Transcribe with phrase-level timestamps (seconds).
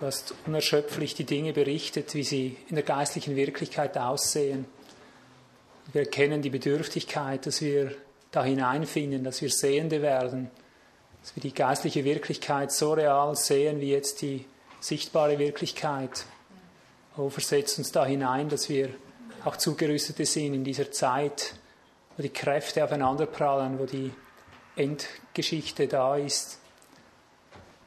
[0.00, 4.64] Du hast unerschöpflich die Dinge berichtet, wie sie in der geistlichen Wirklichkeit aussehen.
[5.92, 7.94] Wir erkennen die Bedürftigkeit, dass wir
[8.30, 10.50] da hineinfinden, dass wir Sehende werden,
[11.20, 14.46] dass wir die geistliche Wirklichkeit so real sehen wie jetzt die
[14.80, 16.24] sichtbare Wirklichkeit.
[17.18, 18.88] Oh, versetzt uns da hinein, dass wir
[19.44, 21.56] auch zugerüstete sind in dieser Zeit,
[22.16, 24.12] wo die Kräfte aufeinanderprallen, wo die
[24.76, 26.59] Endgeschichte da ist.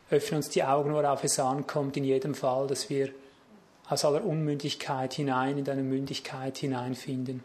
[0.09, 3.09] Öffne uns die Augen, worauf es ankommt, in jedem Fall, dass wir
[3.89, 7.43] aus aller Unmündigkeit hinein in deine Mündigkeit hineinfinden.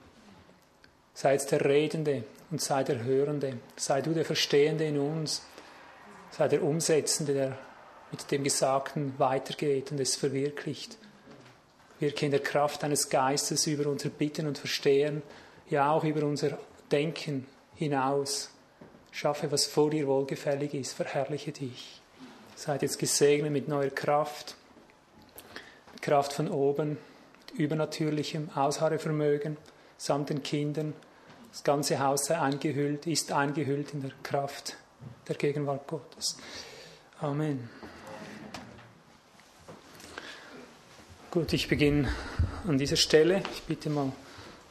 [1.14, 5.42] Sei jetzt der Redende und sei der Hörende, sei du der Verstehende in uns,
[6.30, 7.58] sei der Umsetzende, der
[8.10, 10.96] mit dem Gesagten weitergeht und es verwirklicht.
[12.00, 15.22] Wirke in der Kraft deines Geistes über unser Bitten und Verstehen,
[15.68, 16.58] ja auch über unser
[16.90, 18.50] Denken hinaus.
[19.10, 20.92] Schaffe, was vor dir wohlgefällig ist.
[20.92, 22.00] Verherrliche dich.
[22.58, 24.56] Seid jetzt gesegnet mit neuer Kraft,
[26.00, 26.98] Kraft von oben,
[27.46, 29.56] mit übernatürlichem Ausharrevermögen,
[29.96, 30.92] samt den Kindern.
[31.52, 34.76] Das ganze Haus sei eingehüllt, ist eingehüllt in der Kraft
[35.28, 36.36] der Gegenwart Gottes.
[37.20, 37.70] Amen.
[41.30, 42.12] Gut, ich beginne
[42.66, 43.40] an dieser Stelle.
[43.52, 44.10] Ich bitte mal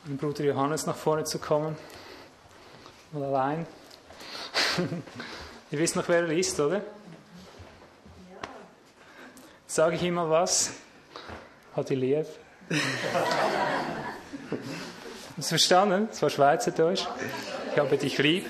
[0.04, 1.78] meinen Bruder Johannes nach vorne zu kommen.
[3.14, 3.66] Mal allein.
[5.72, 6.82] Ihr wisst noch, wer er ist, oder?
[9.70, 10.72] Sage ich ihm mal was?
[11.76, 12.26] Hat die lieb.
[15.36, 16.08] Hast du verstanden?
[16.10, 17.06] Das war Schweizerdeutsch.
[17.74, 18.46] Ich habe dich lieb.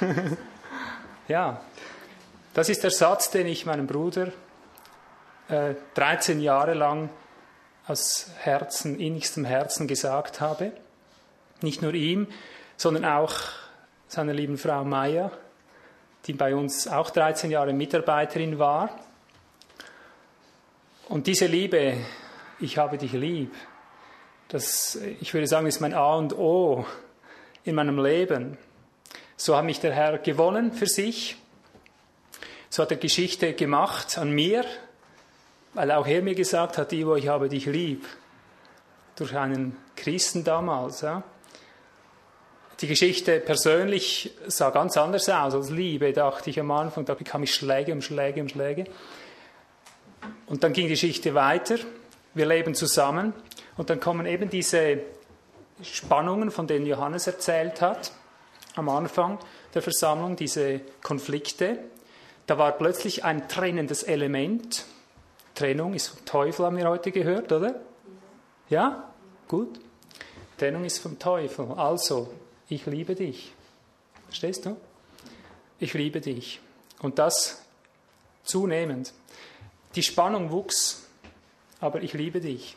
[1.28, 1.60] ja,
[2.54, 4.32] das ist der Satz, den ich meinem Bruder
[5.48, 7.10] äh, 13 Jahre lang
[7.86, 10.72] aus Herzen, innigstem Herzen gesagt habe.
[11.60, 12.28] Nicht nur ihm,
[12.78, 13.34] sondern auch
[14.08, 15.30] seiner lieben Frau Maya,
[16.24, 18.98] die bei uns auch 13 Jahre Mitarbeiterin war.
[21.10, 21.94] Und diese Liebe,
[22.60, 23.52] ich habe dich lieb,
[24.46, 26.86] das, ich würde sagen, ist mein A und O
[27.64, 28.56] in meinem Leben.
[29.36, 31.36] So hat mich der Herr gewonnen für sich.
[32.68, 34.64] So hat er Geschichte gemacht an mir,
[35.74, 38.06] weil auch er mir gesagt hat, Ivo, ich habe dich lieb.
[39.16, 41.00] Durch einen Christen damals.
[41.00, 41.24] Ja.
[42.82, 47.04] Die Geschichte persönlich sah ganz anders aus als Liebe, dachte ich am Anfang.
[47.04, 48.84] Da bekam ich Schläge um Schläge um Schläge.
[50.46, 51.76] Und dann ging die Geschichte weiter.
[52.34, 53.32] Wir leben zusammen.
[53.76, 55.00] Und dann kommen eben diese
[55.82, 58.12] Spannungen, von denen Johannes erzählt hat,
[58.76, 59.38] am Anfang
[59.74, 61.78] der Versammlung, diese Konflikte.
[62.46, 64.84] Da war plötzlich ein trennendes Element.
[65.54, 67.80] Trennung ist vom Teufel, haben wir heute gehört, oder?
[68.68, 69.12] Ja?
[69.48, 69.80] Gut.
[70.58, 71.72] Trennung ist vom Teufel.
[71.76, 72.32] Also,
[72.68, 73.52] ich liebe dich.
[74.26, 74.76] Verstehst du?
[75.78, 76.60] Ich liebe dich.
[77.00, 77.64] Und das
[78.44, 79.12] zunehmend.
[79.94, 81.06] Die Spannung wuchs,
[81.80, 82.76] aber ich liebe dich.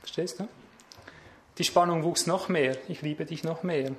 [0.00, 0.48] Verstehst du?
[1.58, 3.92] Die Spannung wuchs noch mehr, ich liebe dich noch mehr.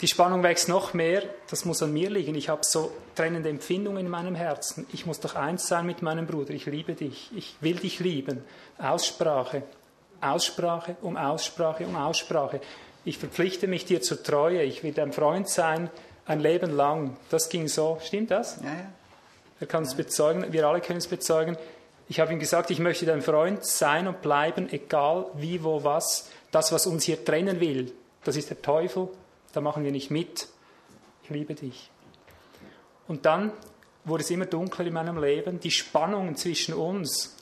[0.00, 2.36] Die Spannung wächst noch mehr, das muss an mir liegen.
[2.36, 4.86] Ich habe so trennende Empfindungen in meinem Herzen.
[4.92, 6.54] Ich muss doch eins sein mit meinem Bruder.
[6.54, 7.30] Ich liebe dich.
[7.34, 8.44] Ich will dich lieben.
[8.78, 9.64] Aussprache.
[10.20, 12.60] Aussprache um Aussprache um Aussprache.
[13.04, 14.62] Ich verpflichte mich dir zur Treue.
[14.62, 15.90] Ich will dein Freund sein
[16.26, 17.16] ein Leben lang.
[17.30, 17.98] Das ging so.
[18.02, 18.60] Stimmt das?
[18.62, 18.92] Ja, ja.
[19.60, 20.52] Er kann es bezeugen.
[20.52, 21.56] Wir alle können es bezeugen.
[22.08, 26.30] Ich habe ihm gesagt, ich möchte dein Freund sein und bleiben, egal wie, wo, was.
[26.50, 27.92] Das, was uns hier trennen will,
[28.24, 29.08] das ist der Teufel
[29.52, 30.48] da machen wir nicht mit.
[31.24, 31.90] Ich liebe dich.
[33.06, 33.52] Und dann
[34.04, 35.60] wurde es immer dunkler in meinem Leben.
[35.60, 37.36] Die Spannungen zwischen uns,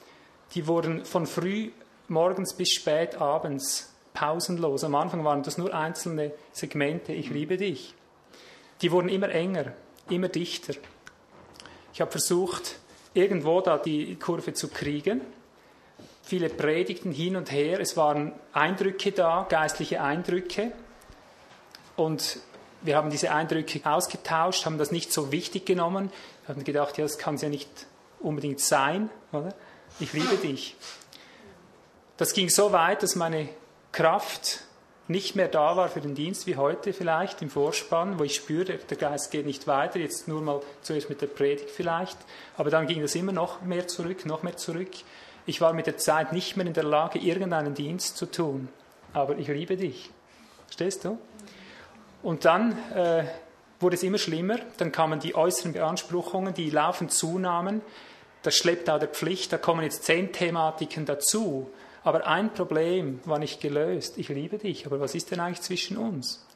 [0.55, 1.71] die wurden von früh
[2.09, 4.85] morgens bis spät abends pausenlos.
[4.85, 7.13] Am Anfang waren das nur einzelne Segmente.
[7.13, 7.95] Ich liebe dich.
[8.83, 9.73] Die wurden immer enger,
[10.09, 10.75] immer dichter.
[11.97, 12.77] Ich habe versucht,
[13.15, 15.23] irgendwo da die Kurve zu kriegen.
[16.23, 17.81] Viele Predigten hin und her.
[17.81, 20.73] Es waren Eindrücke da, geistliche Eindrücke.
[21.97, 22.41] Und
[22.83, 26.13] wir haben diese Eindrücke ausgetauscht, haben das nicht so wichtig genommen.
[26.45, 27.71] Wir haben gedacht, ja, das kann es ja nicht
[28.21, 29.09] unbedingt sein.
[29.33, 29.55] Oder?
[29.99, 30.77] Ich liebe dich.
[32.19, 33.49] Das ging so weit, dass meine
[33.93, 34.66] Kraft
[35.09, 38.65] nicht mehr da war für den Dienst wie heute vielleicht im Vorspann, wo ich spüre,
[38.79, 42.19] der Geist geht nicht weiter, jetzt nur mal zuerst mit der Predigt vielleicht,
[42.57, 44.91] aber dann ging das immer noch mehr zurück, noch mehr zurück.
[45.47, 48.69] Ich war mit der Zeit nicht mehr in der Lage, irgendeinen Dienst zu tun,
[49.13, 50.11] aber ich liebe dich.
[50.67, 51.19] Verstehst du?
[52.23, 53.25] Und dann äh,
[53.81, 54.59] wurde es immer schlimmer.
[54.79, 57.83] Dann kamen die äußeren Beanspruchungen, die laufend zunahmen.
[58.43, 59.53] Das schleppt auch der Pflicht.
[59.53, 61.71] Da kommen jetzt zehn Thematiken dazu.
[62.07, 64.17] Aber ein Problem war nicht gelöst.
[64.17, 66.47] Ich liebe dich, aber was ist denn eigentlich zwischen uns?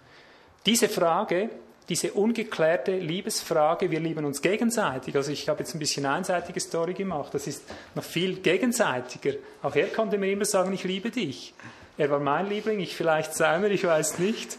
[0.65, 1.51] Diese Frage,
[1.89, 5.17] diese ungeklärte Liebesfrage, wir lieben uns gegenseitig.
[5.17, 7.65] Also ich habe jetzt ein bisschen einseitige Story gemacht, das ist
[7.97, 9.33] noch viel gegenseitiger.
[9.61, 11.53] Auch er konnte mir immer sagen, ich liebe dich.
[11.99, 14.57] Er war mein Liebling, ich vielleicht seiner, ich weiß nicht.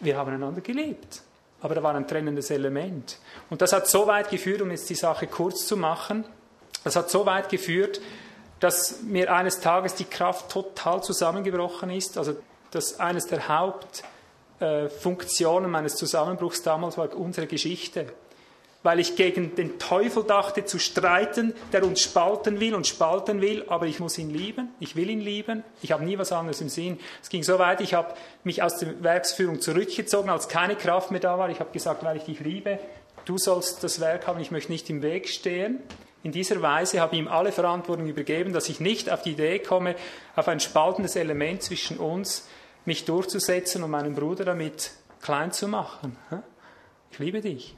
[0.00, 1.22] Wir haben einander geliebt.
[1.60, 3.18] Aber da war ein trennendes Element.
[3.50, 6.24] Und das hat so weit geführt, um jetzt die Sache kurz zu machen,
[6.82, 8.00] das hat so weit geführt,
[8.60, 12.18] dass mir eines Tages die Kraft total zusammengebrochen ist.
[12.18, 12.36] Also
[12.70, 18.12] dass eines der Hauptfunktionen meines Zusammenbruchs damals war unsere Geschichte.
[18.82, 23.64] Weil ich gegen den Teufel dachte zu streiten, der uns spalten will und spalten will,
[23.68, 26.68] aber ich muss ihn lieben, ich will ihn lieben, ich habe nie was anderes im
[26.68, 27.00] Sinn.
[27.22, 28.12] Es ging so weit, ich habe
[28.42, 31.48] mich aus der Werksführung zurückgezogen, als keine Kraft mehr da war.
[31.48, 32.78] Ich habe gesagt, weil ich dich liebe,
[33.24, 35.80] du sollst das Werk haben, ich möchte nicht im Weg stehen.
[36.24, 39.58] In dieser Weise habe ich ihm alle Verantwortung übergeben, dass ich nicht auf die Idee
[39.58, 39.94] komme,
[40.34, 42.48] auf ein spaltendes Element zwischen uns
[42.86, 46.16] mich durchzusetzen und meinen Bruder damit klein zu machen.
[47.10, 47.76] Ich liebe dich.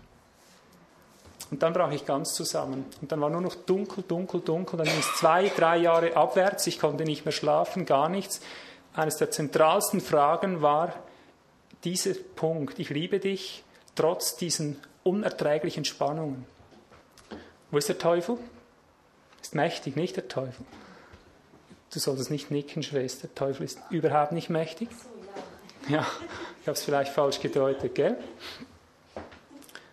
[1.51, 2.87] Und dann brach ich ganz zusammen.
[3.01, 4.77] Und dann war nur noch dunkel, dunkel, dunkel.
[4.79, 6.69] Dann ging es zwei, drei Jahre abwärts.
[6.69, 8.41] Ich konnte nicht mehr schlafen, gar nichts.
[8.95, 10.93] Eines der zentralsten Fragen war
[11.83, 12.79] dieser Punkt.
[12.79, 13.65] Ich liebe dich
[13.97, 16.47] trotz diesen unerträglichen Spannungen.
[17.71, 18.39] Wo ist der Teufel?
[19.43, 20.65] Ist mächtig, nicht der Teufel.
[21.93, 23.29] Du solltest nicht nicken, Schwester.
[23.29, 24.89] Der Teufel ist überhaupt nicht mächtig.
[25.89, 26.07] Ja,
[26.61, 28.17] ich habe es vielleicht falsch gedeutet, gell?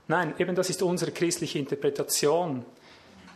[0.07, 2.65] Nein, eben das ist unsere christliche Interpretation.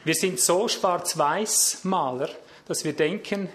[0.03, 2.29] Wir sind so schwarz-weiß-Maler,
[2.65, 3.49] dass wir denken,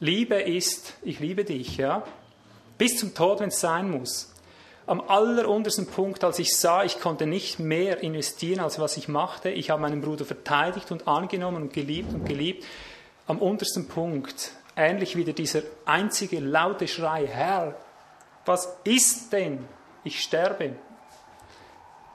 [0.00, 2.04] Liebe ist, ich liebe dich, ja?
[2.76, 4.32] Bis zum Tod, wenn es sein muss.
[4.88, 9.50] Am alleruntersten Punkt, als ich sah, ich konnte nicht mehr investieren, als was ich machte,
[9.50, 12.64] ich habe meinen Bruder verteidigt und angenommen und geliebt und geliebt,
[13.26, 17.76] am untersten Punkt, ähnlich wieder dieser einzige laute Schrei, Herr,
[18.46, 19.68] was ist denn?
[20.04, 20.76] Ich sterbe.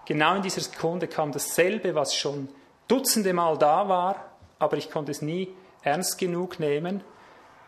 [0.06, 2.50] Genau in dieser Sekunde kam dasselbe, was schon
[2.88, 5.48] dutzende Mal da war, aber ich konnte es nie
[5.84, 7.04] ernst genug nehmen,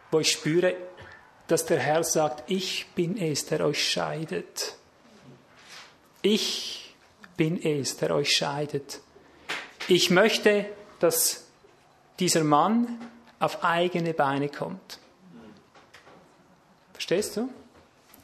[0.09, 0.73] wo ich spüre,
[1.45, 4.77] dass der Herr sagt, ich bin es, der euch scheidet.
[6.25, 6.95] Ich
[7.37, 8.99] bin es, der euch scheidet.
[9.87, 10.65] Ich möchte,
[10.97, 11.45] dass
[12.17, 12.99] dieser Mann
[13.39, 14.97] auf eigene Beine kommt.
[16.93, 17.47] Verstehst du?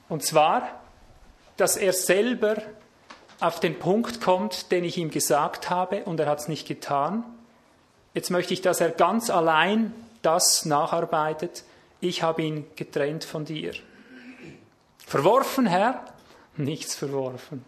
[0.10, 0.82] Und zwar,
[1.58, 2.64] dass er selber
[3.40, 7.24] auf den Punkt kommt, den ich ihm gesagt habe, und er hat es nicht getan.
[8.16, 9.94] Jetzt möchte ich, dass er ganz allein
[10.24, 11.66] das nacharbeitet.
[12.00, 13.74] Ich habe ihn getrennt von dir.
[15.06, 16.04] Verworfen, Herr?
[16.58, 17.64] Nichts verworfen.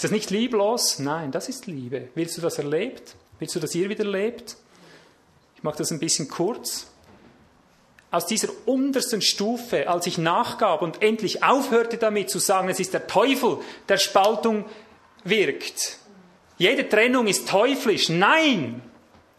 [0.00, 0.98] Ist das nicht lieblos?
[0.98, 2.08] Nein, das ist Liebe.
[2.14, 3.16] Willst du, dass er lebt?
[3.38, 4.56] Willst du, dass ihr wieder lebt?
[5.56, 6.86] Ich mache das ein bisschen kurz.
[8.10, 12.94] Aus dieser untersten Stufe, als ich nachgab und endlich aufhörte damit zu sagen, es ist
[12.94, 13.58] der Teufel,
[13.90, 14.64] der Spaltung
[15.24, 15.98] wirkt.
[16.56, 18.08] Jede Trennung ist teuflisch.
[18.08, 18.80] Nein,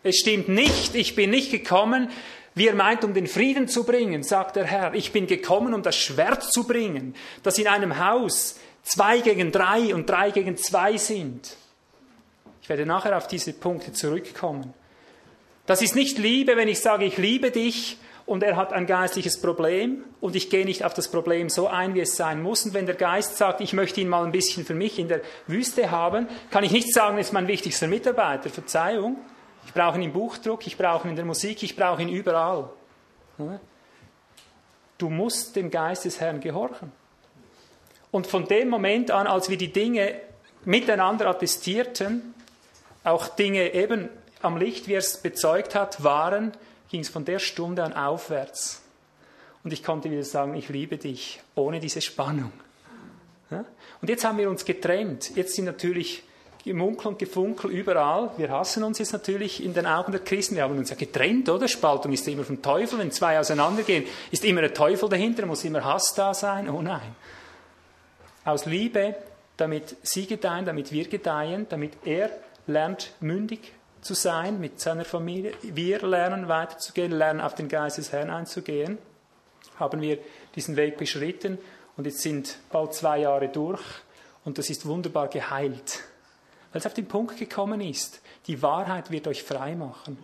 [0.04, 0.94] es stimmt nicht.
[0.94, 2.12] Ich bin nicht gekommen,
[2.54, 4.94] wie er meint, um den Frieden zu bringen, sagt der Herr.
[4.94, 9.94] Ich bin gekommen, um das Schwert zu bringen, das in einem Haus zwei gegen drei
[9.94, 11.56] und drei gegen zwei sind.
[12.62, 14.74] Ich werde nachher auf diese Punkte zurückkommen.
[15.66, 19.42] Das ist nicht Liebe, wenn ich sage, ich liebe dich und er hat ein geistliches
[19.42, 22.66] Problem und ich gehe nicht auf das Problem so ein, wie es sein muss.
[22.66, 25.22] Und wenn der Geist sagt, ich möchte ihn mal ein bisschen für mich in der
[25.48, 28.50] Wüste haben, kann ich nicht sagen, er ist mein wichtigster Mitarbeiter.
[28.50, 29.18] Verzeihung.
[29.66, 32.70] Ich brauche ihn im Buchdruck, ich brauche ihn in der Musik, ich brauche ihn überall.
[34.98, 36.92] Du musst dem Geist des Herrn gehorchen.
[38.12, 40.14] Und von dem Moment an, als wir die Dinge
[40.66, 42.34] miteinander attestierten,
[43.04, 44.10] auch Dinge eben
[44.42, 46.52] am Licht, wie er es bezeugt hat, waren,
[46.90, 48.82] ging es von der Stunde an aufwärts.
[49.64, 52.52] Und ich konnte wieder sagen, ich liebe dich, ohne diese Spannung.
[54.02, 55.36] Und jetzt haben wir uns getrennt.
[55.36, 56.24] Jetzt sind natürlich
[56.64, 58.32] Gemunkel und Gefunkel überall.
[58.38, 60.56] Wir hassen uns jetzt natürlich in den Augen der Christen.
[60.56, 61.68] Wir haben uns ja getrennt, oder?
[61.68, 63.00] Spaltung ist immer vom Teufel.
[63.00, 66.70] Wenn zwei auseinandergehen, ist immer der Teufel dahinter, muss immer Hass da sein.
[66.70, 67.16] Oh nein.
[68.44, 69.16] Aus Liebe,
[69.58, 72.32] damit sie gedeihen, damit wir gedeihen, damit er
[72.66, 75.54] lernt, mündig zu sein mit seiner Familie.
[75.62, 78.98] Wir lernen weiterzugehen, lernen auf den Geist des Herrn einzugehen.
[79.78, 80.18] Haben wir
[80.56, 81.60] diesen Weg beschritten
[81.98, 83.84] und jetzt sind bald zwei Jahre durch
[84.44, 86.00] und das ist wunderbar geheilt,
[86.72, 88.22] weil es auf den Punkt gekommen ist.
[88.48, 90.18] Die Wahrheit wird euch frei machen.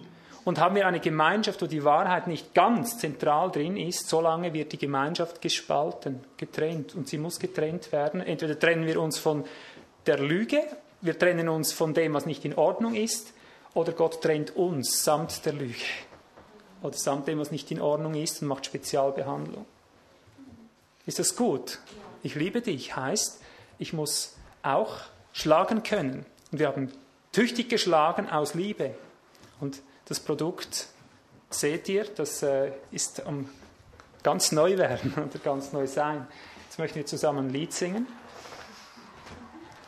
[0.47, 4.71] Und haben wir eine Gemeinschaft, wo die Wahrheit nicht ganz zentral drin ist, solange wird
[4.71, 6.95] die Gemeinschaft gespalten, getrennt.
[6.95, 8.21] Und sie muss getrennt werden.
[8.21, 9.43] Entweder trennen wir uns von
[10.05, 10.63] der Lüge,
[11.01, 13.33] wir trennen uns von dem, was nicht in Ordnung ist,
[13.73, 15.83] oder Gott trennt uns samt der Lüge
[16.81, 19.65] oder samt dem, was nicht in Ordnung ist und macht Spezialbehandlung.
[21.05, 21.79] Ist das gut?
[22.23, 23.41] Ich liebe dich heißt,
[23.79, 24.93] ich muss auch
[25.33, 26.25] schlagen können.
[26.53, 26.89] Und wir haben
[27.33, 28.95] tüchtig geschlagen aus Liebe.
[29.59, 30.87] Und das Produkt,
[31.49, 33.49] seht ihr, das äh, ist am
[34.23, 36.27] ganz neu werden oder ganz neu sein.
[36.65, 38.07] Jetzt möchten wir zusammen ein Lied singen.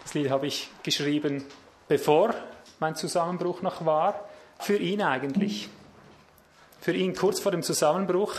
[0.04, 1.44] Das Lied habe ich geschrieben,
[1.88, 2.34] bevor
[2.80, 4.28] mein Zusammenbruch noch war,
[4.60, 5.70] für ihn eigentlich.
[6.82, 8.34] Für ihn kurz vor dem Zusammenbruch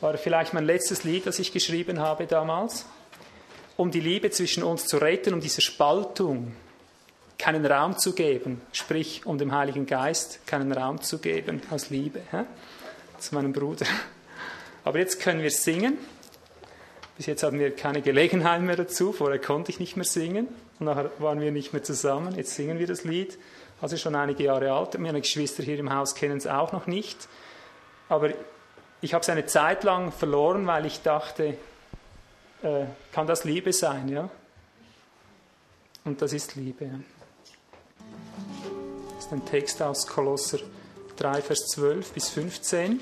[0.00, 2.86] war vielleicht mein letztes Lied, das ich geschrieben habe damals,
[3.76, 6.54] um die Liebe zwischen uns zu retten, um diese Spaltung
[7.38, 12.20] keinen Raum zu geben, sprich um dem Heiligen Geist keinen Raum zu geben aus Liebe
[12.30, 12.44] hä?
[13.18, 13.86] zu meinem Bruder.
[14.84, 15.98] Aber jetzt können wir singen.
[17.16, 19.12] Bis jetzt hatten wir keine Gelegenheit mehr dazu.
[19.12, 20.48] Vorher konnte ich nicht mehr singen.
[20.78, 22.34] Und nachher waren wir nicht mehr zusammen.
[22.34, 23.38] Jetzt singen wir das Lied.
[23.80, 24.98] Also schon einige Jahre alt.
[24.98, 27.28] Meine Geschwister hier im Haus kennen es auch noch nicht.
[28.08, 28.30] Aber
[29.00, 31.56] ich habe es eine Zeit lang verloren, weil ich dachte,
[32.62, 34.28] äh, kann das Liebe sein, ja?
[36.04, 36.84] Und das ist Liebe.
[36.84, 36.98] Ja.
[39.24, 40.58] Ist ein Text aus Kolosser
[41.16, 43.00] 3, Vers 12 bis 15.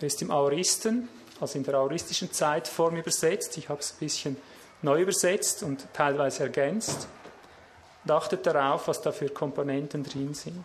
[0.00, 1.08] Er ist im Aoristen,
[1.40, 3.56] also in der auristischen Zeitform übersetzt.
[3.56, 4.36] Ich habe es ein bisschen
[4.82, 7.06] neu übersetzt und teilweise ergänzt.
[8.02, 10.64] Und achtet darauf, was da für Komponenten drin sind.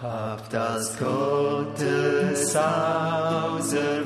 [0.00, 4.04] Hab das Gottes auserwählte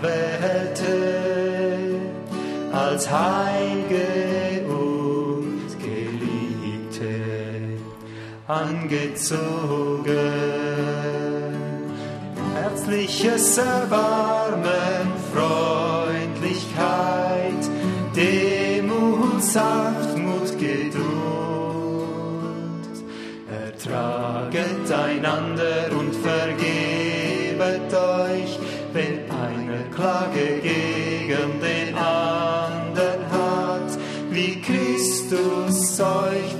[2.78, 7.08] als Heilige und Geliebte
[8.46, 10.06] angezogen.
[12.54, 17.64] Herzliches Erbarmen, Freundlichkeit,
[18.14, 20.98] Demut, Sanftmut, Geduld.
[23.50, 28.56] Ertraget einander und vergebet euch,
[28.92, 30.57] wenn einer Klage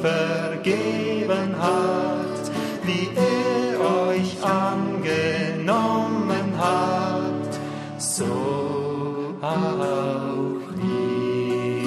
[0.01, 2.51] vergeben hat,
[2.85, 7.61] wie er euch angenommen hat,
[7.99, 11.85] so auch ihr,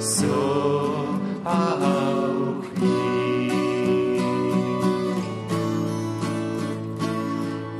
[0.00, 1.08] so
[1.44, 3.50] auch ihr.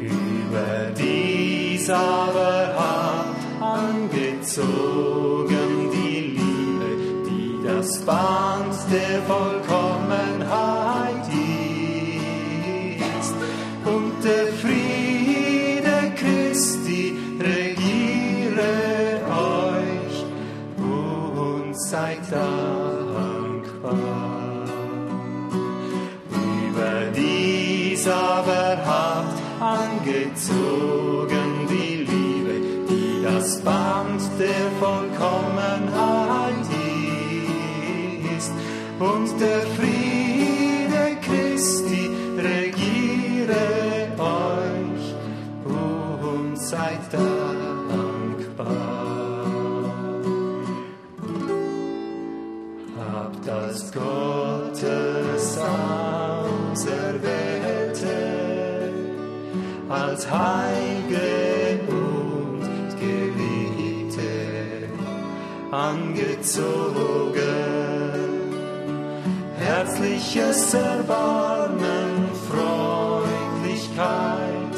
[0.01, 3.41] Über dies aber habt
[4.21, 6.91] angezogen die Liebe,
[7.27, 8.50] die das Band
[8.91, 11.29] der Vollkommenheit
[13.19, 13.35] ist.
[13.85, 20.25] Und der Friede Christi regiere euch
[20.79, 23.99] und seid dankbar.
[26.31, 32.55] Über dies aber habt angezogen die Liebe,
[32.89, 34.10] die das Band
[39.41, 45.15] der Friede Christi regiere euch
[45.65, 48.67] und seid dankbar.
[53.13, 55.59] Habt das Gottes
[59.89, 62.69] als Heilige und
[63.01, 64.89] Geliebte
[65.71, 67.70] angezogen.
[69.81, 74.77] Herzliches Erbarmen, Freundlichkeit,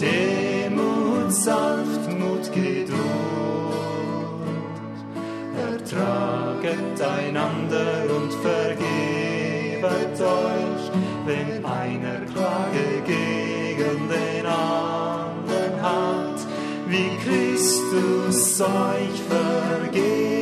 [0.00, 3.00] Demut, Sanftmut, Geduld.
[5.72, 10.84] Ertraget einander und vergebet euch,
[11.26, 16.40] wenn einer Klage gegen den anderen hat,
[16.86, 20.37] wie Christus euch vergeben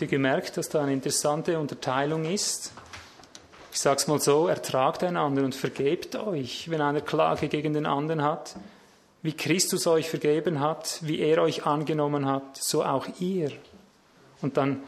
[0.00, 2.72] Habt ihr gemerkt, dass da eine interessante Unterteilung ist?
[3.70, 7.84] Ich sage es mal so, ertragt einander und vergebt euch, wenn einer Klage gegen den
[7.84, 8.56] anderen hat.
[9.20, 13.52] Wie Christus euch vergeben hat, wie er euch angenommen hat, so auch ihr.
[14.40, 14.82] Und dann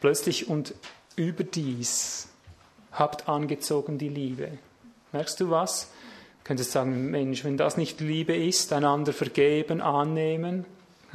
[0.00, 0.74] plötzlich und
[1.14, 2.26] überdies
[2.90, 4.58] habt angezogen die Liebe.
[5.12, 5.92] Merkst du was?
[6.40, 10.64] Du könntest sagen, Mensch, wenn das nicht Liebe ist, einander vergeben, annehmen,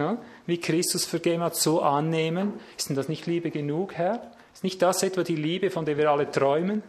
[0.02, 4.32] ja, wie Christus vergeben hat, so annehmen, ist denn das nicht Liebe genug, Herr?
[4.54, 6.84] Ist nicht das etwa die Liebe, von der wir alle träumen?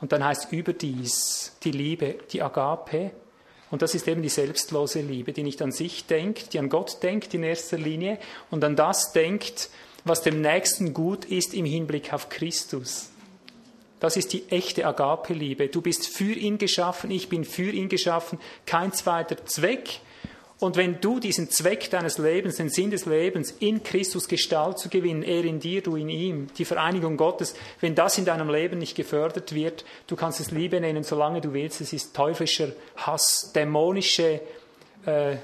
[0.00, 3.12] Und dann heißt überdies die Liebe, die Agape.
[3.70, 7.02] Und das ist eben die selbstlose Liebe, die nicht an sich denkt, die an Gott
[7.02, 8.18] denkt in erster Linie
[8.50, 9.70] und an das denkt,
[10.04, 13.10] was dem Nächsten gut ist im Hinblick auf Christus.
[14.00, 15.68] Das ist die echte Agape-Liebe.
[15.68, 20.00] Du bist für ihn geschaffen, ich bin für ihn geschaffen, kein zweiter Zweck.
[20.60, 24.88] Und wenn du diesen Zweck deines Lebens, den Sinn des Lebens in Christus Gestalt zu
[24.88, 28.78] gewinnen, er in dir, du in ihm, die Vereinigung Gottes, wenn das in deinem Leben
[28.78, 33.52] nicht gefördert wird, du kannst es Liebe nennen, solange du willst, es ist teuflischer Hass,
[33.54, 34.40] dämonische
[35.06, 35.36] äh,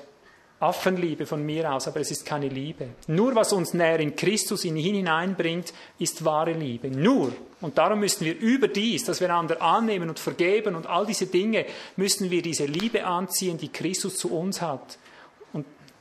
[0.59, 2.89] Affenliebe von mir aus, aber es ist keine Liebe.
[3.07, 6.89] Nur was uns näher in Christus in ihn hineinbringt, ist wahre Liebe.
[6.89, 7.33] Nur.
[7.61, 11.27] Und darum müssen wir über dies, dass wir einander annehmen und vergeben und all diese
[11.27, 11.67] Dinge,
[11.97, 14.99] müssen wir diese Liebe anziehen, die Christus zu uns hat.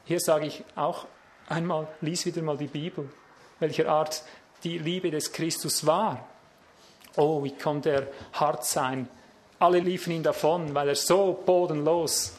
[0.06, 1.06] Hier sage ich auch
[1.48, 3.10] einmal, lies wieder mal die Bibel,
[3.60, 4.24] welcher Art
[4.64, 6.28] die Liebe des Christus war.
[7.16, 9.08] Oh, wie konnte er hart sein.
[9.60, 12.34] Alle liefen ihn davon, weil er so bodenlos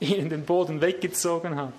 [0.00, 1.72] ihnen den Boden weggezogen hat.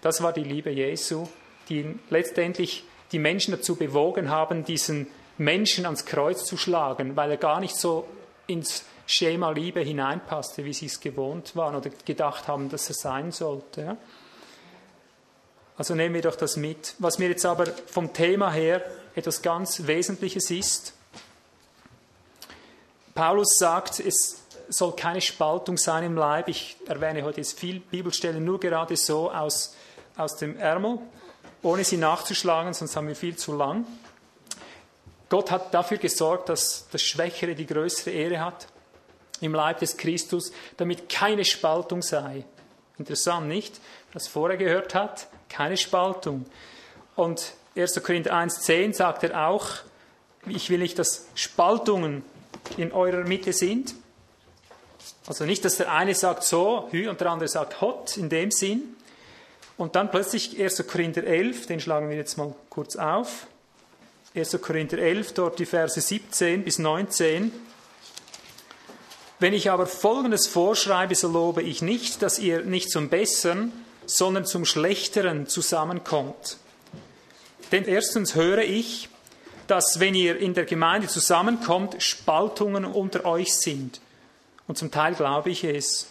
[0.00, 1.26] Das war die Liebe Jesu,
[1.68, 5.06] die letztendlich die Menschen dazu bewogen haben, diesen
[5.38, 8.06] Menschen ans Kreuz zu schlagen, weil er gar nicht so
[8.46, 13.30] ins Schema Liebe hineinpasste, wie sie es gewohnt waren oder gedacht haben, dass er sein
[13.30, 13.96] sollte.
[15.78, 16.94] Also nehmen wir doch das mit.
[16.98, 18.84] Was mir jetzt aber vom Thema her
[19.14, 20.94] etwas ganz Wesentliches ist,
[23.14, 26.48] Paulus sagt, es soll keine Spaltung sein im Leib.
[26.48, 29.74] Ich erwähne heute jetzt viel Bibelstellen nur gerade so aus,
[30.16, 30.98] aus dem Ärmel,
[31.62, 33.86] ohne sie nachzuschlagen, sonst haben wir viel zu lang.
[35.28, 38.66] Gott hat dafür gesorgt, dass das Schwächere die größere Ehre hat
[39.40, 42.44] im Leib des Christus, damit keine Spaltung sei.
[42.98, 43.80] Interessant, nicht?
[44.12, 46.44] Was vorher gehört hat, keine Spaltung.
[47.14, 48.02] Und 1.
[48.02, 49.68] Korinther 1,10 sagt er auch,
[50.46, 52.22] ich will nicht, dass Spaltungen
[52.76, 53.94] in eurer Mitte sind,
[55.26, 58.50] also nicht, dass der eine sagt so, hü, und der andere sagt hot, in dem
[58.50, 58.96] Sinn.
[59.76, 60.86] Und dann plötzlich 1.
[60.86, 63.46] Korinther 11, den schlagen wir jetzt mal kurz auf.
[64.34, 64.60] 1.
[64.60, 67.50] Korinther 11, dort die Verse 17 bis 19.
[69.38, 73.72] Wenn ich aber Folgendes vorschreibe, so lobe ich nicht, dass ihr nicht zum Besseren,
[74.06, 76.58] sondern zum Schlechteren zusammenkommt.
[77.72, 79.08] Denn erstens höre ich,
[79.66, 84.00] dass wenn ihr in der Gemeinde zusammenkommt, Spaltungen unter euch sind.
[84.68, 86.06] Und zum Teil glaube ich es.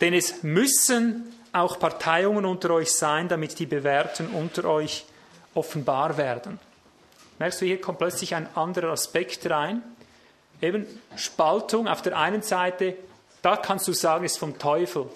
[0.00, 5.06] Denn es müssen auch Parteiungen unter euch sein, damit die Bewährten unter euch
[5.54, 6.58] offenbar werden.
[7.38, 9.82] Merkst du, hier kommt plötzlich ein anderer Aspekt rein.
[10.60, 12.96] Eben Spaltung auf der einen Seite,
[13.42, 15.08] da kannst du sagen, ist vom Teufel.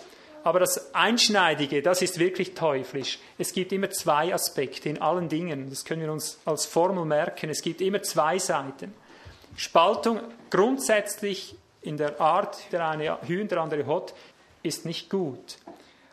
[0.49, 3.19] Aber das Einschneidige, das ist wirklich teuflisch.
[3.37, 5.69] Es gibt immer zwei Aspekte in allen Dingen.
[5.69, 7.51] Das können wir uns als Formel merken.
[7.51, 8.95] Es gibt immer zwei Seiten.
[9.59, 14.15] Spaltung grundsätzlich in der Art, der eine Hühn, der andere hat,
[14.63, 15.59] ist nicht gut.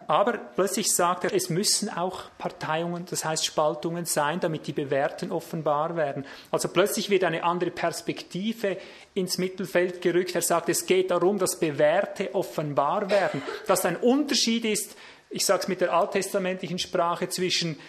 [0.06, 5.32] Aber plötzlich sagt er, es müssen auch Parteiungen, das heißt Spaltungen sein, damit die Bewährten
[5.32, 6.26] offenbar werden.
[6.52, 8.76] Also plötzlich wird eine andere Perspektive
[9.16, 10.36] ins Mittelfeld gerückt.
[10.36, 13.42] Er sagt, es geht darum, dass Bewährte offenbar werden.
[13.66, 14.96] Dass ein Unterschied ist,
[15.32, 17.80] ich sage es mit der alttestamentlichen Sprache, zwischen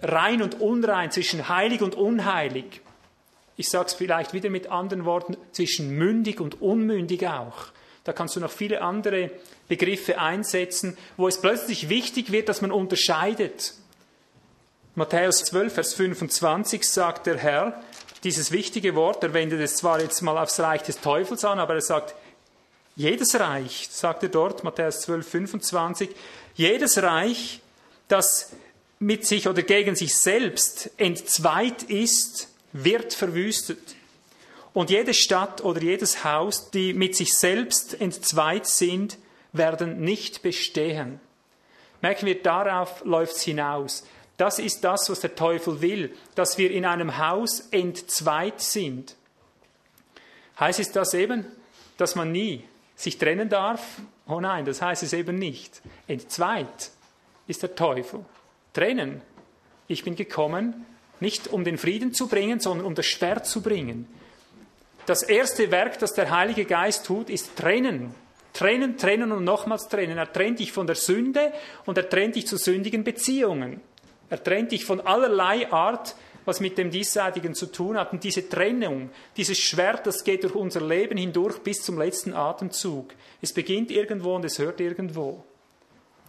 [0.00, 2.80] rein und unrein, zwischen heilig und unheilig
[3.56, 7.66] ich sage es vielleicht wieder mit anderen Worten, zwischen mündig und unmündig auch.
[8.02, 9.30] Da kannst du noch viele andere
[9.68, 13.74] Begriffe einsetzen, wo es plötzlich wichtig wird, dass man unterscheidet.
[14.94, 17.82] Matthäus 12, Vers 25 sagt der Herr,
[18.24, 21.74] dieses wichtige Wort, er wendet es zwar jetzt mal aufs Reich des Teufels an, aber
[21.74, 22.14] er sagt,
[22.96, 26.10] jedes Reich, sagt er dort, Matthäus 12, 25,
[26.54, 27.60] jedes Reich,
[28.08, 28.52] das
[28.98, 33.94] mit sich oder gegen sich selbst entzweit ist, wird verwüstet.
[34.72, 39.18] Und jede Stadt oder jedes Haus, die mit sich selbst entzweit sind,
[39.52, 41.20] werden nicht bestehen.
[42.00, 44.04] Merken wir, darauf läuft es hinaus.
[44.36, 49.14] Das ist das, was der Teufel will, dass wir in einem Haus entzweit sind.
[50.58, 51.46] Heißt es das eben,
[51.96, 52.64] dass man nie
[52.96, 54.00] sich trennen darf?
[54.26, 55.82] Oh nein, das heißt es eben nicht.
[56.08, 56.90] Entzweit
[57.46, 58.24] ist der Teufel.
[58.72, 59.20] Trennen.
[59.86, 60.86] Ich bin gekommen,
[61.20, 64.08] nicht um den Frieden zu bringen, sondern um das Schwert zu bringen.
[65.06, 68.14] Das erste Werk, das der Heilige Geist tut, ist trennen.
[68.52, 70.16] Trennen, trennen und nochmals trennen.
[70.16, 71.52] Er trennt dich von der Sünde
[71.84, 73.80] und er trennt dich zu sündigen Beziehungen.
[74.30, 78.12] Er trennt dich von allerlei Art, was mit dem Diesseitigen zu tun hat.
[78.12, 83.14] Und diese Trennung, dieses Schwert, das geht durch unser Leben hindurch bis zum letzten Atemzug.
[83.40, 85.44] Es beginnt irgendwo und es hört irgendwo.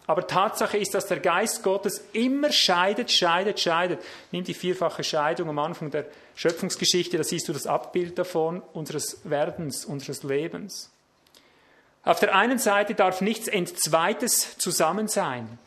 [0.08, 4.00] Aber Tatsache ist, dass der Geist Gottes immer scheidet, scheidet, scheidet.
[4.32, 6.06] Nimm die vierfache Scheidung am Anfang der
[6.36, 10.92] Schöpfungsgeschichte, da siehst du das Abbild davon, unseres Werdens, unseres Lebens.
[12.04, 15.58] Auf der einen Seite darf nichts Entzweites zusammen sein.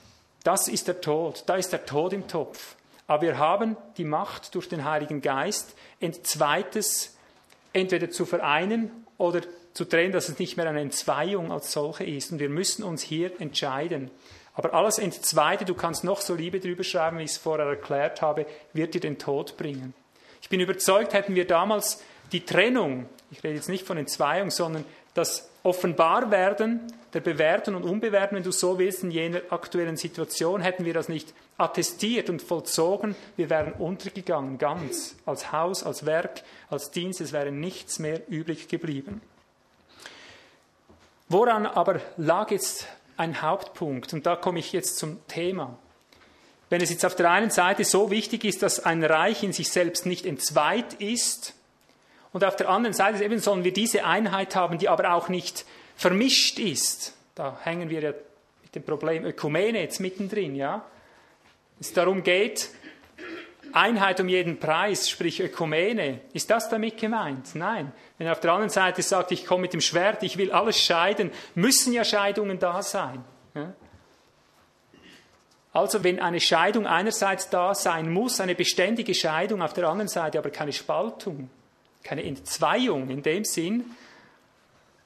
[0.49, 2.77] Das ist der Tod, da ist der Tod im Topf.
[3.07, 7.19] Aber wir haben die Macht durch den Heiligen Geist, Entzweites
[7.75, 9.43] entweder zu vereinen oder
[9.75, 12.33] zu trennen, dass es nicht mehr eine Entzweiung als solche ist.
[12.33, 14.11] Und wir müssen uns hier entscheiden.
[14.55, 18.23] Aber alles Entzweite, du kannst noch so Liebe drüber schreiben, wie ich es vorher erklärt
[18.23, 19.93] habe, wird dir den Tod bringen.
[20.41, 24.87] Ich bin überzeugt, hätten wir damals die Trennung, ich rede jetzt nicht von Entzweiung, sondern
[25.13, 30.85] das Offenbarwerden der Bewährten und Unbewährten, wenn du so willst, in jener aktuellen Situation, hätten
[30.85, 36.91] wir das nicht attestiert und vollzogen, wir wären untergegangen, ganz, als Haus, als Werk, als
[36.91, 39.23] Dienst, es wäre nichts mehr übrig geblieben.
[41.29, 44.13] Woran aber lag jetzt ein Hauptpunkt?
[44.13, 45.79] Und da komme ich jetzt zum Thema.
[46.71, 49.71] Wenn es jetzt auf der einen Seite so wichtig ist, dass ein Reich in sich
[49.71, 51.55] selbst nicht entzweit ist,
[52.33, 55.65] und auf der anderen Seite eben sollen wir diese Einheit haben, die aber auch nicht
[55.99, 57.13] vermischt ist.
[57.35, 58.13] Da hängen wir ja
[58.63, 60.85] mit dem Problem Ökumene jetzt mittendrin, ja.
[61.81, 62.71] Es darum geht,
[63.73, 66.21] Einheit um jeden Preis, sprich Ökumene.
[66.33, 67.55] Ist das damit gemeint?
[67.55, 67.93] Nein.
[68.17, 70.81] Wenn er auf der anderen Seite sagt, ich komme mit dem Schwert, ich will alles
[70.81, 73.25] scheiden, müssen ja Scheidungen da sein.
[75.73, 80.39] Also wenn eine Scheidung einerseits da sein muss, eine beständige Scheidung, auf der anderen Seite
[80.39, 81.51] aber keine Spaltung,
[82.03, 83.85] keine Entzweiung in dem Sinn,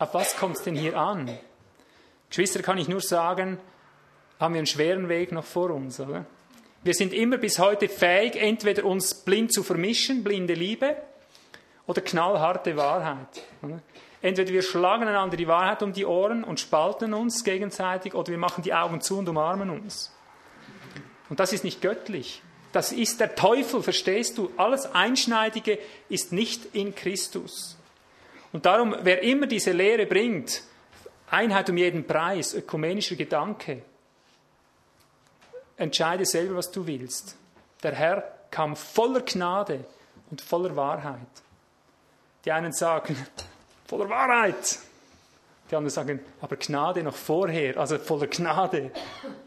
[0.02, 1.30] auf was kommt es denn hier an?
[2.28, 3.58] Geschwister, kann ich nur sagen,
[4.40, 6.26] haben wir einen schweren Weg noch vor uns, oder?
[6.82, 10.96] Wir sind immer bis heute fähig, entweder uns blind zu vermischen, blinde Liebe,
[11.86, 13.42] oder knallharte Wahrheit.
[14.20, 18.38] Entweder wir schlagen einander die Wahrheit um die Ohren und spalten uns gegenseitig, oder wir
[18.38, 20.12] machen die Augen zu und umarmen uns.
[21.28, 22.42] Und das ist nicht göttlich.
[22.72, 24.50] Das ist der Teufel, verstehst du?
[24.56, 27.76] Alles Einschneidige ist nicht in Christus.
[28.52, 30.62] Und darum, wer immer diese Lehre bringt,
[31.30, 33.82] Einheit um jeden Preis, ökumenischer Gedanke,
[35.76, 37.36] entscheide selber, was du willst.
[37.82, 39.84] Der Herr kam voller Gnade
[40.30, 41.18] und voller Wahrheit.
[42.44, 43.16] Die einen sagen,
[43.86, 44.78] voller Wahrheit.
[45.72, 48.90] Die anderen sagen, aber Gnade noch vorher, also voller Gnade.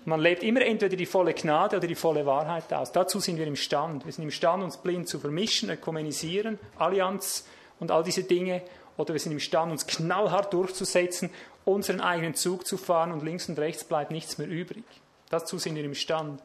[0.05, 2.91] Man lebt immer entweder die volle Gnade oder die volle Wahrheit aus.
[2.91, 4.05] Dazu sind wir imstand.
[4.05, 7.45] Wir sind imstand, uns blind zu vermischen, ökumenisieren, Allianz
[7.79, 8.63] und all diese Dinge.
[8.97, 11.29] Oder wir sind imstand, uns knallhart durchzusetzen,
[11.65, 14.83] unseren eigenen Zug zu fahren und links und rechts bleibt nichts mehr übrig.
[15.29, 16.41] Dazu sind wir imstand.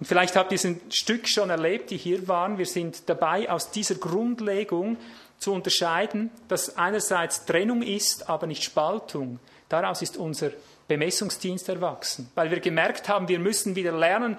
[0.00, 2.56] Und vielleicht habt ihr ein Stück schon erlebt, die hier waren.
[2.56, 4.96] Wir sind dabei, aus dieser Grundlegung
[5.38, 9.38] zu unterscheiden, dass einerseits Trennung ist, aber nicht Spaltung.
[9.68, 10.50] Daraus ist unser
[10.88, 14.38] Bemessungsdienst erwachsen, weil wir gemerkt haben, wir müssen wieder lernen,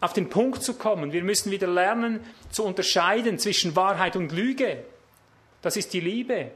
[0.00, 1.12] auf den Punkt zu kommen.
[1.12, 4.84] Wir müssen wieder lernen zu unterscheiden zwischen Wahrheit und Lüge.
[5.62, 6.50] Das ist die Liebe.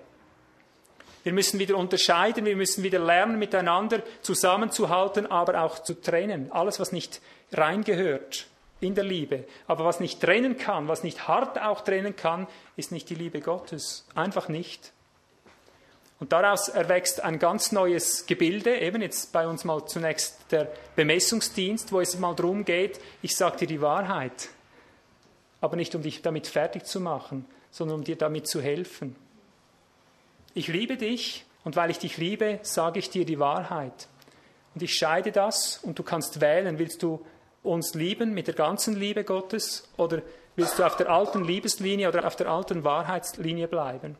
[1.23, 6.53] Wir müssen wieder unterscheiden, wir müssen wieder lernen, miteinander zusammenzuhalten, aber auch zu trennen.
[6.53, 7.21] Alles, was nicht
[7.53, 8.47] reingehört,
[8.81, 9.45] in der Liebe.
[9.66, 13.40] Aber was nicht trennen kann, was nicht hart auch trennen kann, ist nicht die Liebe
[13.40, 14.07] Gottes.
[14.14, 14.92] Einfach nicht.
[16.19, 21.92] Und daraus erwächst ein ganz neues Gebilde, eben jetzt bei uns mal zunächst der Bemessungsdienst,
[21.92, 24.49] wo es mal darum geht, ich sage dir die Wahrheit,
[25.61, 27.45] aber nicht um dich damit fertig zu machen,
[27.77, 29.15] sondern um dir damit zu helfen.
[30.55, 34.09] Ich liebe dich und weil ich dich liebe, sage ich dir die Wahrheit.
[34.75, 37.21] Und ich scheide das und du kannst wählen, willst du
[37.62, 40.23] uns lieben mit der ganzen Liebe Gottes oder
[40.55, 44.17] willst du auf der alten Liebeslinie oder auf der alten Wahrheitslinie bleiben?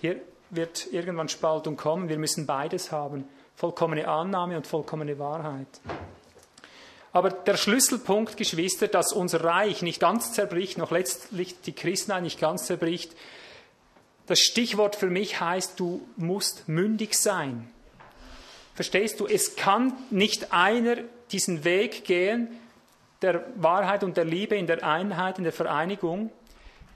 [0.00, 0.16] Hier
[0.50, 2.08] wird irgendwann Spaltung kommen.
[2.08, 3.28] Wir müssen beides haben.
[3.54, 5.80] Vollkommene Annahme und vollkommene Wahrheit.
[7.12, 12.40] Aber der Schlüsselpunkt, Geschwister, dass unser Reich nicht ganz zerbricht, noch letztlich die Christenheit nicht
[12.40, 13.12] ganz zerbricht,
[14.26, 17.68] das Stichwort für mich heißt, du musst mündig sein.
[18.74, 20.98] Verstehst du, es kann nicht einer
[21.32, 22.48] diesen Weg gehen,
[23.22, 26.30] der Wahrheit und der Liebe in der Einheit, in der Vereinigung,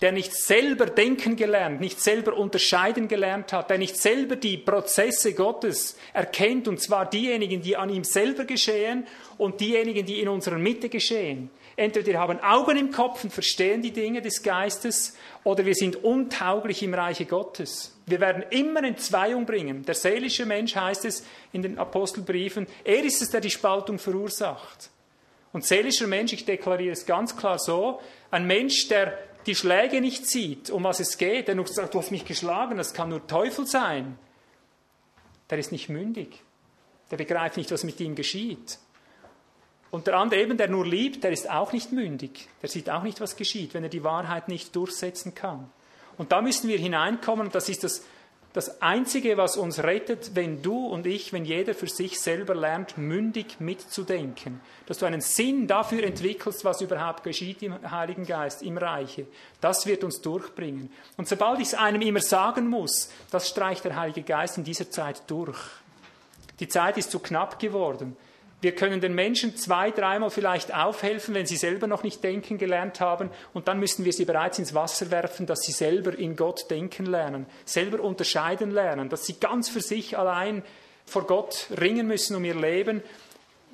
[0.01, 5.35] der nicht selber denken gelernt, nicht selber unterscheiden gelernt hat, der nicht selber die Prozesse
[5.35, 9.07] Gottes erkennt, und zwar diejenigen, die an ihm selber geschehen
[9.39, 11.51] und diejenigen, die in unserer Mitte geschehen.
[11.77, 16.05] Entweder wir haben Augen im Kopf und verstehen die Dinge des Geistes, oder wir sind
[16.05, 17.97] untauglich im Reiche Gottes.
[18.07, 19.85] Wir werden immer Entzweiung bringen.
[19.85, 24.91] Der seelische Mensch heißt es in den Apostelbriefen, er ist es, der die Spaltung verursacht.
[25.53, 30.27] Und seelischer Mensch, ich deklariere es ganz klar so, ein Mensch, der die Schläge nicht
[30.27, 33.27] sieht, um was es geht, der nur sagt, du hast mich geschlagen, das kann nur
[33.27, 34.19] Teufel sein,
[35.51, 36.43] der ist nicht mündig.
[37.11, 38.79] Der begreift nicht, was mit ihm geschieht.
[39.91, 42.49] Und der andere eben, der nur liebt, der ist auch nicht mündig.
[42.63, 45.71] Der sieht auch nicht, was geschieht, wenn er die Wahrheit nicht durchsetzen kann.
[46.17, 48.05] Und da müssen wir hineinkommen, und das ist das
[48.55, 52.97] das Einzige, was uns rettet, wenn du und ich, wenn jeder für sich selber lernt,
[52.97, 58.79] mündig mitzudenken, dass du einen Sinn dafür entwickelst, was überhaupt geschieht im Heiligen Geist, im
[58.79, 59.27] Reiche,
[59.61, 60.89] das wird uns durchbringen.
[61.17, 64.89] Und sobald ich es einem immer sagen muss, das streicht der Heilige Geist in dieser
[64.89, 65.59] Zeit durch.
[66.61, 68.17] Die Zeit ist zu knapp geworden.
[68.65, 72.99] Wir können den Menschen zwei, dreimal vielleicht aufhelfen, wenn sie selber noch nicht denken gelernt
[72.99, 73.29] haben.
[73.53, 77.05] Und dann müssen wir sie bereits ins Wasser werfen, dass sie selber in Gott denken
[77.05, 80.63] lernen, selber unterscheiden lernen, dass sie ganz für sich allein
[81.05, 83.03] vor Gott ringen müssen um ihr Leben.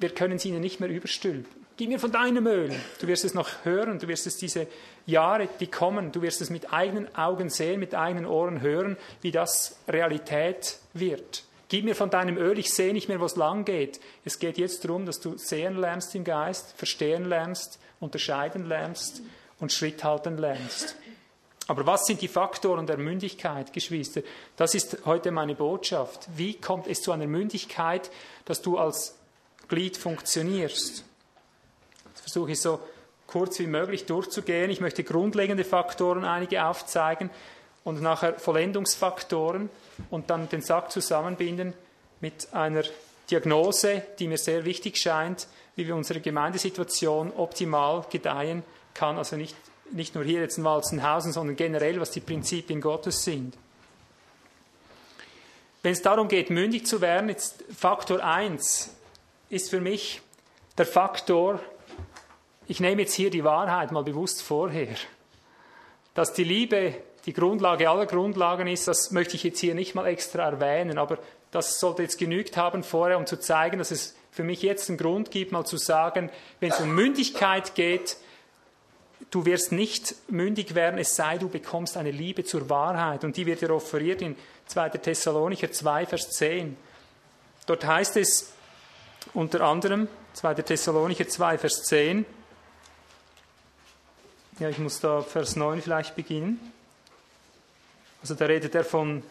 [0.00, 1.46] Wir können sie ihnen nicht mehr überstülpen.
[1.76, 2.74] Gib mir von deinem Öl.
[3.00, 4.66] Du wirst es noch hören, du wirst es diese
[5.07, 9.31] Jahre, die kommen, du wirst es mit eigenen Augen sehen, mit eigenen Ohren hören, wie
[9.31, 11.44] das Realität wird.
[11.71, 14.01] Gib mir von deinem Öl, ich sehe nicht mehr, wo es lang geht.
[14.25, 19.23] Es geht jetzt darum, dass du sehen lernst im Geist, verstehen lernst, unterscheiden lernst
[19.61, 20.97] und Schritt halten lernst.
[21.69, 24.23] Aber was sind die Faktoren der Mündigkeit, Geschwister?
[24.57, 26.29] Das ist heute meine Botschaft.
[26.35, 28.11] Wie kommt es zu einer Mündigkeit,
[28.47, 29.17] dass du als
[29.69, 31.05] Glied funktionierst?
[32.13, 32.81] Das versuche ich so
[33.29, 34.73] kurz wie möglich durchzugehen.
[34.73, 37.31] Ich möchte grundlegende Faktoren einige aufzeigen
[37.85, 39.71] und nachher Vollendungsfaktoren
[40.11, 41.75] und dann den Sack zusammenbinden
[42.21, 42.83] mit einer
[43.31, 48.62] Diagnose, die mir sehr wichtig scheint, wie wir unsere Gemeindesituation optimal gedeihen
[48.93, 49.16] kann.
[49.16, 49.57] Also nicht,
[49.93, 53.57] nicht nur hier jetzt in Walzenhausen, sondern generell, was die Prinzipien Gottes sind.
[55.83, 58.90] Wenn es darum geht, mündig zu werden, jetzt Faktor 1
[59.49, 60.21] ist für mich
[60.77, 61.61] der Faktor,
[62.66, 64.95] ich nehme jetzt hier die Wahrheit mal bewusst vorher,
[66.14, 66.95] dass die Liebe
[67.27, 71.19] die Grundlage aller Grundlagen ist, das möchte ich jetzt hier nicht mal extra erwähnen, aber
[71.51, 74.99] das sollte jetzt genügt haben vorher, um zu zeigen, dass es für mich jetzt einen
[74.99, 76.31] Grund gibt, mal zu sagen,
[76.61, 78.17] wenn es um Mündigkeit geht,
[79.31, 83.25] du wirst nicht mündig werden, es sei, du bekommst eine Liebe zur Wahrheit.
[83.25, 84.91] Und die wird dir offeriert in 2.
[84.91, 86.77] Thessalonicher 2, Vers 10.
[87.67, 88.53] Dort heißt es
[89.35, 90.55] unter anderem, 2.
[90.55, 92.25] Thessalonicher 2, Vers 10,
[94.61, 96.61] ja, ich muss da Vers 9 vielleicht beginnen.
[98.21, 99.23] Also da redet er von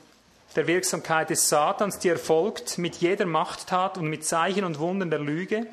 [0.56, 5.20] der Wirksamkeit des Satans, die erfolgt mit jeder Machttat und mit Zeichen und Wundern der
[5.20, 5.68] Lüge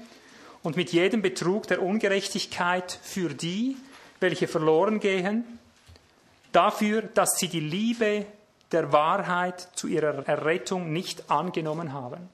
[0.63, 3.77] und mit jedem Betrug der Ungerechtigkeit für die,
[4.21, 5.59] welche verloren gehen,
[6.53, 8.27] dafür, dass sie die Liebe
[8.73, 12.29] der Wahrheit zu ihrer Errettung nicht angenommen haben.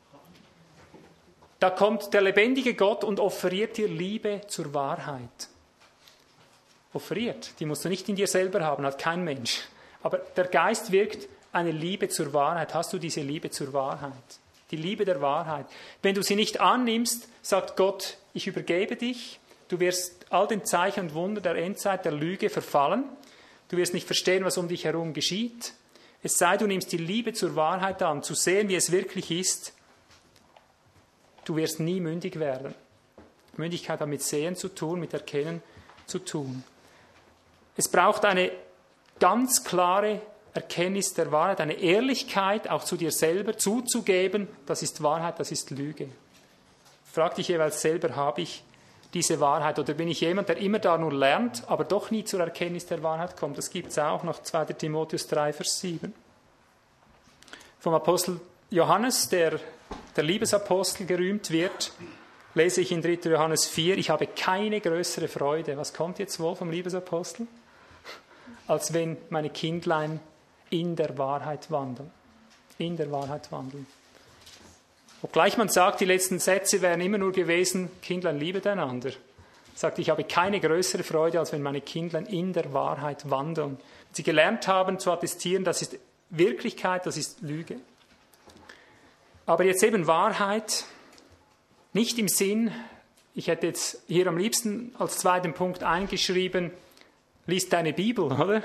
[1.61, 5.49] Da kommt der lebendige Gott und offeriert dir Liebe zur Wahrheit.
[6.93, 9.63] Offeriert, die musst du nicht in dir selber haben, hat kein Mensch.
[10.03, 12.75] Aber der Geist wirkt eine Liebe zur Wahrheit.
[12.75, 14.13] Hast du diese Liebe zur Wahrheit?
[14.71, 15.67] Die Liebe der Wahrheit.
[16.01, 19.39] Wenn du sie nicht annimmst, sagt Gott, ich übergebe dich.
[19.69, 23.05] Du wirst all den Zeichen und Wunder der Endzeit, der Lüge verfallen.
[23.69, 25.75] Du wirst nicht verstehen, was um dich herum geschieht.
[26.23, 29.73] Es sei, du nimmst die Liebe zur Wahrheit an, zu sehen, wie es wirklich ist.
[31.45, 32.75] Du wirst nie mündig werden.
[33.57, 35.63] Mündigkeit hat mit Sehen zu tun, mit Erkennen
[36.07, 36.65] zu tun.
[37.77, 38.53] Es braucht eine
[39.23, 40.21] ganz klare
[40.53, 45.71] Erkenntnis der Wahrheit, eine Ehrlichkeit auch zu dir selber zuzugeben, das ist Wahrheit, das ist
[45.71, 46.09] Lüge.
[47.13, 48.65] Frag dich jeweils selber, habe ich
[49.15, 52.41] diese Wahrheit oder bin ich jemand, der immer da nur lernt, aber doch nie zur
[52.41, 53.57] Erkenntnis der Wahrheit kommt?
[53.59, 54.65] Das gibt es auch noch 2.
[54.65, 56.13] Timotheus 3, Vers 7.
[57.79, 59.61] Vom Apostel Johannes, der
[60.17, 61.93] der Liebesapostel gerühmt wird,
[62.55, 63.31] lese ich in 3.
[63.31, 65.77] Johannes 4, ich habe keine größere Freude.
[65.77, 67.47] Was kommt jetzt wohl vom Liebesapostel?
[68.67, 70.21] Als wenn meine Kindlein
[70.71, 72.11] in der Wahrheit wandeln.
[72.79, 73.87] In der Wahrheit wandeln.
[75.23, 79.13] Obgleich man sagt, die letzten Sätze wären immer nur gewesen, Kindlein liebet einander.
[79.75, 83.79] Sagt, ich habe keine größere Freude, als wenn meine Kindlein in der Wahrheit wandeln.
[84.13, 85.99] Sie gelernt haben zu attestieren, das ist
[86.31, 87.77] Wirklichkeit, das ist Lüge.
[89.47, 90.85] Aber jetzt eben Wahrheit,
[91.93, 92.73] nicht im Sinn,
[93.35, 96.71] ich hätte jetzt hier am liebsten als zweiten Punkt eingeschrieben,
[97.47, 98.63] Lies deine Bibel, oder?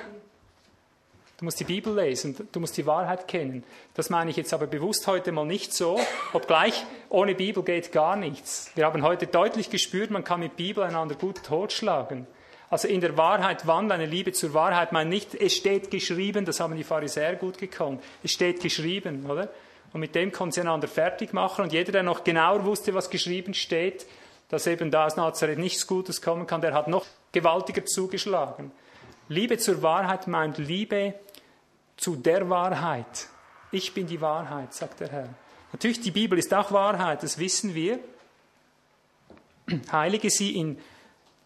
[1.39, 3.63] Du musst die Bibel lesen, du musst die Wahrheit kennen.
[3.95, 5.99] Das meine ich jetzt aber bewusst heute mal nicht so,
[6.33, 8.71] obgleich ohne Bibel geht gar nichts.
[8.75, 12.27] Wir haben heute deutlich gespürt, man kann mit Bibel einander gut totschlagen.
[12.69, 16.59] Also in der Wahrheit wandeln, eine Liebe zur Wahrheit, meine nicht, es steht geschrieben, das
[16.59, 18.03] haben die Pharisäer gut gekonnt.
[18.23, 19.49] Es steht geschrieben, oder?
[19.93, 23.09] Und mit dem konnten sie einander fertig machen und jeder, der noch genauer wusste, was
[23.09, 24.05] geschrieben steht,
[24.49, 28.71] dass eben da aus Nazareth nichts Gutes kommen kann, der hat noch gewaltiger zugeschlagen.
[29.29, 31.13] Liebe zur Wahrheit meint Liebe
[31.97, 33.27] zu der Wahrheit.
[33.71, 35.29] Ich bin die Wahrheit, sagt der Herr.
[35.73, 37.99] Natürlich, die Bibel ist auch Wahrheit, das wissen wir.
[39.91, 40.79] Heilige sie in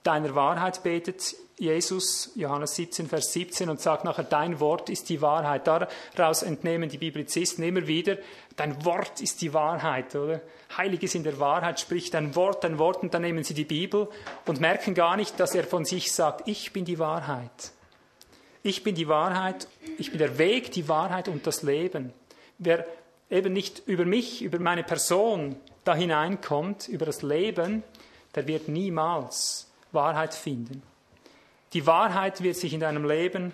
[0.04, 5.22] deiner Wahrheit, betet Jesus, Johannes 17, Vers 17, und sagt nachher, dein Wort ist die
[5.22, 5.68] Wahrheit.
[5.68, 8.18] Daraus entnehmen die Biblizisten immer wieder,
[8.56, 10.42] dein Wort ist die Wahrheit, oder?
[10.76, 14.08] Heiliges in der Wahrheit spricht dein Wort, dein Wort, und dann nehmen sie die Bibel
[14.48, 17.72] und merken gar nicht, dass er von sich sagt, ich bin die Wahrheit.
[18.64, 22.12] Ich bin die Wahrheit, ich bin der Weg, die Wahrheit und das Leben.
[22.58, 22.86] Wer
[23.30, 27.84] eben nicht über mich, über meine Person da hineinkommt, über das Leben,
[28.34, 30.84] der wird niemals Wahrheit finden.
[31.74, 33.54] Die Wahrheit wird sich in deinem Leben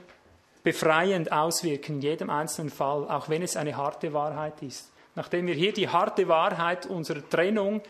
[0.63, 4.91] befreiend auswirken, in jedem einzelnen Fall, auch wenn es eine harte Wahrheit ist.
[5.15, 7.81] Nachdem wir hier die harte Wahrheit unserer Trennung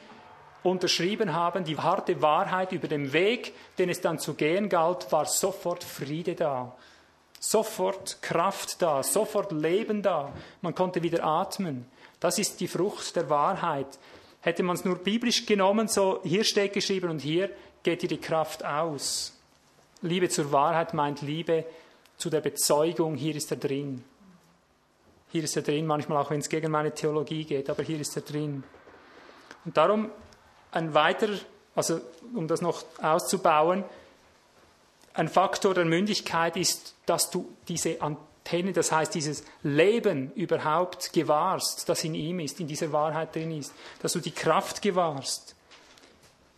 [0.63, 5.25] unterschrieben haben, die harte Wahrheit über den Weg, den es dann zu gehen galt, war
[5.25, 6.75] sofort Friede da.
[7.39, 10.31] Sofort Kraft da, sofort Leben da.
[10.62, 11.86] Man konnte wieder atmen.
[12.19, 13.99] Das ist die Frucht der Wahrheit.
[14.41, 17.49] Hätte man es nur biblisch genommen, so hier steht geschrieben und hier
[17.88, 19.32] geht dir die Kraft aus.
[20.02, 21.63] Liebe zur Wahrheit meint Liebe
[22.17, 24.04] zu der Bezeugung, hier ist er drin.
[25.32, 28.13] Hier ist er drin, manchmal auch wenn es gegen meine Theologie geht, aber hier ist
[28.17, 28.65] er drin.
[29.63, 30.10] Und darum
[30.71, 31.38] ein weiterer,
[31.76, 32.02] also
[32.36, 33.86] um das noch auszubauen,
[35.13, 41.88] ein Faktor der Mündigkeit ist, dass du diese Antenne, das heißt dieses Leben überhaupt gewahrst,
[41.88, 45.57] das in ihm ist, in dieser Wahrheit drin ist, dass du die Kraft gewahrst.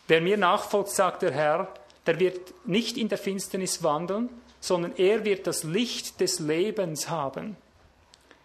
[0.09, 1.73] Wer mir nachfolgt, sagt der Herr,
[2.05, 4.27] der wird nicht in der Finsternis wandeln,
[4.59, 7.55] sondern er wird das Licht des Lebens haben.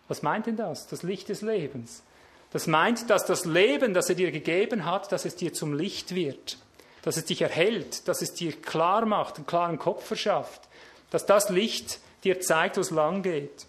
[0.06, 0.86] Was meint denn das?
[0.86, 2.04] Das Licht des Lebens.
[2.52, 6.14] Das meint, dass das Leben, das er dir gegeben hat, dass es dir zum Licht
[6.14, 6.58] wird
[7.04, 10.62] dass es dich erhält, dass es dir klar macht, einen klaren Kopf verschafft,
[11.10, 13.66] dass das Licht dir zeigt, wo es lang geht.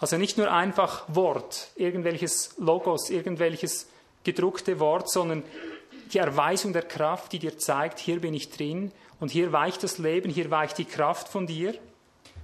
[0.00, 3.86] Also nicht nur einfach Wort, irgendwelches Logos, irgendwelches
[4.24, 5.44] gedruckte Wort, sondern
[6.12, 9.98] die Erweisung der Kraft, die dir zeigt, hier bin ich drin und hier weicht das
[9.98, 11.74] Leben, hier weicht die Kraft von dir.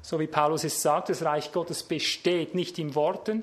[0.02, 3.42] So wie Paulus es sagt, das Reich Gottes besteht nicht in Worten,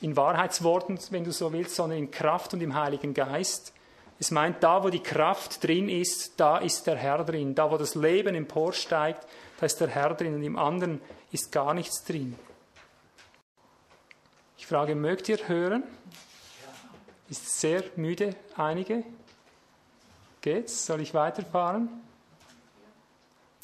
[0.00, 3.74] in Wahrheitsworten, wenn du so willst, sondern in Kraft und im Heiligen Geist.
[4.18, 7.54] Es meint, da wo die Kraft drin ist, da ist der Herr drin.
[7.54, 9.26] Da wo das Leben emporsteigt,
[9.58, 11.00] da ist der Herr drin und im anderen
[11.32, 12.34] ist gar nichts drin.
[14.58, 15.84] Ich frage, mögt ihr hören?
[17.30, 19.04] Ist sehr müde, einige?
[20.40, 20.84] Geht's?
[20.86, 21.88] Soll ich weiterfahren?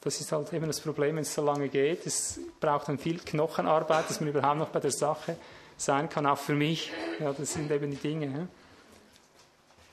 [0.03, 2.07] Das ist halt eben das Problem, wenn es so lange geht.
[2.07, 5.37] Es braucht dann viel Knochenarbeit, dass man überhaupt noch bei der Sache
[5.77, 6.93] sein kann, auch für mich.
[7.19, 8.47] Ja, das sind eben die Dinge.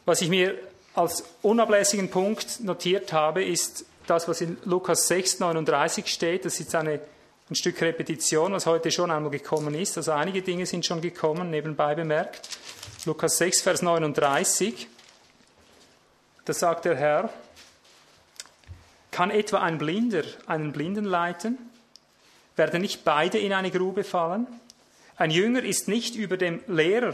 [0.06, 0.56] Was ich mir
[0.94, 6.46] als unablässigen Punkt notiert habe, ist das, was in Lukas 6, 39 steht.
[6.46, 7.00] Das ist jetzt eine,
[7.50, 9.98] ein Stück Repetition, was heute schon einmal gekommen ist.
[9.98, 12.50] Also einige Dinge sind schon gekommen, nebenbei bemerkt.
[13.06, 14.88] Lukas 6, Vers 39.
[16.46, 17.30] Da sagt der Herr,
[19.12, 21.58] kann etwa ein Blinder einen Blinden leiten?
[22.56, 24.48] Werden nicht beide in eine Grube fallen?
[25.16, 27.14] Ein Jünger ist nicht über dem Lehrer,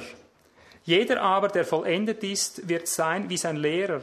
[0.89, 4.01] jeder aber, der vollendet ist, wird sein wie sein Lehrer.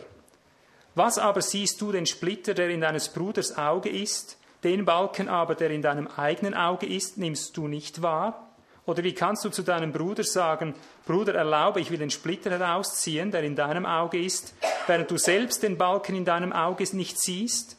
[0.94, 5.56] Was aber siehst du den Splitter, der in deines Bruders Auge ist, den Balken aber,
[5.56, 8.45] der in deinem eigenen Auge ist, nimmst du nicht wahr?
[8.86, 10.74] Oder wie kannst du zu deinem Bruder sagen,
[11.06, 14.54] Bruder, erlaube, ich will den Splitter herausziehen, der in deinem Auge ist,
[14.86, 17.76] während du selbst den Balken in deinem Auge nicht siehst?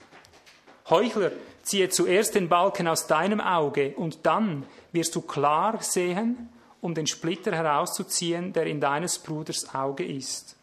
[0.89, 1.31] Heuchler,
[1.63, 6.49] ziehe zuerst den Balken aus deinem Auge und dann wirst du klar sehen,
[6.81, 10.57] um den Splitter herauszuziehen, der in deines Bruders Auge ist.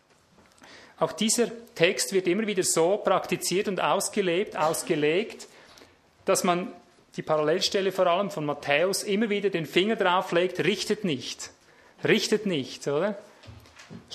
[0.99, 5.49] Auch dieser Text wird immer wieder so praktiziert und ausgelebt, ausgelegt,
[6.24, 6.72] dass man
[7.17, 11.51] die Parallelstelle vor allem von Matthäus immer wieder den Finger drauf legt, richtet nicht.
[12.03, 13.17] Richtet nicht, oder?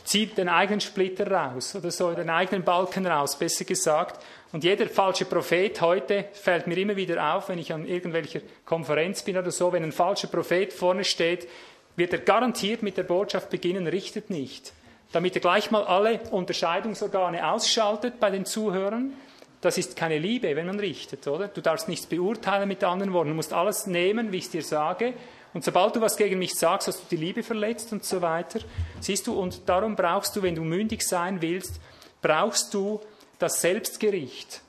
[0.03, 4.23] Zieht den eigenen Splitter raus oder so, den eigenen Balken raus, besser gesagt.
[4.51, 9.21] Und jeder falsche Prophet heute fällt mir immer wieder auf, wenn ich an irgendwelcher Konferenz
[9.23, 11.47] bin oder so, wenn ein falscher Prophet vorne steht,
[11.95, 14.73] wird er garantiert mit der Botschaft beginnen, richtet nicht.
[15.11, 19.13] Damit er gleich mal alle Unterscheidungsorgane ausschaltet bei den Zuhörern,
[19.61, 21.49] Das ist keine Liebe, wenn man richtet, oder?
[21.49, 23.29] Du darfst nichts beurteilen mit anderen Worten.
[23.29, 25.13] Du musst alles nehmen, wie ich es dir sage.
[25.53, 28.59] Und sobald du was gegen mich sagst, hast du die Liebe verletzt und so weiter.
[29.01, 31.81] Siehst du, und darum brauchst du, wenn du mündig sein willst,
[32.21, 33.01] brauchst du
[33.37, 34.61] das Selbstgericht.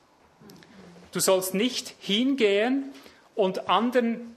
[1.13, 2.93] Du sollst nicht hingehen
[3.35, 4.35] und anderen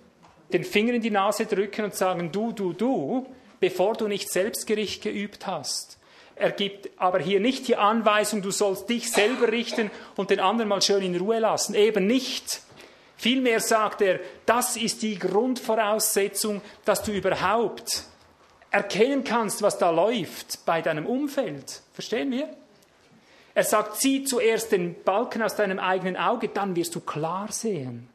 [0.52, 3.28] den Finger in die Nase drücken und sagen, du, du, du,
[3.60, 5.98] bevor du nicht Selbstgericht geübt hast.
[6.36, 10.70] Er gibt aber hier nicht die Anweisung, du sollst dich selber richten und den anderen
[10.70, 11.76] mal schön in Ruhe lassen.
[11.76, 12.62] Eben nicht.
[13.18, 18.04] Vielmehr sagt er, das ist die Grundvoraussetzung, dass du überhaupt
[18.72, 21.82] erkennen kannst, was da läuft bei deinem Umfeld.
[21.94, 22.50] Verstehen wir?
[23.56, 28.10] Er sagt, zieh zuerst den Balken aus deinem eigenen Auge, dann wirst du klar sehen.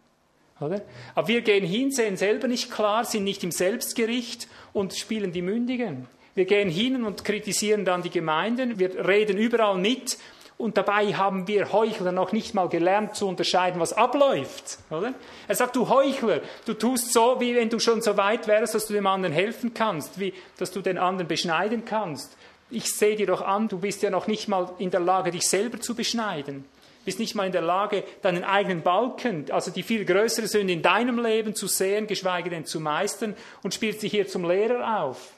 [0.61, 0.83] Oder?
[1.15, 5.43] Aber wir gehen hin, sehen selber nicht klar, sind nicht im Selbstgericht und spielen die
[5.43, 6.09] Mündigen.
[6.39, 10.19] Wir gehen hin und kritisieren dann die Gemeinden, wir reden überall mit
[10.57, 14.79] und dabei haben wir Heuchler noch nicht mal gelernt zu unterscheiden, was abläuft.
[14.89, 15.15] Oder?
[15.49, 18.87] Er sagt, du Heuchler, du tust so, wie wenn du schon so weit wärst, dass
[18.87, 22.37] du dem anderen helfen kannst, wie dass du den anderen beschneiden kannst.
[22.71, 25.49] Ich sehe dir doch an, du bist ja noch nicht mal in der Lage, dich
[25.49, 26.67] selber zu beschneiden.
[27.05, 30.83] Bist nicht mal in der Lage, deinen eigenen Balken, also die viel größere Sünde in
[30.83, 33.35] deinem Leben zu sehen, geschweige denn zu meistern
[33.65, 35.33] und spielst dich hier zum Lehrer auf.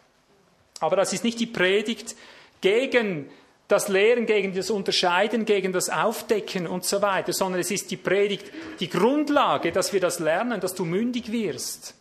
[0.81, 2.17] Aber das ist nicht die Predigt
[2.61, 3.31] gegen
[3.69, 7.97] das Lehren, gegen das Unterscheiden, gegen das Aufdecken und so weiter, sondern es ist die
[7.97, 8.51] Predigt,
[8.81, 11.95] die Grundlage, dass wir das lernen, dass du mündig wirst.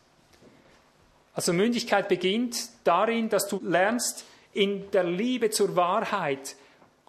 [1.35, 6.55] Also Mündigkeit beginnt darin, dass du lernst, in der Liebe zur Wahrheit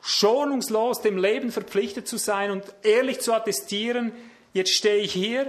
[0.03, 4.13] schonungslos dem Leben verpflichtet zu sein und ehrlich zu attestieren,
[4.53, 5.47] jetzt stehe ich hier,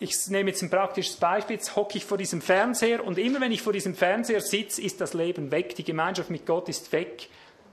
[0.00, 3.52] ich nehme jetzt ein praktisches Beispiel, jetzt hocke ich vor diesem Fernseher und immer wenn
[3.52, 7.28] ich vor diesem Fernseher sitze, ist das Leben weg, die Gemeinschaft mit Gott ist weg.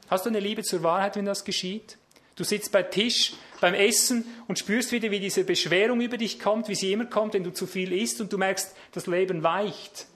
[0.10, 1.98] Hast du eine Liebe zur Wahrheit, wenn das geschieht?
[2.36, 6.68] Du sitzt bei Tisch beim Essen und spürst wieder, wie diese Beschwerung über dich kommt,
[6.68, 10.08] wie sie immer kommt, wenn du zu viel isst und du merkst, das Leben weicht.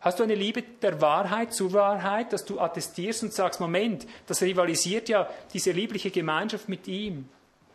[0.00, 4.42] Hast du eine Liebe der Wahrheit, zur Wahrheit, dass du attestierst und sagst, Moment, das
[4.42, 7.28] rivalisiert ja diese liebliche Gemeinschaft mit ihm.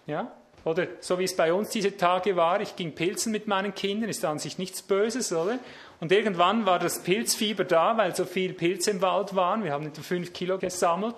[0.08, 0.32] Ja?
[0.66, 4.10] Oder so wie es bei uns diese Tage war, ich ging pilzen mit meinen Kindern,
[4.10, 5.60] ist an sich nichts Böses, oder?
[6.00, 9.64] Und irgendwann war das Pilzfieber da, weil so viel Pilze im Wald waren.
[9.64, 11.16] Wir haben etwa fünf Kilo gesammelt.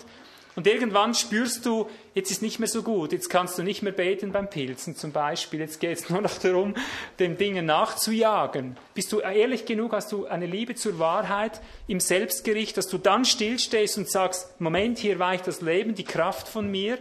[0.56, 3.92] Und irgendwann spürst du, jetzt ist nicht mehr so gut, jetzt kannst du nicht mehr
[3.92, 6.76] beten beim Pilzen zum Beispiel, jetzt geht es nur noch darum,
[7.20, 8.78] den Dingen nachzujagen.
[8.94, 13.26] Bist du ehrlich genug, hast du eine Liebe zur Wahrheit im Selbstgericht, dass du dann
[13.26, 17.00] stillstehst und sagst, Moment, hier weicht das Leben, die Kraft von mir.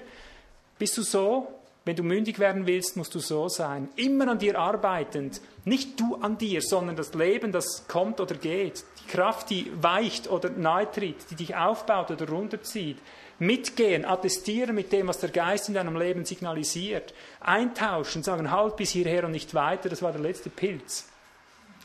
[0.80, 1.46] Bist du so?
[1.84, 3.90] Wenn du mündig werden willst, musst du so sein.
[3.96, 5.40] Immer an dir arbeitend.
[5.64, 8.84] Nicht du an dir, sondern das Leben, das kommt oder geht.
[9.02, 12.98] Die Kraft, die weicht oder nahe tritt, die dich aufbaut oder runterzieht
[13.38, 18.90] mitgehen, attestieren mit dem, was der Geist in deinem Leben signalisiert, eintauschen, sagen, halt bis
[18.90, 21.08] hierher und nicht weiter, das war der letzte Pilz.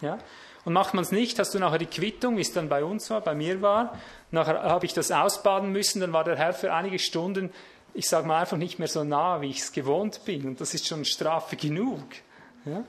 [0.01, 0.17] Ja?
[0.65, 3.09] Und macht man es nicht, hast du nachher die Quittung, wie es dann bei uns
[3.09, 3.97] war, bei mir war.
[4.31, 7.51] Nachher habe ich das ausbaden müssen, dann war der Herr für einige Stunden,
[7.99, 10.47] ich sage mal einfach nicht mehr so nah, wie ich es gewohnt bin.
[10.47, 12.01] Und das ist schon Strafe genug.
[12.63, 12.85] Ja?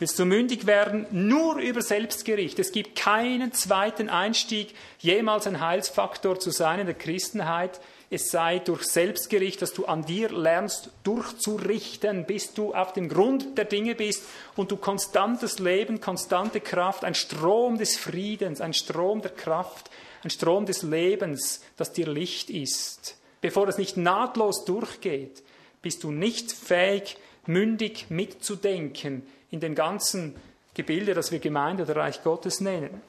[0.00, 1.06] Willst du mündig werden?
[1.12, 2.58] Nur über Selbstgericht.
[2.58, 7.80] Es gibt keinen zweiten Einstieg, jemals ein Heilsfaktor zu sein in der Christenheit.
[8.10, 13.56] Es sei durch Selbstgericht, dass du an dir lernst, durchzurichten, bis du auf dem Grund
[13.56, 14.24] der Dinge bist
[14.56, 19.88] und du konstantes Leben, konstante Kraft, ein Strom des Friedens, ein Strom der Kraft,
[20.24, 23.21] ein Strom des Lebens, das dir Licht ist.
[23.42, 25.42] Bevor es nicht nahtlos durchgeht,
[25.82, 30.36] bist du nicht fähig, mündig mitzudenken in dem ganzen
[30.74, 33.02] Gebilde, das wir Gemeinde oder Reich Gottes nennen.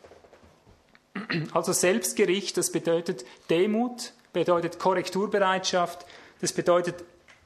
[1.54, 6.06] Also Selbstgericht, das bedeutet Demut, bedeutet Korrekturbereitschaft,
[6.42, 6.96] das bedeutet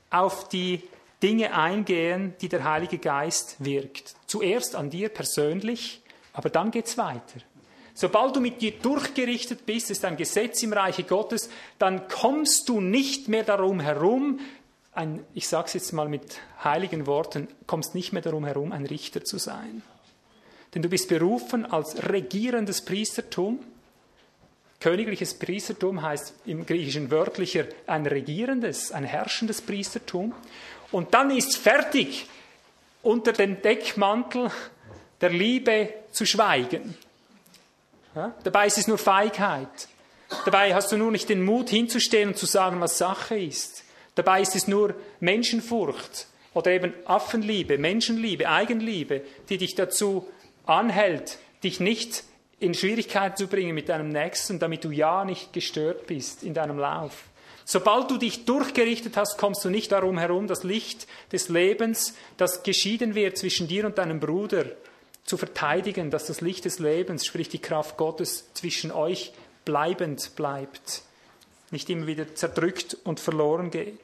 [0.10, 0.82] auf die
[1.22, 4.16] Dinge eingehen, die der Heilige Geist wirkt.
[4.28, 7.42] Zuerst an dir persönlich, aber dann geht es weiter.
[8.00, 12.80] Sobald du mit dir durchgerichtet bist, ist ein Gesetz im Reiche Gottes, dann kommst du
[12.80, 14.40] nicht mehr darum herum,
[14.94, 18.86] ein, ich sage es jetzt mal mit heiligen Worten, kommst nicht mehr darum herum, ein
[18.86, 19.82] Richter zu sein.
[20.76, 23.58] Denn du bist berufen als regierendes Priestertum.
[24.80, 30.36] Königliches Priestertum heißt im Griechischen wörtlicher ein regierendes, ein herrschendes Priestertum.
[30.92, 32.28] Und dann ist fertig,
[33.02, 34.52] unter dem Deckmantel
[35.20, 36.96] der Liebe zu schweigen.
[38.44, 39.88] Dabei ist es nur Feigheit.
[40.46, 43.84] Dabei hast du nur nicht den Mut hinzustehen und zu sagen, was Sache ist.
[44.16, 50.28] Dabei ist es nur Menschenfurcht oder eben Affenliebe, Menschenliebe, Eigenliebe, die dich dazu
[50.66, 52.24] anhält, dich nicht
[52.60, 56.80] in Schwierigkeiten zu bringen mit deinem Nächsten, damit du ja nicht gestört bist in deinem
[56.80, 57.26] Lauf.
[57.64, 62.64] Sobald du dich durchgerichtet hast, kommst du nicht darum herum, das Licht des Lebens, das
[62.64, 64.66] geschieden wird zwischen dir und deinem Bruder,
[65.28, 69.34] zu verteidigen, dass das Licht des Lebens, sprich die Kraft Gottes, zwischen euch
[69.66, 71.04] bleibend bleibt,
[71.70, 74.00] nicht immer wieder zerdrückt und verloren geht.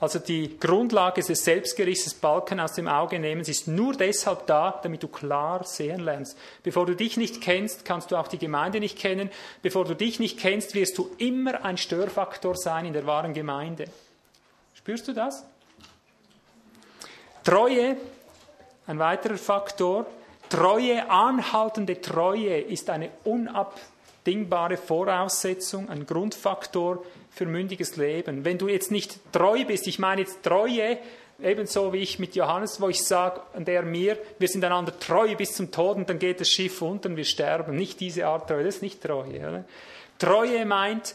[0.00, 4.80] Also die Grundlage des Selbstgerichts, des Balken aus dem Auge nehmen, ist nur deshalb da,
[4.82, 6.36] damit du klar sehen lernst.
[6.62, 9.30] Bevor du dich nicht kennst, kannst du auch die Gemeinde nicht kennen.
[9.62, 13.84] Bevor du dich nicht kennst, wirst du immer ein Störfaktor sein in der wahren Gemeinde.
[14.74, 15.44] Spürst du das?
[17.44, 17.96] Treue,
[18.86, 20.06] ein weiterer Faktor.
[20.48, 28.44] Treue, anhaltende Treue ist eine unabdingbare Voraussetzung, ein Grundfaktor für mündiges Leben.
[28.44, 30.98] Wenn du jetzt nicht treu bist, ich meine jetzt Treue,
[31.42, 35.34] ebenso wie ich mit Johannes, wo ich sage, und er mir, wir sind einander treu
[35.36, 37.76] bis zum Tod und dann geht das Schiff unter und wir sterben.
[37.76, 39.38] Nicht diese Art Treue, das ist nicht Treue.
[39.38, 39.64] Oder?
[40.18, 41.14] Treue meint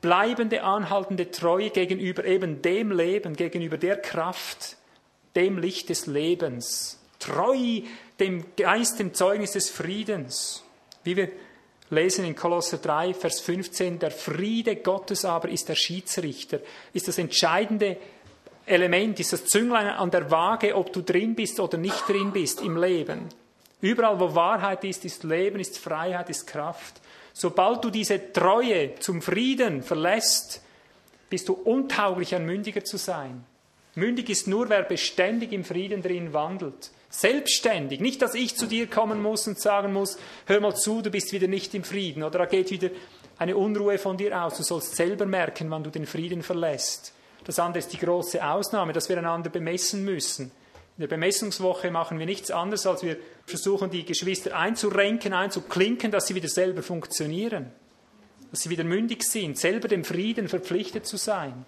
[0.00, 4.76] bleibende, anhaltende Treue gegenüber eben dem Leben, gegenüber der Kraft,
[5.36, 6.98] dem Licht des Lebens.
[7.18, 7.82] Treu
[8.20, 10.62] dem Geist, dem Zeugnis des Friedens.
[11.02, 11.30] Wie wir
[11.90, 16.60] lesen in Kolosser 3, Vers 15, der Friede Gottes aber ist der Schiedsrichter,
[16.92, 17.96] ist das entscheidende
[18.66, 22.62] Element, ist das Zünglein an der Waage, ob du drin bist oder nicht drin bist
[22.62, 23.28] im Leben.
[23.80, 27.00] Überall, wo Wahrheit ist, ist Leben, ist Freiheit, ist Kraft.
[27.34, 30.62] Sobald du diese Treue zum Frieden verlässt,
[31.28, 33.44] bist du untauglich, ein Mündiger zu sein.
[33.96, 36.90] Mündig ist nur, wer beständig im Frieden drin wandelt.
[37.10, 38.00] Selbstständig.
[38.00, 41.32] Nicht, dass ich zu dir kommen muss und sagen muss, hör mal zu, du bist
[41.32, 42.90] wieder nicht im Frieden oder da geht wieder
[43.38, 44.56] eine Unruhe von dir aus.
[44.56, 47.14] Du sollst selber merken, wann du den Frieden verlässt.
[47.44, 50.50] Das andere ist die große Ausnahme, dass wir einander bemessen müssen.
[50.96, 53.16] In der Bemessungswoche machen wir nichts anderes, als wir
[53.46, 57.70] versuchen, die Geschwister einzurenken, einzuklinken, dass sie wieder selber funktionieren,
[58.50, 61.64] dass sie wieder mündig sind, selber dem Frieden verpflichtet zu sein.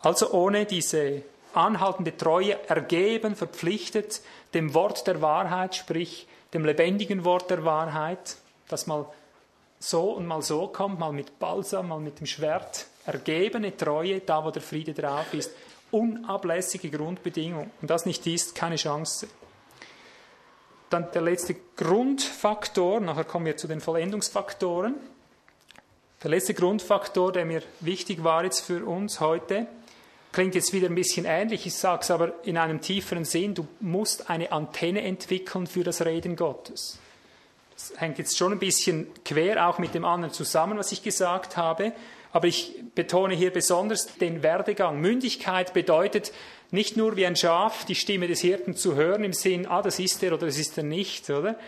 [0.00, 1.22] Also ohne diese
[1.54, 4.20] anhaltende Treue ergeben, verpflichtet
[4.54, 8.36] dem Wort der Wahrheit, sprich dem lebendigen Wort der Wahrheit,
[8.68, 9.06] das mal
[9.78, 12.86] so und mal so kommt, mal mit Balsam, mal mit dem Schwert.
[13.04, 15.52] Ergebene Treue, da wo der Friede drauf ist.
[15.90, 17.70] Unablässige Grundbedingung.
[17.80, 19.28] Und das nicht ist, keine Chance.
[20.90, 24.94] Dann der letzte Grundfaktor, nachher kommen wir zu den Vollendungsfaktoren.
[26.22, 29.66] Der letzte Grundfaktor, der mir wichtig war jetzt für uns heute,
[30.36, 33.66] Klingt jetzt wieder ein bisschen ähnlich, ich sage es aber in einem tieferen Sinn, du
[33.80, 36.98] musst eine Antenne entwickeln für das Reden Gottes.
[37.72, 41.56] Das hängt jetzt schon ein bisschen quer auch mit dem anderen zusammen, was ich gesagt
[41.56, 41.94] habe,
[42.34, 45.00] aber ich betone hier besonders den Werdegang.
[45.00, 46.34] Mündigkeit bedeutet
[46.70, 49.98] nicht nur wie ein Schaf die Stimme des Hirten zu hören im Sinn, ah, das
[49.98, 51.58] ist er oder das ist er nicht, oder?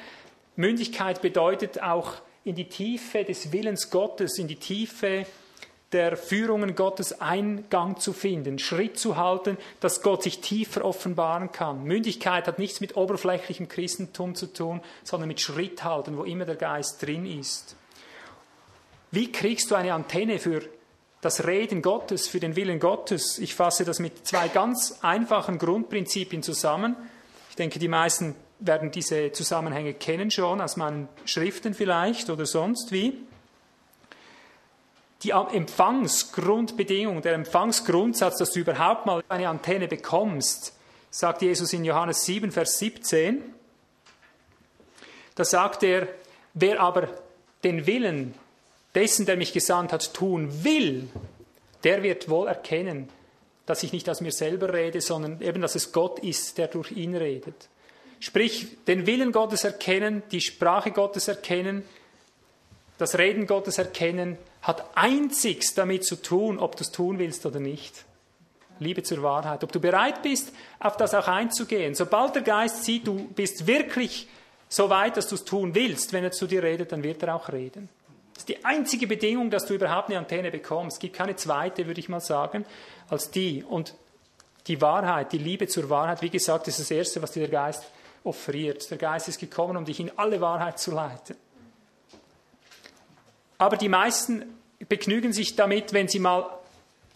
[0.56, 5.24] Mündigkeit bedeutet auch in die Tiefe des Willens Gottes, in die Tiefe
[5.92, 11.84] der Führungen Gottes Eingang zu finden, Schritt zu halten, dass Gott sich tiefer offenbaren kann.
[11.84, 16.56] Mündigkeit hat nichts mit oberflächlichem Christentum zu tun, sondern mit Schritt halten, wo immer der
[16.56, 17.74] Geist drin ist.
[19.10, 20.60] Wie kriegst du eine Antenne für
[21.22, 23.38] das Reden Gottes, für den Willen Gottes?
[23.38, 26.96] Ich fasse das mit zwei ganz einfachen Grundprinzipien zusammen.
[27.48, 32.92] Ich denke, die meisten werden diese Zusammenhänge kennen schon aus meinen Schriften vielleicht oder sonst
[32.92, 33.26] wie
[35.22, 40.74] die Empfangsgrundbedingung, der Empfangsgrundsatz, dass du überhaupt mal eine Antenne bekommst,
[41.10, 43.42] sagt Jesus in Johannes 7, Vers 17.
[45.34, 46.08] Da sagt er,
[46.54, 47.08] wer aber
[47.64, 48.34] den Willen
[48.94, 51.08] dessen, der mich gesandt hat, tun will,
[51.84, 53.08] der wird wohl erkennen,
[53.66, 56.92] dass ich nicht aus mir selber rede, sondern eben, dass es Gott ist, der durch
[56.92, 57.68] ihn redet.
[58.20, 61.84] Sprich, den Willen Gottes erkennen, die Sprache Gottes erkennen,
[62.98, 67.60] das Reden Gottes erkennen, hat einzig damit zu tun, ob du es tun willst oder
[67.60, 68.04] nicht.
[68.80, 69.64] Liebe zur Wahrheit.
[69.64, 71.94] Ob du bereit bist, auf das auch einzugehen.
[71.94, 74.28] Sobald der Geist sieht, du bist wirklich
[74.68, 77.34] so weit, dass du es tun willst, wenn er zu dir redet, dann wird er
[77.34, 77.88] auch reden.
[78.34, 80.96] Das ist die einzige Bedingung, dass du überhaupt eine Antenne bekommst.
[80.96, 82.64] Es gibt keine zweite, würde ich mal sagen,
[83.08, 83.64] als die.
[83.64, 83.94] Und
[84.66, 87.84] die Wahrheit, die Liebe zur Wahrheit, wie gesagt, ist das Erste, was dir der Geist
[88.22, 88.88] offeriert.
[88.90, 91.36] Der Geist ist gekommen, um dich in alle Wahrheit zu leiten.
[93.58, 94.44] Aber die meisten
[94.88, 96.48] begnügen sich damit, wenn sie mal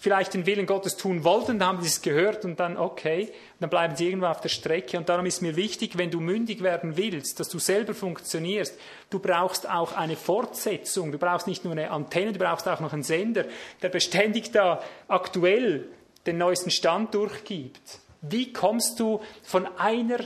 [0.02, 3.70] vielleicht den Willen Gottes tun wollten, dann haben sie es gehört und dann okay, dann
[3.70, 4.98] bleiben sie irgendwo auf der Strecke.
[4.98, 8.76] Und darum ist mir wichtig, wenn du mündig werden willst, dass du selber funktionierst,
[9.10, 12.92] du brauchst auch eine Fortsetzung, du brauchst nicht nur eine Antenne, du brauchst auch noch
[12.92, 13.44] einen Sender,
[13.80, 15.86] der beständig da aktuell
[16.26, 18.00] den neuesten Stand durchgibt.
[18.22, 20.18] Wie kommst du von einer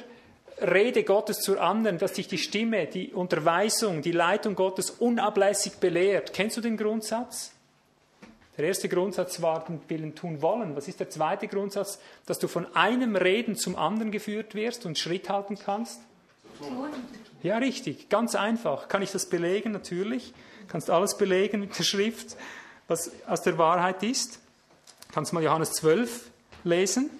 [0.60, 6.32] Rede Gottes zur anderen, dass sich die Stimme, die Unterweisung, die Leitung Gottes unablässig belehrt.
[6.32, 7.52] Kennst du den Grundsatz?
[8.56, 10.74] Der erste Grundsatz war den Willen tun wollen.
[10.76, 11.98] Was ist der zweite Grundsatz?
[12.24, 16.00] Dass du von einem Reden zum anderen geführt wirst und Schritt halten kannst?
[17.42, 18.08] Ja, richtig.
[18.08, 18.88] Ganz einfach.
[18.88, 19.72] Kann ich das belegen?
[19.72, 20.32] Natürlich.
[20.68, 22.36] Kannst alles belegen mit der Schrift,
[22.88, 24.40] was aus der Wahrheit ist.
[25.12, 26.30] Kannst mal Johannes 12
[26.64, 27.10] lesen.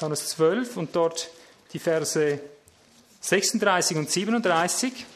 [0.00, 1.30] Johannes 12 und dort
[1.72, 2.40] die Verse
[3.20, 5.06] 36 und 37.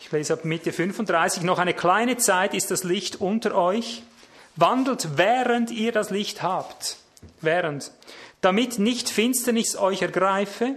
[0.00, 1.42] Ich lese ab Mitte 35.
[1.42, 4.02] Noch eine kleine Zeit ist das Licht unter euch.
[4.54, 6.96] Wandelt, während ihr das Licht habt.
[7.40, 7.90] Während.
[8.40, 10.76] Damit nicht Finsternis euch ergreife.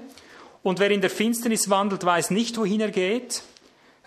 [0.64, 3.44] Und wer in der Finsternis wandelt, weiß nicht, wohin er geht.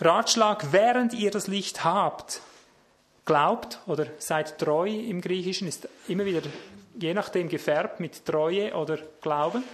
[0.00, 2.40] Ratschlag, während ihr das Licht habt.
[3.24, 6.42] Glaubt oder seid treu im Griechischen, ist immer wieder
[6.99, 9.64] je nachdem gefärbt mit Treue oder Glauben.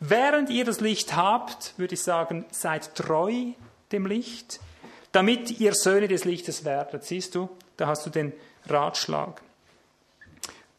[0.00, 3.52] Während ihr das Licht habt, würde ich sagen, seid treu
[3.92, 4.60] dem Licht,
[5.12, 7.04] damit ihr Söhne des Lichtes werdet.
[7.04, 8.32] Siehst du, da hast du den
[8.66, 9.42] Ratschlag.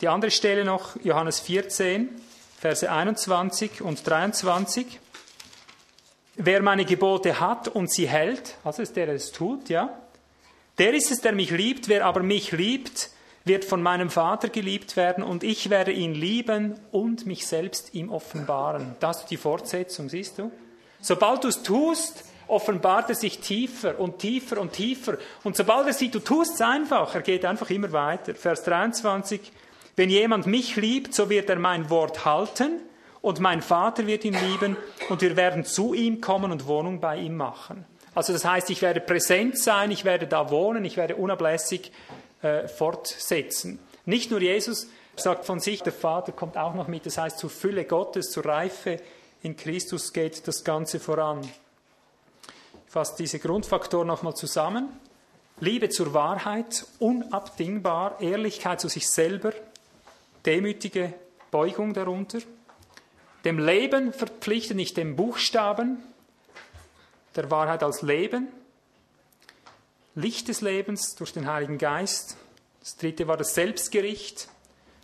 [0.02, 2.10] Die andere Stelle noch, Johannes 14,
[2.60, 5.00] Verse 21 und 23.
[6.36, 9.96] Wer meine Gebote hat und sie hält, also ist der, der es tut, ja,
[10.78, 11.88] der ist es, der mich liebt.
[11.90, 13.12] Wer aber mich liebt,
[13.44, 18.12] wird von meinem Vater geliebt werden und ich werde ihn lieben und mich selbst ihm
[18.12, 18.96] offenbaren.
[19.00, 20.52] Das ist die Fortsetzung, siehst du?
[21.02, 25.18] Sobald du es tust, offenbart er sich tiefer und tiefer und tiefer.
[25.44, 28.36] Und sobald er sieht, du tust es einfach, er geht einfach immer weiter.
[28.36, 29.40] Vers 23,
[29.96, 32.82] wenn jemand mich liebt, so wird er mein Wort halten
[33.22, 34.76] und mein Vater wird ihn lieben
[35.10, 37.86] und wir werden zu ihm kommen und Wohnung bei ihm machen.
[38.14, 41.92] Also das heißt, ich werde präsent sein, ich werde da wohnen, ich werde unablässig
[42.42, 43.80] äh, fortsetzen.
[44.06, 47.50] Nicht nur Jesus sagt von sich, der Vater kommt auch noch mit, das heißt zur
[47.50, 49.00] Fülle Gottes, zur Reife
[49.44, 51.42] in Christus geht das Ganze voran.
[51.42, 54.90] Ich fasse diese Grundfaktoren nochmal zusammen.
[55.60, 59.54] Liebe zur Wahrheit, unabdingbar, Ehrlichkeit zu sich selber,
[60.46, 61.14] demütige
[61.50, 62.40] Beugung darunter.
[63.46, 66.04] Dem Leben verpflichtet, nicht dem Buchstaben,
[67.36, 68.48] der Wahrheit als Leben.
[70.16, 72.36] Licht des Lebens durch den Heiligen Geist.
[72.82, 74.50] Das dritte war das Selbstgericht,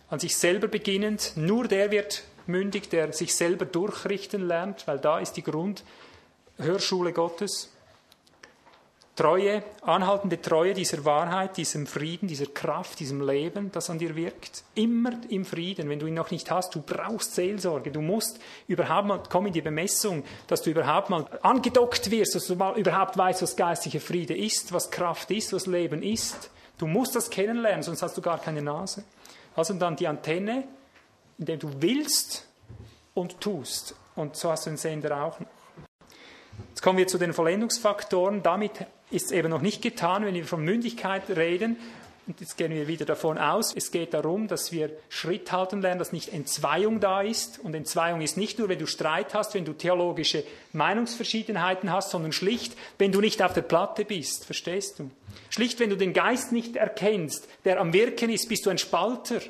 [0.08, 1.32] an sich selber beginnend.
[1.36, 7.72] Nur der wird mündig, der sich selber durchrichten lernt, weil da ist die Grundhörschule Gottes.
[9.18, 14.62] Treue, anhaltende Treue dieser Wahrheit, diesem Frieden, dieser Kraft, diesem Leben, das an dir wirkt.
[14.76, 15.88] Immer im Frieden.
[15.88, 17.90] Wenn du ihn noch nicht hast, du brauchst Seelsorge.
[17.90, 18.38] Du musst
[18.68, 22.78] überhaupt mal, komm in die Bemessung, dass du überhaupt mal angedockt wirst, dass du mal
[22.78, 26.50] überhaupt weißt, was geistlicher Friede ist, was Kraft ist, was Leben ist.
[26.78, 29.02] Du musst das kennenlernen, sonst hast du gar keine Nase.
[29.56, 30.62] Also dann die Antenne,
[31.38, 32.46] indem du willst
[33.14, 33.96] und tust.
[34.14, 35.40] Und so hast du den Sender auch.
[36.68, 38.44] Jetzt kommen wir zu den Vollendungsfaktoren.
[38.44, 41.76] Damit ist es eben noch nicht getan, wenn wir von Mündigkeit reden.
[42.26, 45.98] Und jetzt gehen wir wieder davon aus, es geht darum, dass wir Schritt halten lernen,
[45.98, 47.58] dass nicht Entzweiung da ist.
[47.58, 50.44] Und Entzweiung ist nicht nur, wenn du Streit hast, wenn du theologische
[50.74, 54.44] Meinungsverschiedenheiten hast, sondern schlicht, wenn du nicht auf der Platte bist.
[54.44, 55.10] Verstehst du?
[55.48, 59.40] Schlicht, wenn du den Geist nicht erkennst, der am Wirken ist, bist du ein Spalter.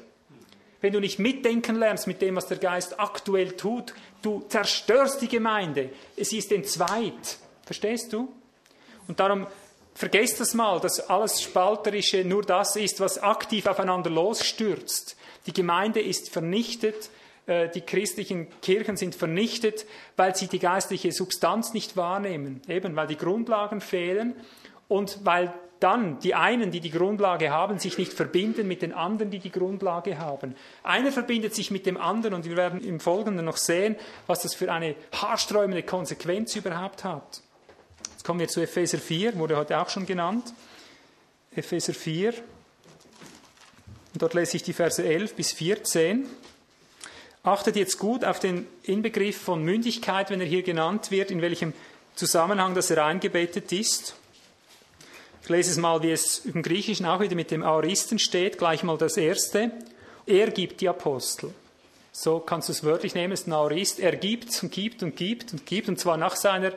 [0.81, 3.93] Wenn du nicht mitdenken lernst mit dem, was der Geist aktuell tut,
[4.23, 5.91] du zerstörst die Gemeinde.
[6.17, 7.39] Es ist entzweit.
[7.65, 8.33] Verstehst du?
[9.09, 9.47] Und darum
[9.95, 15.17] vergesst das mal, dass alles Spalterische nur das ist, was aktiv aufeinander losstürzt.
[15.47, 17.11] Die Gemeinde ist vernichtet,
[17.47, 19.87] äh, die christlichen Kirchen sind vernichtet,
[20.17, 24.35] weil sie die geistliche Substanz nicht wahrnehmen, eben weil die Grundlagen fehlen
[24.87, 29.31] und weil dann die einen, die die Grundlage haben, sich nicht verbinden mit den anderen,
[29.31, 30.55] die die Grundlage haben.
[30.83, 33.97] Einer verbindet sich mit dem anderen und wir werden im Folgenden noch sehen,
[34.27, 37.43] was das für eine haarsträubende Konsequenz überhaupt hat.
[38.29, 40.53] Kommen wir zu Epheser 4, wurde heute auch schon genannt.
[41.57, 42.35] Epheser 4.
[42.35, 46.27] Und dort lese ich die Verse 11 bis 14.
[47.43, 51.73] Achtet jetzt gut auf den Inbegriff von Mündigkeit, wenn er hier genannt wird, in welchem
[52.17, 54.15] Zusammenhang das er eingebettet ist.
[55.43, 58.83] Ich lese es mal, wie es im Griechischen auch wieder mit dem Aoristen steht, gleich
[58.83, 59.71] mal das erste.
[60.27, 61.55] Er gibt die Apostel.
[62.13, 63.99] So kannst du es wörtlich nehmen, es ist ein Aorist.
[64.01, 66.75] Er gibt und gibt und gibt und gibt, und zwar nach seiner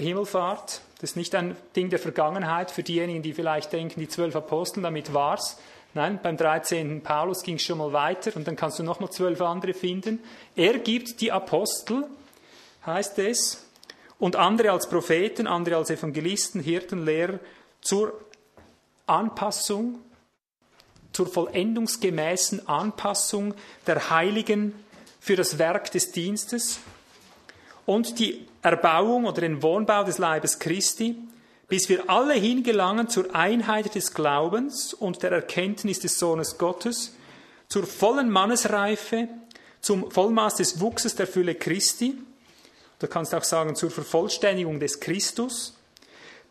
[0.00, 0.80] Himmelfahrt.
[1.00, 4.82] Das ist nicht ein Ding der Vergangenheit für diejenigen, die vielleicht denken, die zwölf Apostel,
[4.82, 5.58] damit war's.
[5.94, 7.02] Nein, beim 13.
[7.02, 10.20] Paulus ging es schon mal weiter und dann kannst du nochmal zwölf andere finden.
[10.54, 12.04] Er gibt die Apostel,
[12.86, 13.66] heißt es,
[14.18, 17.40] und andere als Propheten, andere als Evangelisten, Hirten, Lehrer
[17.80, 18.12] zur
[19.06, 20.00] Anpassung,
[21.12, 23.54] zur vollendungsgemäßen Anpassung
[23.86, 24.74] der Heiligen
[25.18, 26.78] für das Werk des Dienstes
[27.84, 31.16] und die Erbauung oder den Wohnbau des Leibes Christi
[31.70, 37.14] bis wir alle hingelangen zur Einheit des Glaubens und der Erkenntnis des Sohnes Gottes,
[37.68, 39.28] zur vollen Mannesreife,
[39.80, 42.18] zum Vollmaß des Wuchses der Fülle Christi,
[42.98, 45.76] du kannst auch sagen zur Vervollständigung des Christus,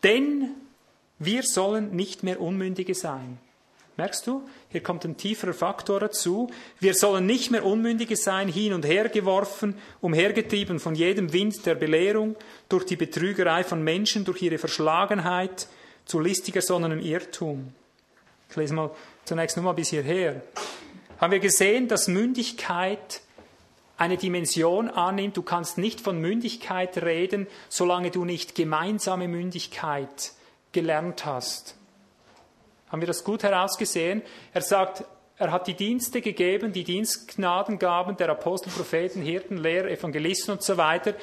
[0.02, 0.54] denn
[1.18, 3.38] wir sollen nicht mehr Unmündige sein.
[4.00, 4.48] Merkst du?
[4.70, 6.50] Hier kommt ein tieferer Faktor dazu.
[6.78, 11.74] Wir sollen nicht mehr Unmündige sein, hin und her geworfen, umhergetrieben von jedem Wind der
[11.74, 12.34] Belehrung,
[12.70, 15.68] durch die Betrügerei von Menschen, durch ihre Verschlagenheit,
[16.06, 17.74] zu listiger sonnenem Irrtum.
[18.48, 18.90] Ich lese mal
[19.26, 20.40] zunächst nur mal bis hierher.
[21.18, 23.20] Haben wir gesehen, dass Mündigkeit
[23.98, 25.36] eine Dimension annimmt.
[25.36, 30.32] Du kannst nicht von Mündigkeit reden, solange du nicht gemeinsame Mündigkeit
[30.72, 31.76] gelernt hast.
[32.90, 34.22] Haben wir das gut herausgesehen?
[34.52, 35.04] Er sagt,
[35.38, 40.76] er hat die Dienste gegeben, die Dienstgnadengaben der Apostel, Propheten, Hirten, Lehrer, Evangelisten und so
[40.76, 41.14] weiter,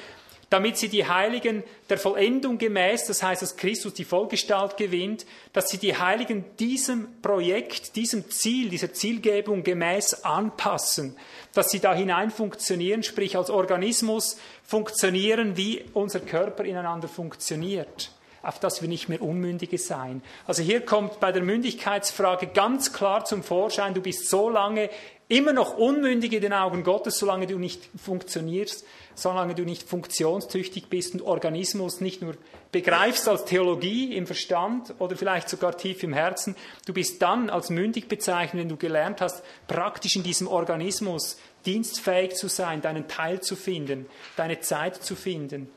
[0.50, 5.68] damit sie die Heiligen der Vollendung gemäß, das heißt, dass Christus die Vollgestalt gewinnt, dass
[5.68, 11.16] sie die Heiligen diesem Projekt, diesem Ziel, dieser Zielgebung gemäß anpassen,
[11.52, 18.10] dass sie da hinein funktionieren, sprich als Organismus funktionieren, wie unser Körper ineinander funktioniert
[18.42, 20.22] auf dass wir nicht mehr Unmündige sein.
[20.46, 24.90] Also hier kommt bei der Mündigkeitsfrage ganz klar zum Vorschein, du bist so lange
[25.28, 30.88] immer noch unmündig in den Augen Gottes, solange du nicht funktionierst, solange du nicht funktionstüchtig
[30.88, 32.34] bist und Organismus nicht nur
[32.72, 37.68] begreifst als Theologie im Verstand oder vielleicht sogar tief im Herzen, du bist dann als
[37.68, 43.40] mündig bezeichnet, wenn du gelernt hast, praktisch in diesem Organismus dienstfähig zu sein, deinen Teil
[43.40, 45.68] zu finden, deine Zeit zu finden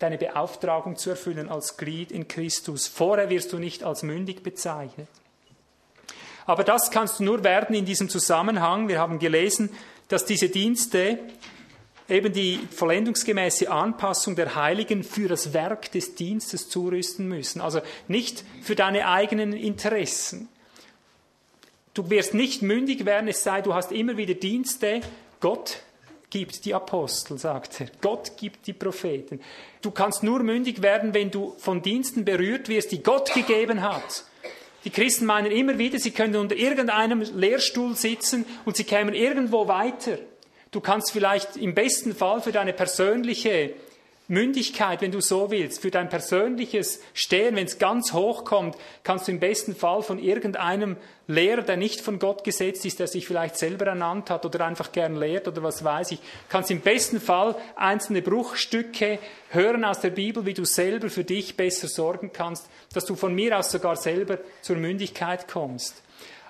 [0.00, 2.88] deine Beauftragung zu erfüllen als Glied in Christus.
[2.88, 5.08] Vorher wirst du nicht als mündig bezeichnet.
[6.46, 8.88] Aber das kannst du nur werden in diesem Zusammenhang.
[8.88, 9.70] Wir haben gelesen,
[10.08, 11.18] dass diese Dienste
[12.08, 17.60] eben die vollendungsgemäße Anpassung der Heiligen für das Werk des Dienstes zurüsten müssen.
[17.60, 20.48] Also nicht für deine eigenen Interessen.
[21.92, 25.02] Du wirst nicht mündig werden, es sei, du hast immer wieder Dienste.
[25.40, 25.82] Gott
[26.30, 27.88] gibt die Apostel, sagt er.
[28.00, 29.40] Gott gibt die Propheten.
[29.82, 34.24] Du kannst nur mündig werden, wenn du von Diensten berührt wirst, die Gott gegeben hat.
[34.84, 39.68] Die Christen meinen immer wieder, sie können unter irgendeinem Lehrstuhl sitzen und sie kämen irgendwo
[39.68, 40.18] weiter.
[40.70, 43.74] Du kannst vielleicht im besten Fall für deine persönliche
[44.30, 49.26] Mündigkeit, wenn du so willst, für dein persönliches Stehen, wenn es ganz hoch kommt, kannst
[49.26, 53.26] du im besten Fall von irgendeinem Lehrer, der nicht von Gott gesetzt ist, der sich
[53.26, 57.20] vielleicht selber ernannt hat oder einfach gern lehrt oder was weiß ich, kannst im besten
[57.20, 59.18] Fall einzelne Bruchstücke
[59.48, 63.34] hören aus der Bibel, wie du selber für dich besser sorgen kannst, dass du von
[63.34, 66.04] mir aus sogar selber zur Mündigkeit kommst.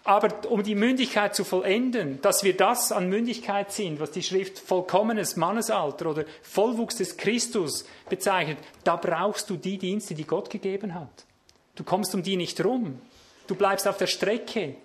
[0.04, 4.58] Aber um die Mündigkeit zu vollenden, dass wir das an Mündigkeit sind, was die Schrift
[4.58, 10.94] vollkommenes Mannesalter oder Vollwuchs des Christus bezeichnet, da brauchst du die Dienste, die Gott gegeben
[10.94, 11.26] hat.
[11.74, 12.98] Du kommst um die nicht rum.
[13.46, 14.76] Du bleibst auf der Strecke.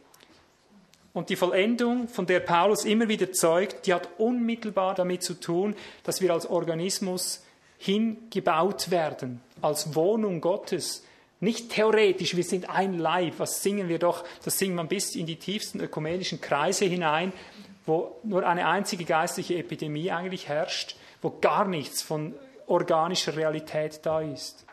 [1.13, 5.75] Und die Vollendung, von der Paulus immer wieder zeugt, die hat unmittelbar damit zu tun,
[6.03, 7.41] dass wir als Organismus
[7.77, 11.03] hingebaut werden, als Wohnung Gottes,
[11.39, 13.33] nicht theoretisch, wir sind ein Leib.
[13.37, 14.23] Was singen wir doch?
[14.43, 17.33] Das singen wir bis in die tiefsten ökumenischen Kreise hinein,
[17.85, 22.33] wo nur eine einzige geistliche Epidemie eigentlich herrscht, wo gar nichts von
[22.67, 24.65] organischer Realität da ist.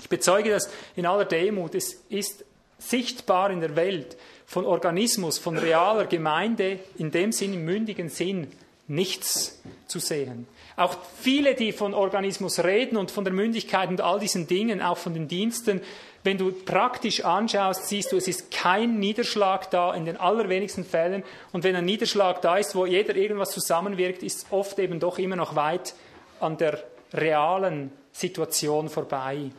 [0.00, 1.74] Ich bezeuge das in aller Demut.
[1.74, 2.44] Es ist
[2.78, 8.48] sichtbar in der Welt von Organismus, von realer Gemeinde, in dem Sinn, im mündigen Sinn,
[8.88, 10.46] nichts zu sehen.
[10.82, 14.98] Auch viele, die von Organismus reden und von der Mündigkeit und all diesen Dingen, auch
[14.98, 15.80] von den Diensten,
[16.24, 21.22] wenn du praktisch anschaust, siehst du, es ist kein Niederschlag da in den allerwenigsten Fällen.
[21.52, 25.36] Und wenn ein Niederschlag da ist, wo jeder irgendwas zusammenwirkt, ist oft eben doch immer
[25.36, 25.94] noch weit
[26.40, 29.50] an der realen Situation vorbei.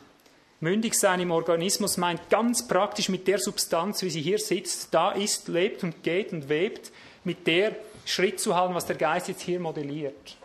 [0.59, 5.11] Mündig sein im Organismus meint ganz praktisch mit der Substanz, wie sie hier sitzt, da
[5.11, 6.91] ist, lebt und geht und webt,
[7.23, 10.37] mit der Schritt zu halten, was der Geist jetzt hier modelliert.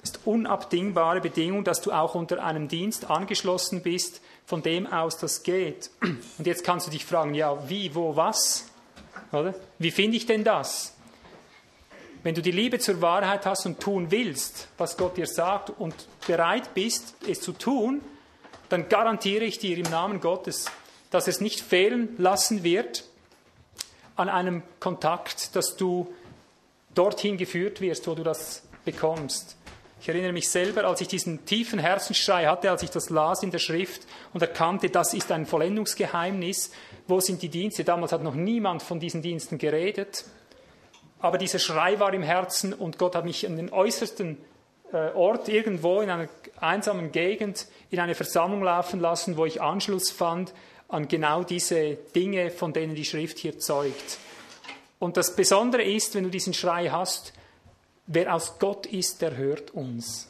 [0.00, 5.18] Das ist unabdingbare Bedingung, dass du auch unter einem Dienst angeschlossen bist, von dem aus
[5.18, 5.90] das geht.
[6.00, 8.66] Und jetzt kannst du dich fragen, ja, wie, wo, was?
[9.32, 9.54] Oder?
[9.78, 10.94] Wie finde ich denn das?
[12.22, 15.94] Wenn du die Liebe zur Wahrheit hast und tun willst, was Gott dir sagt und
[16.26, 18.00] bereit bist, es zu tun,
[18.68, 20.66] dann garantiere ich dir im Namen Gottes,
[21.10, 23.04] dass es nicht fehlen lassen wird
[24.16, 26.12] an einem Kontakt, dass du
[26.94, 29.57] dorthin geführt wirst, wo du das bekommst.
[30.00, 33.50] Ich erinnere mich selber, als ich diesen tiefen Herzensschrei hatte, als ich das las in
[33.50, 36.70] der Schrift und erkannte, das ist ein Vollendungsgeheimnis.
[37.08, 37.82] Wo sind die Dienste?
[37.82, 40.24] Damals hat noch niemand von diesen Diensten geredet.
[41.18, 44.38] Aber dieser Schrei war im Herzen und Gott hat mich an den äußersten
[44.92, 46.28] äh, Ort irgendwo in einer
[46.60, 50.54] einsamen Gegend in eine Versammlung laufen lassen, wo ich Anschluss fand
[50.86, 54.18] an genau diese Dinge, von denen die Schrift hier zeugt.
[54.98, 57.32] Und das Besondere ist, wenn du diesen Schrei hast,
[58.08, 60.28] wer aus Gott ist, der hört uns.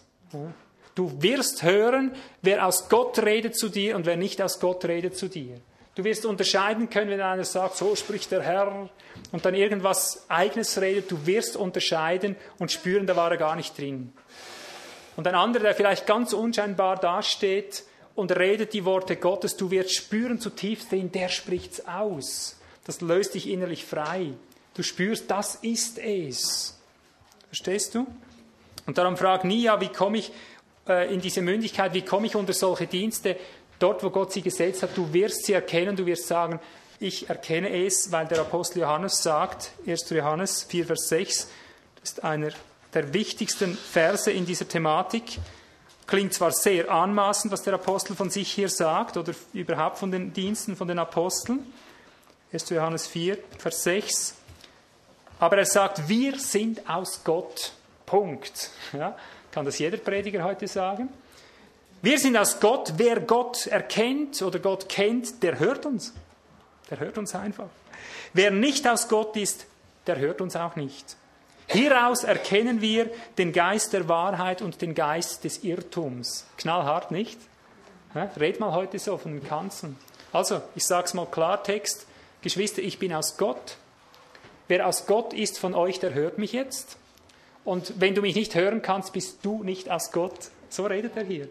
[0.94, 5.16] Du wirst hören, wer aus Gott redet zu dir und wer nicht aus Gott redet
[5.16, 5.60] zu dir.
[5.94, 8.88] Du wirst unterscheiden können, wenn einer sagt, so spricht der Herr
[9.32, 11.10] und dann irgendwas Eigenes redet.
[11.10, 14.12] Du wirst unterscheiden und spüren, da war er gar nicht drin.
[15.16, 19.92] Und ein anderer, der vielleicht ganz unscheinbar dasteht und redet die Worte Gottes, du wirst
[19.92, 22.56] spüren zutiefst drin, der spricht's aus.
[22.84, 24.34] Das löst dich innerlich frei.
[24.74, 26.77] Du spürst, das ist es.
[27.48, 28.06] Verstehst du?
[28.86, 30.32] Und darum frag nie, ja, wie komme ich
[30.88, 33.36] äh, in diese Mündigkeit, wie komme ich unter solche Dienste?
[33.78, 36.60] Dort, wo Gott sie gesetzt hat, du wirst sie erkennen, du wirst sagen,
[37.00, 40.10] ich erkenne es, weil der Apostel Johannes sagt, 1.
[40.10, 41.48] Johannes 4, Vers 6,
[42.00, 42.50] das ist einer
[42.92, 45.38] der wichtigsten Verse in dieser Thematik.
[46.06, 50.32] Klingt zwar sehr anmaßend, was der Apostel von sich hier sagt oder überhaupt von den
[50.32, 51.72] Diensten von den Aposteln.
[52.52, 52.70] 1.
[52.70, 54.37] Johannes 4, Vers 6.
[55.38, 57.72] Aber er sagt, wir sind aus Gott.
[58.06, 58.70] Punkt.
[58.92, 59.16] Ja,
[59.52, 61.08] kann das jeder Prediger heute sagen?
[62.00, 62.94] Wir sind aus Gott.
[62.96, 66.14] Wer Gott erkennt oder Gott kennt, der hört uns.
[66.90, 67.68] Der hört uns einfach.
[68.32, 69.66] Wer nicht aus Gott ist,
[70.06, 71.16] der hört uns auch nicht.
[71.66, 76.46] Hieraus erkennen wir den Geist der Wahrheit und den Geist des Irrtums.
[76.56, 77.38] Knallhart, nicht?
[78.14, 79.96] Red mal heute so von den Kanzeln.
[80.32, 82.06] Also, ich sage es mal Klartext.
[82.40, 83.76] Geschwister, ich bin aus Gott.
[84.68, 86.98] Wer aus Gott ist von euch, der hört mich jetzt.
[87.64, 90.50] Und wenn du mich nicht hören kannst, bist du nicht aus Gott.
[90.68, 91.48] So redet er hier.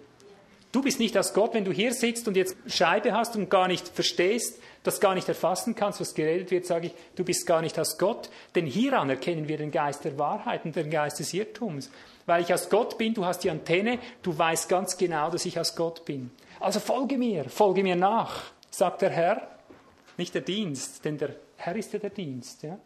[0.72, 3.68] Du bist nicht aus Gott, wenn du hier sitzt und jetzt Scheibe hast und gar
[3.68, 7.62] nicht verstehst, das gar nicht erfassen kannst, was geredet wird, sage ich, du bist gar
[7.62, 8.30] nicht aus Gott.
[8.54, 11.90] Denn hieran erkennen wir den Geist der Wahrheit und den Geist des Irrtums.
[12.26, 15.60] Weil ich aus Gott bin, du hast die Antenne, du weißt ganz genau, dass ich
[15.60, 16.30] aus Gott bin.
[16.60, 19.48] Also folge mir, folge mir nach, sagt der Herr.
[20.18, 22.64] Nicht der Dienst, denn der Herr ist ja der Dienst.
[22.64, 22.78] Ja?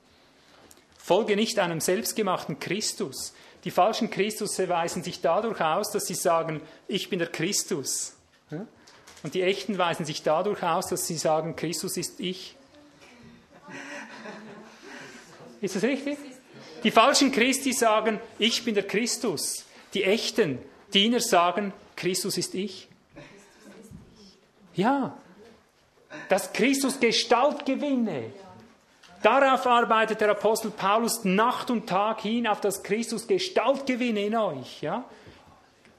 [1.12, 3.34] Folge nicht einem selbstgemachten Christus.
[3.66, 8.14] Die falschen Christus weisen sich dadurch aus, dass sie sagen, ich bin der Christus.
[8.50, 8.66] Ja?
[9.22, 12.56] Und die echten weisen sich dadurch aus, dass sie sagen, Christus ist ich.
[15.60, 16.18] Ist das richtig?
[16.82, 19.66] Die falschen Christi sagen, ich bin der Christus.
[19.94, 20.60] Die echten
[20.94, 22.88] Diener sagen, Christus ist ich.
[24.76, 25.18] Ja,
[26.30, 28.32] dass Christus Gestalt gewinne.
[29.22, 34.36] Darauf arbeitet der Apostel Paulus Nacht und Tag hin, auf das Christus Gestalt gewinne in
[34.36, 34.82] euch.
[34.82, 35.06] Ja?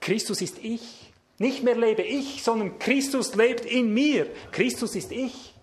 [0.00, 1.12] Christus ist ich.
[1.38, 4.26] Nicht mehr lebe ich, sondern Christus lebt in mir.
[4.50, 5.54] Christus ist ich.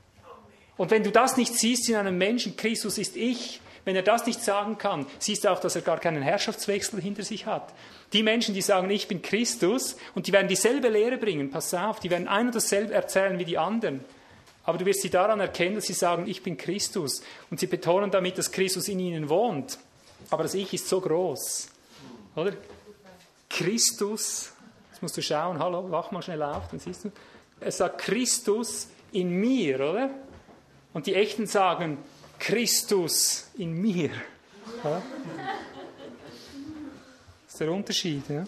[0.77, 4.25] Und wenn du das nicht siehst in einem Menschen, Christus ist ich, wenn er das
[4.25, 7.73] nicht sagen kann, siehst du auch, dass er gar keinen Herrschaftswechsel hinter sich hat.
[8.13, 11.99] Die Menschen, die sagen, ich bin Christus, und die werden dieselbe Lehre bringen, pass auf,
[11.99, 14.03] die werden ein und dasselbe erzählen wie die anderen.
[14.69, 17.21] Aber du wirst sie daran erkennen, dass sie sagen, ich bin Christus.
[17.49, 19.79] Und sie betonen damit, dass Christus in ihnen wohnt.
[20.29, 21.69] Aber das Ich ist so groß.
[22.35, 22.53] Oder?
[23.49, 24.51] Christus
[24.99, 27.11] Jetzt musst du schauen, hallo, wach mal schnell auf, dann siehst du.
[27.61, 30.09] Er sagt Christus in mir, oder?
[30.91, 31.99] Und die Echten sagen
[32.37, 34.09] Christus in mir.
[34.83, 35.01] Ja?
[37.45, 38.27] Das ist der Unterschied.
[38.27, 38.43] Ja?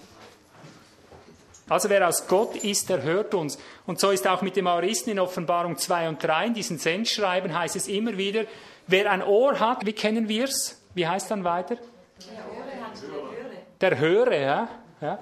[1.72, 3.58] Also wer aus Gott ist, der hört uns.
[3.86, 7.58] Und so ist auch mit dem Auristen in Offenbarung 2 und 3, in diesen Sendschreiben
[7.58, 8.44] heißt es immer wieder,
[8.88, 10.82] wer ein Ohr hat, wie kennen wir es?
[10.96, 11.78] Wie heißt dann weiter?
[13.80, 14.34] Der höre.
[14.34, 14.70] Der höre, ja.
[15.00, 15.20] ja.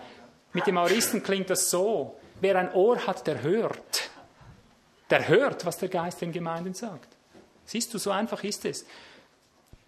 [0.54, 4.10] Mit dem Auristen klingt das so, wer ein Ohr hat, der hört.
[5.12, 7.10] Der hört, was der Geist den Gemeinden sagt.
[7.66, 8.88] Siehst du, so einfach ist es.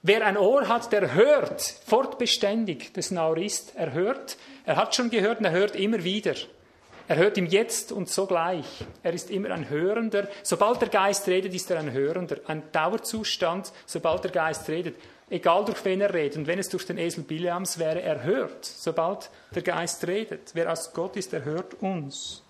[0.04, 2.92] Wer ein Ohr hat, der hört fortbeständig.
[2.94, 3.74] Das ist ein Aurist.
[3.76, 6.36] Er hört, er hat schon gehört und er hört immer wieder.
[7.08, 8.66] Er hört ihm jetzt und sogleich.
[9.04, 10.28] Er ist immer ein Hörender.
[10.44, 12.38] Sobald der Geist redet, ist er ein Hörender.
[12.48, 14.96] Ein Dauerzustand, sobald der Geist redet
[15.32, 16.38] egal durch wen er redet.
[16.38, 20.52] Und wenn es durch den Esel Bileams wäre, er hört, sobald der Geist redet.
[20.54, 22.44] Wer aus Gott ist, er hört uns.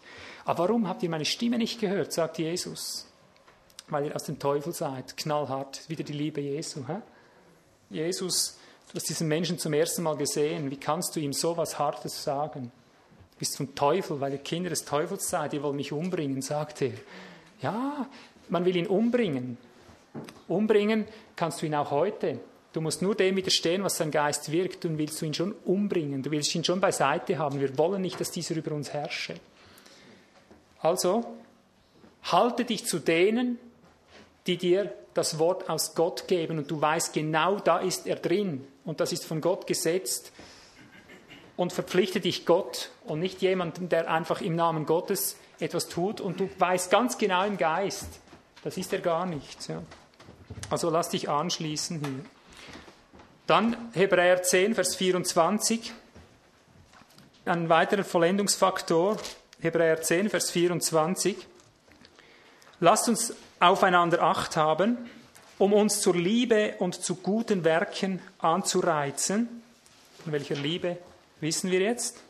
[0.44, 3.08] Aber warum habt ihr meine Stimme nicht gehört, sagt Jesus.
[3.88, 5.16] Weil ihr aus dem Teufel seid.
[5.16, 5.88] Knallhart.
[5.88, 6.88] Wieder die Liebe Jesu.
[6.88, 6.98] Hä?
[7.92, 10.72] Jesus, du hast diesen Menschen zum ersten Mal gesehen.
[10.72, 12.72] Wie kannst du ihm so was Hartes sagen?
[13.34, 15.54] Du bist vom Teufel, weil ihr Kinder des Teufels seid.
[15.54, 16.94] Ihr wollt mich umbringen, sagt er.
[17.62, 18.08] Ja,
[18.48, 19.58] man will ihn umbringen.
[20.48, 22.40] Umbringen kannst du ihn auch heute.
[22.72, 26.24] Du musst nur dem widerstehen, was sein Geist wirkt, und willst du ihn schon umbringen.
[26.24, 27.60] Du willst ihn schon beiseite haben.
[27.60, 29.36] Wir wollen nicht, dass dieser über uns herrsche.
[30.80, 31.26] Also,
[32.24, 33.60] halte dich zu denen,
[34.48, 38.68] die dir das Wort aus Gott geben und du weißt genau, da ist er drin
[38.86, 40.32] und das ist von Gott gesetzt.
[41.58, 46.40] und verpflichte dich Gott und nicht jemandem, der einfach im Namen Gottes etwas tut und
[46.40, 48.08] du weißt ganz genau im Geist,
[48.64, 49.68] das ist er gar nicht.
[49.68, 49.84] Ja.
[50.70, 52.26] Also lass dich anschließen hier.
[53.48, 55.94] Dann Hebräer 10, Vers 24.
[57.46, 59.18] Ein weiterer Vollendungsfaktor,
[59.60, 61.36] Hebräer 10, Vers 24.
[62.80, 64.98] Lasst uns aufeinander Acht haben,
[65.58, 69.62] um uns zur Liebe und zu guten Werken anzureizen.
[70.24, 70.98] Von welcher Liebe
[71.40, 72.22] wissen wir jetzt?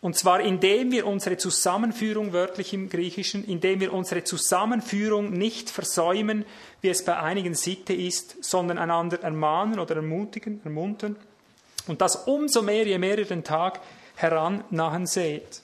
[0.00, 6.44] Und zwar indem wir unsere Zusammenführung, wörtlich im Griechischen, indem wir unsere Zusammenführung nicht versäumen,
[6.80, 11.16] wie es bei einigen Sitte ist, sondern einander ermahnen oder ermutigen, ermuntern.
[11.86, 13.80] Und das umso mehr, je mehr ihr den Tag
[14.16, 15.62] herannahen seht.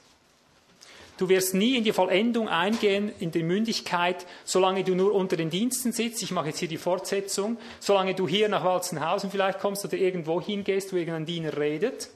[1.19, 5.51] Du wirst nie in die Vollendung eingehen, in die Mündigkeit, solange du nur unter den
[5.51, 6.23] Diensten sitzt.
[6.23, 7.59] Ich mache jetzt hier die Fortsetzung.
[7.81, 12.09] Solange du hier nach Walzenhausen vielleicht kommst oder irgendwo hingehst, wo irgendein Diener redet.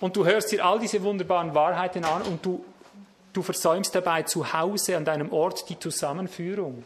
[0.00, 2.64] Und du hörst dir all diese wunderbaren Wahrheiten an und du,
[3.32, 6.84] du versäumst dabei zu Hause an deinem Ort die Zusammenführung.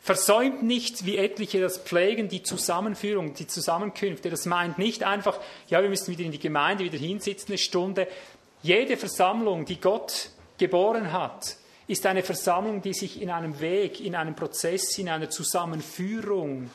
[0.00, 4.30] Versäumt nicht, wie etliche das pflegen, die Zusammenführung, die Zusammenkünfte.
[4.30, 8.08] Das meint nicht einfach, ja, wir müssen wieder in die Gemeinde, wieder hinsitzen, eine Stunde.
[8.62, 11.56] Jede Versammlung, die Gott geboren hat,
[11.88, 16.70] ist eine Versammlung, die sich in einem Weg, in einem Prozess, in einer Zusammenführung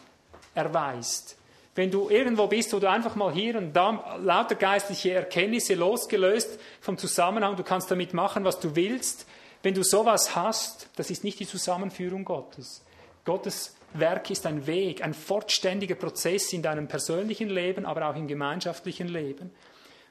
[0.53, 1.37] erweist.
[1.75, 6.59] Wenn du irgendwo bist, wo du einfach mal hier und da lauter geistliche Erkenntnisse losgelöst
[6.81, 9.25] vom Zusammenhang, du kannst damit machen, was du willst.
[9.63, 12.83] Wenn du sowas hast, das ist nicht die Zusammenführung Gottes.
[13.23, 18.27] Gottes Werk ist ein Weg, ein fortständiger Prozess in deinem persönlichen Leben, aber auch im
[18.27, 19.51] gemeinschaftlichen Leben.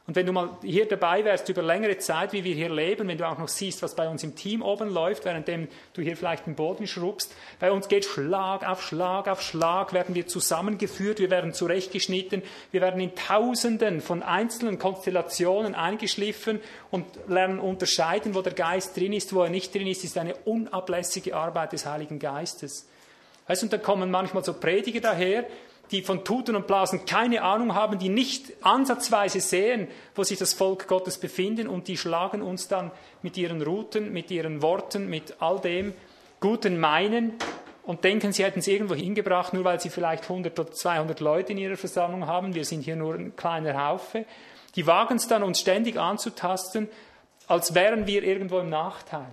[0.06, 3.18] Und wenn du mal hier dabei wärst über längere Zeit, wie wir hier leben, wenn
[3.18, 6.46] du auch noch siehst, was bei uns im Team oben läuft, währenddem du hier vielleicht
[6.46, 11.30] den Boden schrubbst, bei uns geht Schlag auf Schlag auf Schlag, werden wir zusammengeführt, wir
[11.30, 16.60] werden zurechtgeschnitten, wir werden in Tausenden von einzelnen Konstellationen eingeschliffen
[16.92, 20.36] und lernen unterscheiden, wo der Geist drin ist, wo er nicht drin ist, ist eine
[20.44, 22.86] unablässige Arbeit des Heiligen Geistes.
[23.48, 25.46] Weißt, und dann kommen manchmal so Prediger daher,
[25.90, 30.52] die von Tuten und Blasen keine Ahnung haben, die nicht ansatzweise sehen, wo sich das
[30.52, 32.90] Volk Gottes befindet und die schlagen uns dann
[33.22, 35.94] mit ihren Routen, mit ihren Worten, mit all dem
[36.40, 37.34] guten Meinen
[37.84, 41.52] und denken, sie hätten es irgendwo hingebracht, nur weil sie vielleicht 100 oder 200 Leute
[41.52, 42.54] in ihrer Versammlung haben.
[42.54, 44.26] Wir sind hier nur ein kleiner Haufe.
[44.74, 46.88] Die wagen es dann, uns ständig anzutasten,
[47.46, 49.28] als wären wir irgendwo im Nachteil.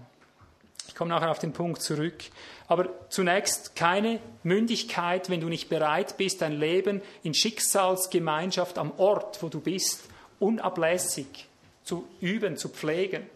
[0.88, 2.24] Ich komme nachher auf den Punkt zurück.
[2.74, 9.44] Aber zunächst keine Mündigkeit, wenn du nicht bereit bist, dein Leben in Schicksalsgemeinschaft am Ort,
[9.44, 10.06] wo du bist,
[10.40, 11.48] unablässig
[11.84, 13.28] zu üben, zu pflegen.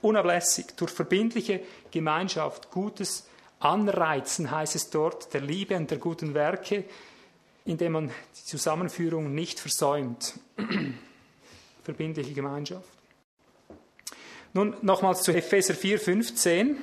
[0.00, 1.60] Unablässig, durch verbindliche
[1.92, 3.28] Gemeinschaft, Gutes
[3.60, 6.82] anreizen, heißt es dort, der Liebe und der guten Werke,
[7.64, 10.34] indem man die Zusammenführung nicht versäumt.
[11.84, 12.88] verbindliche Gemeinschaft.
[14.52, 16.78] Nun nochmals zu Epheser 4, 15.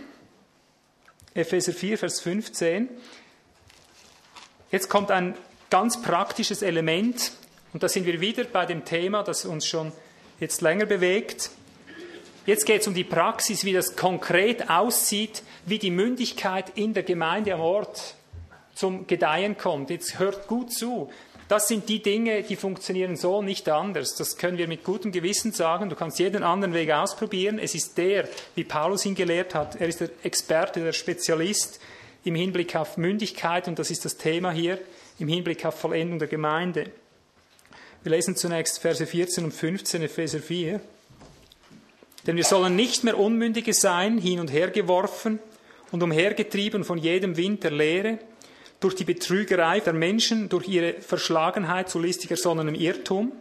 [1.35, 2.89] Epheser 4, Vers 15.
[4.71, 5.35] Jetzt kommt ein
[5.69, 7.31] ganz praktisches Element
[7.71, 9.91] und da sind wir wieder bei dem Thema, das uns schon
[10.39, 11.51] jetzt länger bewegt.
[12.47, 17.03] Jetzt geht es um die Praxis, wie das konkret aussieht, wie die Mündigkeit in der
[17.03, 18.15] Gemeinde am Ort
[18.73, 19.91] zum Gedeihen kommt.
[19.91, 21.11] Jetzt hört gut zu.
[21.49, 24.13] Das sind die Dinge, die funktionieren so nicht anders.
[24.13, 25.89] Das können wir mit gutem Gewissen sagen.
[25.89, 27.57] Du kannst jeden anderen Weg ausprobieren.
[27.57, 29.75] Es ist der, wie Paulus ihn gelehrt hat.
[29.81, 31.79] Er ist der Experte, der Spezialist
[32.23, 34.79] im Hinblick auf Mündigkeit und das ist das Thema hier
[35.17, 36.91] im Hinblick auf Vollendung der Gemeinde.
[38.03, 40.79] Wir lesen zunächst Verse 14 und 15 Epheser 4.
[42.27, 45.39] Denn wir sollen nicht mehr Unmündige sein, hin und her geworfen
[45.91, 48.19] und umhergetrieben von jedem Wind der Lehre,
[48.79, 53.31] durch die Betrügerei der Menschen, durch ihre Verschlagenheit zu listig ersonnenem Irrtum.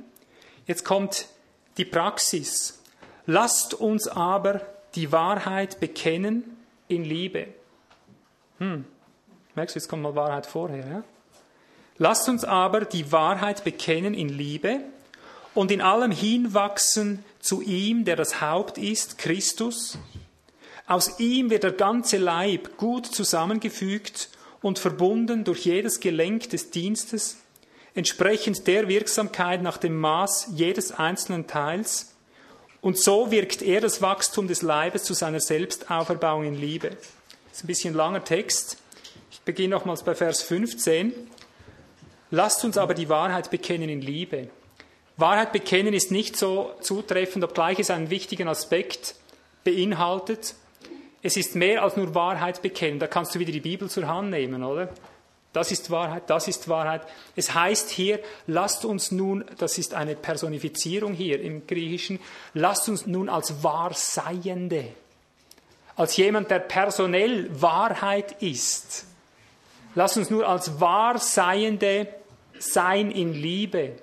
[0.66, 1.28] Jetzt kommt
[1.76, 2.82] die Praxis.
[3.26, 4.62] Lasst uns aber
[4.94, 6.56] die Wahrheit bekennen
[6.88, 7.48] in Liebe.
[8.58, 8.84] Hm.
[9.54, 10.86] Merkst du, jetzt kommt mal Wahrheit vorher.
[10.86, 11.04] Ja?
[11.98, 14.80] Lasst uns aber die Wahrheit bekennen in Liebe
[15.54, 19.98] und in allem hinwachsen zu ihm, der das Haupt ist, Christus.
[20.86, 24.30] Aus ihm wird der ganze Leib gut zusammengefügt
[24.62, 27.38] und verbunden durch jedes Gelenk des Dienstes,
[27.94, 32.14] entsprechend der Wirksamkeit nach dem Maß jedes einzelnen Teils,
[32.80, 36.90] und so wirkt er das Wachstum des Leibes zu seiner Selbstauferbauung in Liebe.
[36.90, 38.78] Das ist ein bisschen langer Text.
[39.32, 41.12] Ich beginne nochmals bei Vers 15.
[42.30, 44.48] Lasst uns aber die Wahrheit bekennen in Liebe.
[45.16, 49.16] Wahrheit bekennen ist nicht so zutreffend, obgleich es einen wichtigen Aspekt
[49.64, 50.54] beinhaltet.
[51.22, 52.98] Es ist mehr als nur Wahrheit bekennen.
[52.98, 54.88] Da kannst du wieder die Bibel zur Hand nehmen, oder?
[55.52, 57.02] Das ist Wahrheit, das ist Wahrheit.
[57.34, 62.20] Es heißt hier, lasst uns nun, das ist eine Personifizierung hier im Griechischen,
[62.52, 64.88] lasst uns nun als Wahrseiende,
[65.96, 69.06] als jemand, der personell Wahrheit ist,
[69.94, 72.08] lasst uns nur als Wahrseiende
[72.58, 73.96] sein in Liebe.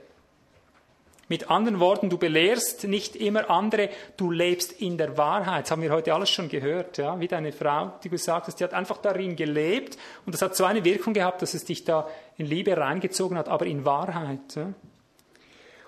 [1.28, 5.66] Mit anderen Worten, du belehrst nicht immer andere, du lebst in der Wahrheit.
[5.66, 7.20] Das haben wir heute alles schon gehört, ja?
[7.20, 10.66] wie deine Frau, die gesagt hast, die hat einfach darin gelebt und das hat so
[10.66, 12.08] eine Wirkung gehabt, dass es dich da
[12.38, 14.56] in Liebe reingezogen hat, aber in Wahrheit.
[14.56, 14.74] Ja?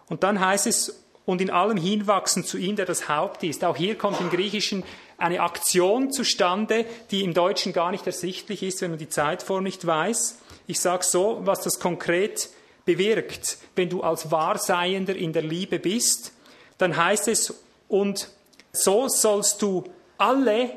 [0.10, 3.66] Und dann heißt es, und in allem hinwachsen zu ihm, der das Haupt ist.
[3.66, 4.86] Auch hier kommt im Griechischen
[5.18, 9.86] eine Aktion zustande, die im Deutschen gar nicht ersichtlich ist, wenn man die Zeitform nicht
[9.86, 10.40] weiß.
[10.68, 12.50] Ich sage so, was das konkret
[12.88, 16.32] bewirkt, wenn du als Wahrseiender in der Liebe bist,
[16.80, 17.54] dann heißt es,
[17.88, 18.30] und
[18.72, 19.84] so sollst du
[20.18, 20.72] alle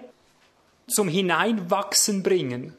[0.89, 2.77] zum Hineinwachsen bringen.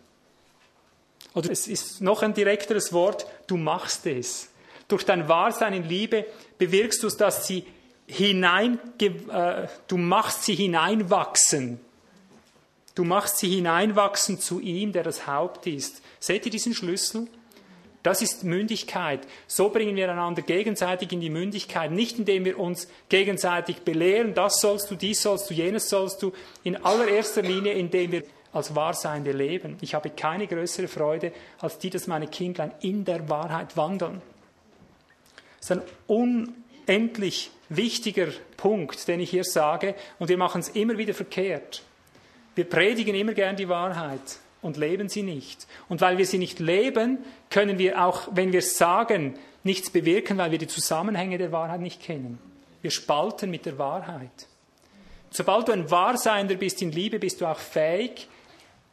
[1.33, 4.49] Oder es ist noch ein direkteres Wort, du machst es.
[4.89, 6.25] Durch dein Wahrsein in Liebe
[6.57, 7.65] bewirkst du es, dass sie
[8.07, 11.79] hinein, äh, du machst sie hineinwachsen.
[12.95, 16.01] Du machst sie hineinwachsen zu ihm, der das Haupt ist.
[16.19, 17.27] Seht ihr diesen Schlüssel?
[18.03, 19.21] Das ist Mündigkeit.
[19.45, 24.59] So bringen wir einander gegenseitig in die Mündigkeit, nicht indem wir uns gegenseitig belehren, das
[24.59, 26.33] sollst du, dies sollst du, jenes sollst du,
[26.63, 28.23] in allererster Linie, indem wir
[28.53, 29.77] als Wahrseiende leben.
[29.81, 34.21] Ich habe keine größere Freude, als die, dass meine Kindlein in der Wahrheit wandern.
[35.59, 38.27] Das ist ein unendlich wichtiger
[38.57, 41.83] Punkt, den ich hier sage, und wir machen es immer wieder verkehrt.
[42.55, 45.67] Wir predigen immer gern die Wahrheit und leben sie nicht.
[45.89, 50.51] Und weil wir sie nicht leben, können wir auch, wenn wir sagen, nichts bewirken, weil
[50.51, 52.39] wir die Zusammenhänge der Wahrheit nicht kennen.
[52.81, 54.47] Wir spalten mit der Wahrheit.
[55.29, 58.27] Sobald du ein Wahrseiender bist in Liebe, bist du auch fähig,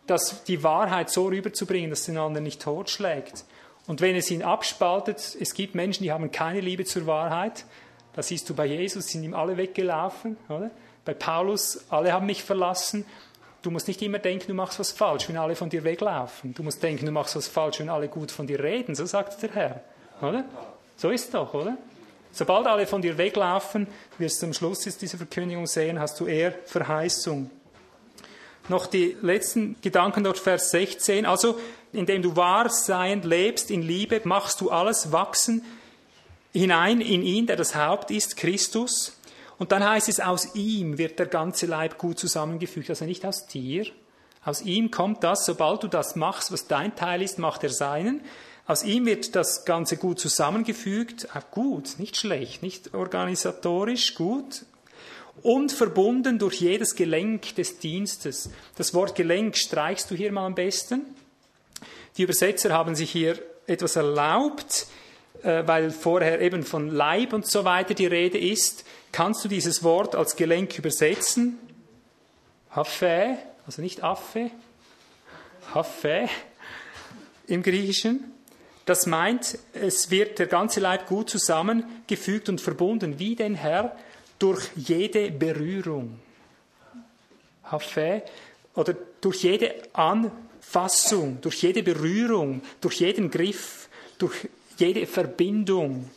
[0.07, 3.45] das, die Wahrheit so rüberzubringen, dass den anderen nicht totschlägt.
[3.87, 7.65] Und wenn es ihn abspaltet, es gibt Menschen, die haben keine Liebe zur Wahrheit.
[8.15, 10.37] Das siehst du bei Jesus, sind ihm alle weggelaufen.
[10.49, 10.71] Oder?
[11.05, 13.07] Bei Paulus, alle haben mich verlassen.
[13.69, 16.55] Du musst nicht immer denken, du machst was falsch, wenn alle von dir weglaufen.
[16.55, 18.95] Du musst denken, du machst was falsch, wenn alle gut von dir reden.
[18.95, 19.85] So sagt der Herr.
[20.23, 20.47] Oder?
[20.97, 21.77] So ist es doch, oder?
[22.33, 26.55] Sobald alle von dir weglaufen, wirst du am Schluss dieser Verkündigung sehen, hast du eher
[26.65, 27.51] Verheißung.
[28.69, 31.27] Noch die letzten Gedanken dort, Vers 16.
[31.27, 31.61] Also,
[31.93, 35.63] indem du wahr sein lebst in Liebe, machst du alles wachsen
[36.55, 39.18] hinein in ihn, der das Haupt ist, Christus.
[39.59, 43.47] Und dann heißt es, aus ihm wird der ganze Leib gut zusammengefügt, also nicht aus
[43.47, 43.87] dir.
[44.45, 48.23] Aus ihm kommt das, sobald du das machst, was dein Teil ist, macht er seinen.
[48.67, 54.65] Aus ihm wird das Ganze gut zusammengefügt, auch gut, nicht schlecht, nicht organisatorisch, gut.
[55.43, 58.51] Und verbunden durch jedes Gelenk des Dienstes.
[58.77, 61.03] Das Wort Gelenk streichst du hier mal am besten.
[62.17, 64.87] Die Übersetzer haben sich hier etwas erlaubt,
[65.43, 68.85] äh, weil vorher eben von Leib und so weiter die Rede ist.
[69.13, 71.59] Kannst du dieses Wort als Gelenk übersetzen?
[72.75, 74.51] Hafä, also nicht Affe,
[75.75, 76.29] Hafä
[77.47, 78.33] im Griechischen.
[78.85, 83.97] Das meint, es wird der ganze Leib gut zusammengefügt und verbunden, wie den Herr,
[84.39, 86.19] durch jede Berührung.
[87.71, 88.23] Hafä,
[88.75, 93.89] oder durch jede Anfassung, durch jede Berührung, durch jeden Griff,
[94.19, 96.09] durch jede Verbindung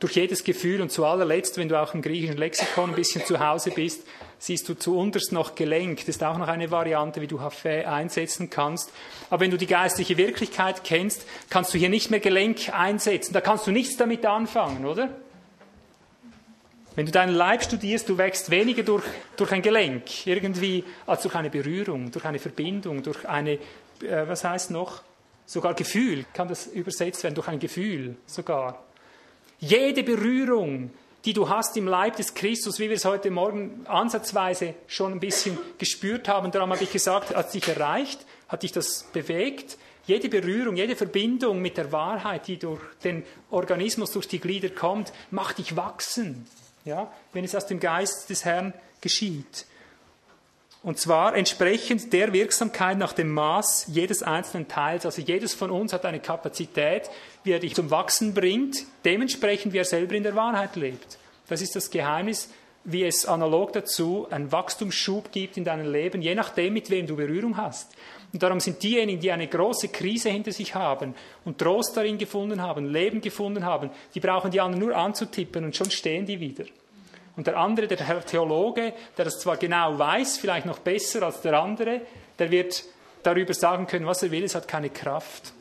[0.00, 3.38] durch jedes Gefühl und zu allerletzt, wenn du auch im griechischen Lexikon ein bisschen zu
[3.38, 4.02] Hause bist,
[4.38, 5.98] siehst du zuunterst noch Gelenk.
[5.98, 8.90] Das ist auch noch eine Variante, wie du Hafä einsetzen kannst.
[9.28, 13.34] Aber wenn du die geistliche Wirklichkeit kennst, kannst du hier nicht mehr Gelenk einsetzen.
[13.34, 15.10] Da kannst du nichts damit anfangen, oder?
[16.96, 19.04] Wenn du deinen Leib studierst, du wächst weniger durch,
[19.36, 24.44] durch ein Gelenk irgendwie als durch eine Berührung, durch eine Verbindung, durch eine, äh, was
[24.44, 25.02] heißt noch?
[25.44, 28.82] Sogar Gefühl kann das übersetzt werden, durch ein Gefühl sogar.
[29.62, 30.90] Jede Berührung,
[31.26, 35.20] die du hast im Leib des Christus, wie wir es heute Morgen ansatzweise schon ein
[35.20, 39.76] bisschen gespürt haben, darum habe ich gesagt, hat dich erreicht, hat dich das bewegt.
[40.06, 45.12] Jede Berührung, jede Verbindung mit der Wahrheit, die durch den Organismus, durch die Glieder kommt,
[45.30, 46.46] macht dich wachsen,
[46.86, 48.72] ja, wenn es aus dem Geist des Herrn
[49.02, 49.66] geschieht.
[50.82, 55.04] Und zwar entsprechend der Wirksamkeit nach dem Maß jedes einzelnen Teils.
[55.04, 57.10] Also jedes von uns hat eine Kapazität,
[57.44, 61.18] wie er dich zum Wachsen bringt, dementsprechend wie er selber in der Wahrheit lebt.
[61.48, 62.48] Das ist das Geheimnis,
[62.84, 67.14] wie es analog dazu einen Wachstumsschub gibt in deinem Leben, je nachdem, mit wem du
[67.14, 67.94] Berührung hast.
[68.32, 72.62] Und darum sind diejenigen, die eine große Krise hinter sich haben und Trost darin gefunden
[72.62, 76.64] haben, Leben gefunden haben, die brauchen die anderen nur anzutippen und schon stehen die wieder.
[77.40, 81.40] Und der andere, der Herr Theologe, der das zwar genau weiß, vielleicht noch besser als
[81.40, 82.02] der andere,
[82.38, 82.84] der wird
[83.22, 85.54] darüber sagen können, was er will, es hat keine Kraft.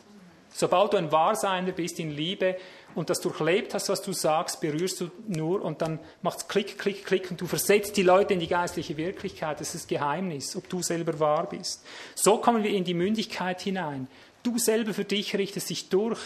[0.52, 2.58] Sobald du ein Wahrseiender bist in Liebe
[2.96, 6.78] und das durchlebt hast, was du sagst, berührst du nur und dann macht es Klick,
[6.78, 9.62] Klick, Klick und du versetzt die Leute in die geistliche Wirklichkeit.
[9.62, 11.86] Das ist das Geheimnis, ob du selber wahr bist.
[12.14, 14.10] So kommen wir in die Mündigkeit hinein.
[14.44, 16.20] Du selber für dich richtest dich durch.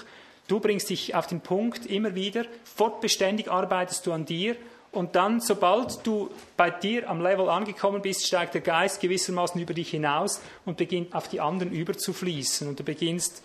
[0.47, 2.45] Du bringst dich auf den Punkt immer wieder.
[2.63, 4.55] Fortbeständig arbeitest du an dir
[4.93, 9.73] und dann, sobald du bei dir am Level angekommen bist, steigt der Geist gewissermaßen über
[9.73, 12.67] dich hinaus und beginnt auf die anderen überzufließen.
[12.67, 13.41] Und du beginnst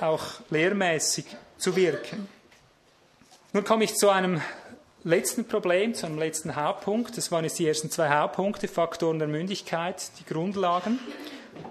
[0.00, 1.24] auch lehrmäßig
[1.56, 2.28] zu wirken.
[3.52, 4.42] Nun komme ich zu einem
[5.04, 7.16] letzten Problem, zu einem letzten Hauptpunkt.
[7.16, 10.98] Das waren jetzt die ersten zwei Hauptpunkte, Faktoren der Mündigkeit, die Grundlagen.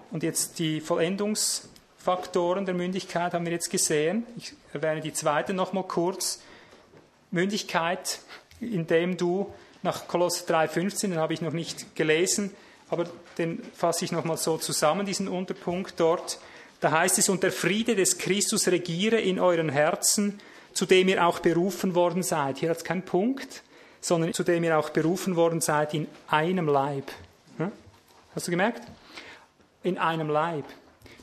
[0.09, 4.25] Und jetzt die Vollendungsfaktoren der Mündigkeit haben wir jetzt gesehen.
[4.37, 6.39] Ich erwähne die zweite nochmal kurz.
[7.29, 8.19] Mündigkeit
[8.59, 9.53] indem du
[9.83, 12.51] nach Kolosser 3,15, den habe ich noch nicht gelesen,
[12.89, 13.05] aber
[13.37, 16.39] den fasse ich nochmal so zusammen, diesen Unterpunkt dort.
[16.79, 20.39] Da heißt es, und der Friede des Christus regiere in euren Herzen,
[20.73, 22.59] zu dem ihr auch berufen worden seid.
[22.59, 23.63] Hier hat es keinen Punkt,
[23.99, 27.11] sondern zu dem ihr auch berufen worden seid in einem Leib.
[27.57, 27.71] Hm?
[28.35, 28.83] Hast du gemerkt?
[29.83, 30.65] In einem Leib.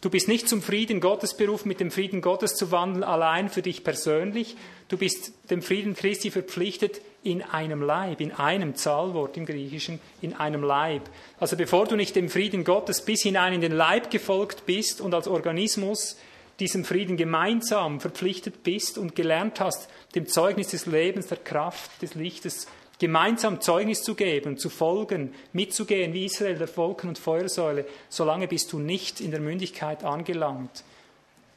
[0.00, 3.62] Du bist nicht zum Frieden Gottes berufen, mit dem Frieden Gottes zu wandeln, allein für
[3.62, 4.56] dich persönlich.
[4.88, 10.34] Du bist dem Frieden Christi verpflichtet in einem Leib, in einem Zahlwort im Griechischen, in
[10.34, 11.02] einem Leib.
[11.40, 15.14] Also bevor du nicht dem Frieden Gottes bis hinein in den Leib gefolgt bist und
[15.14, 16.16] als Organismus
[16.60, 22.14] diesem Frieden gemeinsam verpflichtet bist und gelernt hast, dem Zeugnis des Lebens, der Kraft, des
[22.14, 22.68] Lichtes
[22.98, 28.72] gemeinsam Zeugnis zu geben, zu folgen, mitzugehen wie Israel der Wolken- und Feuersäule, solange bist
[28.72, 30.84] du nicht in der Mündigkeit angelangt.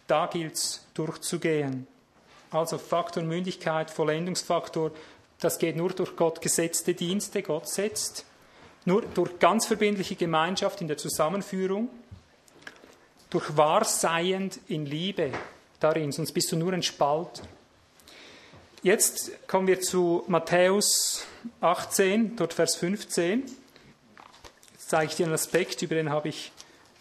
[0.07, 1.85] Da gilt es durchzugehen.
[2.49, 4.91] Also Faktor Mündigkeit, Vollendungsfaktor,
[5.39, 8.25] das geht nur durch Gott gesetzte Dienste, Gott setzt,
[8.85, 11.89] nur durch ganz verbindliche Gemeinschaft in der Zusammenführung,
[13.29, 15.31] durch Wahrseiend in Liebe
[15.79, 17.43] darin, sonst bist du nur ein Spalter.
[18.83, 21.25] Jetzt kommen wir zu Matthäus
[21.61, 23.43] 18, dort Vers 15.
[24.73, 26.51] Jetzt zeige ich dir einen Aspekt, über den habe ich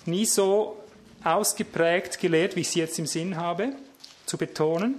[0.04, 0.82] nie so
[1.22, 3.72] ausgeprägt gelehrt, wie ich es jetzt im Sinn habe,
[4.24, 4.96] zu betonen.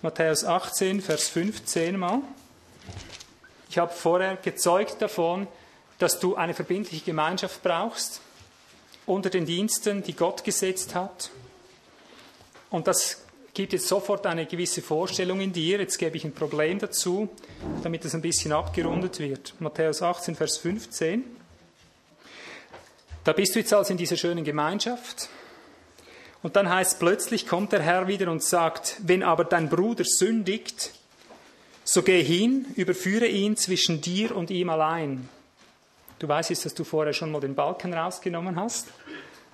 [0.00, 2.22] Matthäus 18, Vers 15 mal.
[3.72, 5.48] Ich habe vorher gezeugt davon,
[5.98, 8.20] dass du eine verbindliche Gemeinschaft brauchst
[9.06, 11.30] unter den Diensten, die Gott gesetzt hat.
[12.68, 13.24] Und das
[13.54, 15.78] gibt jetzt sofort eine gewisse Vorstellung in dir.
[15.78, 17.30] Jetzt gebe ich ein Problem dazu,
[17.82, 19.54] damit es ein bisschen abgerundet wird.
[19.58, 21.24] Matthäus 18, Vers 15.
[23.24, 25.30] Da bist du jetzt also in dieser schönen Gemeinschaft.
[26.42, 30.92] Und dann heißt plötzlich kommt der Herr wieder und sagt, wenn aber dein Bruder sündigt,
[31.92, 35.28] so geh hin, überführe ihn zwischen dir und ihm allein.
[36.18, 38.88] Du weißt jetzt, dass du vorher schon mal den Balken rausgenommen hast,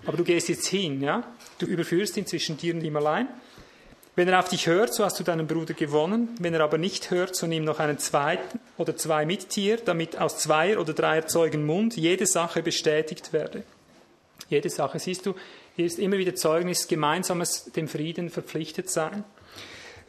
[0.06, 1.24] aber du gehst jetzt hin, ja?
[1.58, 3.26] Du überführst ihn zwischen dir und ihm allein.
[4.14, 6.28] Wenn er auf dich hört, so hast du deinen Bruder gewonnen.
[6.38, 10.16] Wenn er aber nicht hört, so nimm noch einen zweiten oder zwei mit dir, damit
[10.16, 13.64] aus zweier oder dreier Zeugen Mund jede Sache bestätigt werde.
[14.48, 15.34] Jede Sache, siehst du,
[15.74, 19.24] hier ist immer wieder Zeugnis, gemeinsames dem Frieden verpflichtet sein.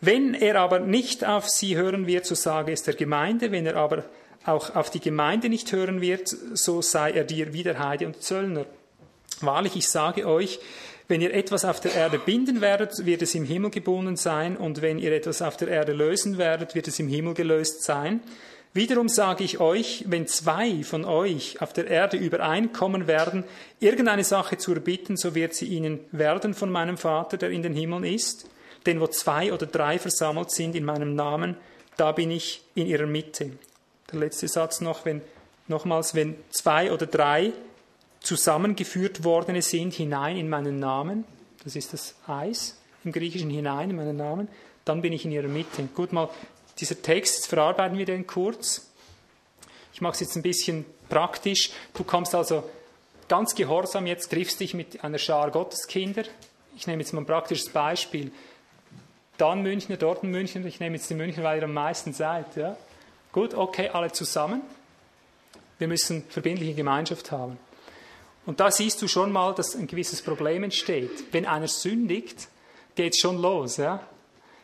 [0.02, 3.52] Wenn er aber nicht auf sie hören wird, so sage es der Gemeinde.
[3.52, 4.06] Wenn er aber
[4.46, 8.66] auch auf die Gemeinde nicht hören wird, so sei er dir wieder Heide und Zöllner.
[9.42, 10.60] Wahrlich, ich sage euch,
[11.08, 14.82] wenn ihr etwas auf der Erde binden werdet, wird es im Himmel gebunden sein, und
[14.82, 18.22] wenn ihr etwas auf der Erde lösen werdet, wird es im Himmel gelöst sein.
[18.74, 23.44] Wiederum sage ich euch, wenn zwei von euch auf der Erde übereinkommen werden,
[23.80, 27.74] irgendeine Sache zu erbitten, so wird sie ihnen werden von meinem Vater, der in den
[27.74, 28.48] Himmeln ist.
[28.86, 31.58] Denn wo zwei oder drei versammelt sind in meinem Namen,
[31.98, 33.52] da bin ich in ihrer Mitte.
[34.12, 35.22] Der letzte Satz noch, wenn,
[35.68, 37.52] nochmals, wenn zwei oder drei
[38.22, 41.26] zusammengeführt worden sind hinein in meinen Namen,
[41.64, 44.48] das ist das Eis im Griechischen hinein in meinen Namen,
[44.86, 45.84] dann bin ich in ihrer Mitte.
[45.94, 46.30] Gut mal,
[46.80, 48.88] dieser Text, verarbeiten wir den kurz.
[49.94, 51.72] Ich mache es jetzt ein bisschen praktisch.
[51.94, 52.64] Du kommst also
[53.28, 56.24] ganz gehorsam jetzt, triffst dich mit einer Schar Gotteskinder.
[56.78, 58.32] Ich nehme jetzt mal ein praktisches Beispiel
[59.40, 62.14] da ein Münchner, dort ein Münchner, ich nehme jetzt die Münchner, weil ihr am meisten
[62.14, 62.56] seid.
[62.56, 62.76] Ja?
[63.32, 64.62] Gut, okay, alle zusammen.
[65.78, 67.58] Wir müssen verbindliche Gemeinschaft haben.
[68.46, 71.32] Und da siehst du schon mal, dass ein gewisses Problem entsteht.
[71.32, 72.50] Wenn einer sündigt,
[72.96, 73.78] geht es schon los.
[73.78, 74.02] Ja?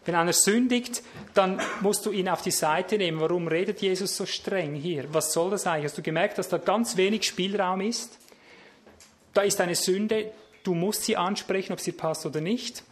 [0.04, 1.04] Wenn einer sündigt,
[1.34, 3.22] dann musst du ihn auf die Seite nehmen.
[3.22, 5.06] Warum redet Jesus so streng hier?
[5.14, 5.86] Was soll das eigentlich?
[5.86, 8.18] Hast du gemerkt, dass da ganz wenig Spielraum ist?
[9.34, 10.32] Da ist eine Sünde,
[10.64, 12.84] du musst sie ansprechen, ob sie passt oder nicht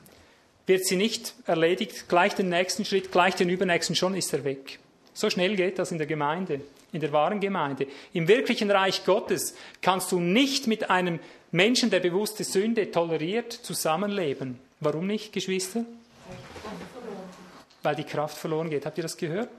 [0.65, 4.79] wird sie nicht erledigt, gleich den nächsten Schritt, gleich den übernächsten, schon ist er weg.
[5.13, 6.61] So schnell geht das in der Gemeinde,
[6.91, 7.87] in der wahren Gemeinde.
[8.13, 11.19] Im wirklichen Reich Gottes kannst du nicht mit einem
[11.51, 14.59] Menschen, der bewusste Sünde toleriert, zusammenleben.
[14.79, 15.85] Warum nicht, Geschwister?
[17.83, 18.85] Weil die Kraft verloren geht.
[18.85, 19.49] Habt ihr das gehört?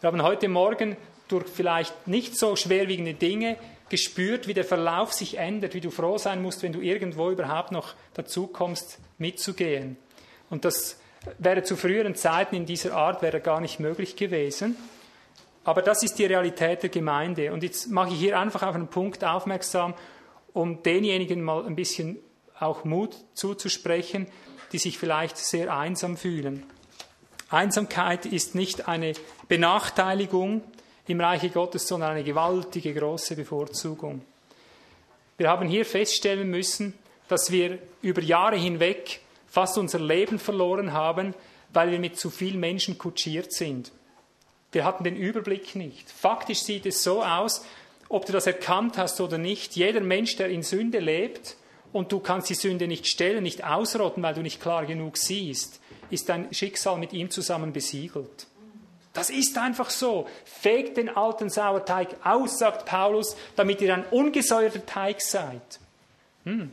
[0.00, 0.96] Wir haben heute Morgen
[1.28, 3.56] durch vielleicht nicht so schwerwiegende Dinge
[3.88, 7.72] gespürt, wie der Verlauf sich ändert, wie du froh sein musst, wenn du irgendwo überhaupt
[7.72, 9.96] noch dazu kommst, mitzugehen.
[10.50, 10.98] Und das
[11.38, 14.76] wäre zu früheren Zeiten in dieser Art wäre gar nicht möglich gewesen.
[15.64, 17.52] Aber das ist die Realität der Gemeinde.
[17.52, 19.94] Und jetzt mache ich hier einfach auf einen Punkt aufmerksam,
[20.52, 22.18] um denjenigen mal ein bisschen
[22.58, 24.28] auch Mut zuzusprechen,
[24.72, 26.64] die sich vielleicht sehr einsam fühlen.
[27.50, 29.12] Einsamkeit ist nicht eine
[29.48, 30.62] Benachteiligung
[31.06, 34.22] im Reiche Gottes, sondern eine gewaltige, große Bevorzugung.
[35.38, 36.94] Wir haben hier feststellen müssen,
[37.28, 39.20] dass wir über Jahre hinweg
[39.56, 41.32] fast unser Leben verloren haben,
[41.72, 43.90] weil wir mit zu vielen Menschen kutschiert sind.
[44.70, 46.10] Wir hatten den Überblick nicht.
[46.10, 47.64] Faktisch sieht es so aus,
[48.10, 49.74] ob du das erkannt hast oder nicht.
[49.74, 51.56] Jeder Mensch, der in Sünde lebt
[51.94, 55.80] und du kannst die Sünde nicht stellen, nicht ausrotten, weil du nicht klar genug siehst,
[56.10, 58.48] ist dein Schicksal mit ihm zusammen besiegelt.
[59.14, 60.28] Das ist einfach so.
[60.44, 65.80] Fegt den alten Sauerteig aus, sagt Paulus, damit ihr ein ungesäuerter Teig seid.
[66.44, 66.70] Hm.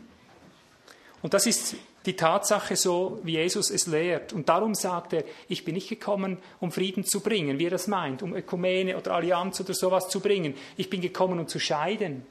[1.21, 4.33] Und das ist die Tatsache so, wie Jesus es lehrt.
[4.33, 7.87] Und darum sagt er, ich bin nicht gekommen, um Frieden zu bringen, wie er das
[7.87, 10.55] meint, um Ökumene oder Allianz oder sowas zu bringen.
[10.75, 12.25] Ich bin gekommen, um zu scheiden.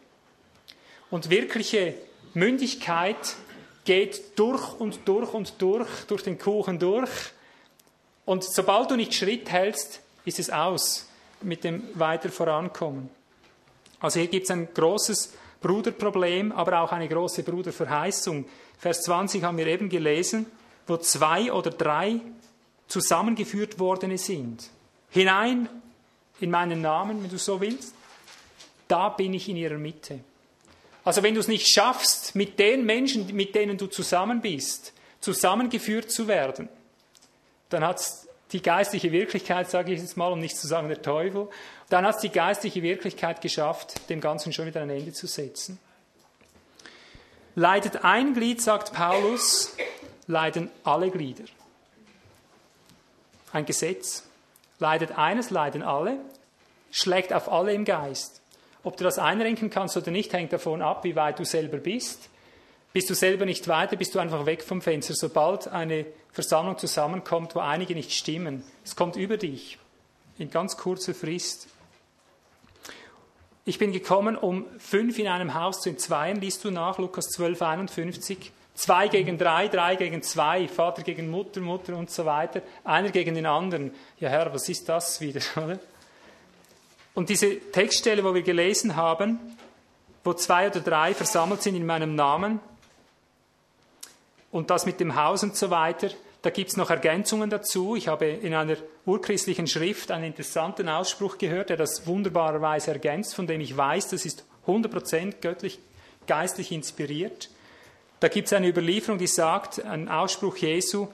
[1.10, 1.94] Und wirkliche
[2.34, 3.36] Mündigkeit
[3.84, 7.10] geht durch und durch und durch, durch den Kuchen durch.
[8.24, 11.08] Und sobald du nicht Schritt hältst, ist es aus
[11.40, 13.10] mit dem weiter vorankommen.
[14.00, 18.44] Also hier gibt es ein großes Bruderproblem, aber auch eine große Bruderverheißung.
[18.78, 20.46] Vers 20 haben wir eben gelesen,
[20.86, 22.20] wo zwei oder drei
[22.88, 24.68] zusammengeführt worden sind.
[25.10, 25.68] Hinein
[26.40, 27.94] in meinen Namen, wenn du so willst,
[28.88, 30.20] da bin ich in ihrer Mitte.
[31.04, 36.10] Also wenn du es nicht schaffst, mit den Menschen, mit denen du zusammen bist, zusammengeführt
[36.10, 36.68] zu werden,
[37.70, 41.00] dann hat es die geistliche Wirklichkeit, sage ich jetzt mal, um nicht zu sagen der
[41.00, 41.48] Teufel,
[41.88, 45.78] dann hat es die geistliche Wirklichkeit geschafft, dem Ganzen schon wieder ein Ende zu setzen.
[47.54, 49.76] Leidet ein Glied, sagt Paulus,
[50.26, 51.44] leiden alle Glieder.
[53.52, 54.24] Ein Gesetz.
[54.78, 56.18] Leidet eines, leiden alle,
[56.90, 58.40] schlägt auf alle im Geist.
[58.82, 62.28] Ob du das einrenken kannst oder nicht, hängt davon ab, wie weit du selber bist.
[62.92, 65.14] Bist du selber nicht weiter, bist du einfach weg vom Fenster.
[65.14, 69.78] Sobald eine Versammlung zusammenkommt, wo einige nicht stimmen, es kommt über dich
[70.38, 71.68] in ganz kurzer Frist.
[73.64, 77.62] Ich bin gekommen, um fünf in einem Haus zu entzweien, liest du nach, Lukas 12,
[77.62, 78.52] 51.
[78.74, 83.34] Zwei gegen drei, drei gegen zwei, Vater gegen Mutter, Mutter und so weiter, einer gegen
[83.34, 83.92] den anderen.
[84.18, 85.78] Ja Herr, was ist das wieder, oder?
[87.14, 89.38] Und diese Textstelle, wo wir gelesen haben,
[90.24, 92.60] wo zwei oder drei versammelt sind in meinem Namen,
[94.52, 96.10] und das mit dem Haus und so weiter.
[96.42, 97.94] Da gibt es noch Ergänzungen dazu.
[97.94, 103.46] Ich habe in einer urchristlichen Schrift einen interessanten Ausspruch gehört, der das wunderbarerweise ergänzt, von
[103.46, 105.78] dem ich weiß, das ist 100% göttlich,
[106.26, 107.48] geistlich inspiriert.
[108.18, 111.08] Da gibt es eine Überlieferung, die sagt, ein Ausspruch Jesu,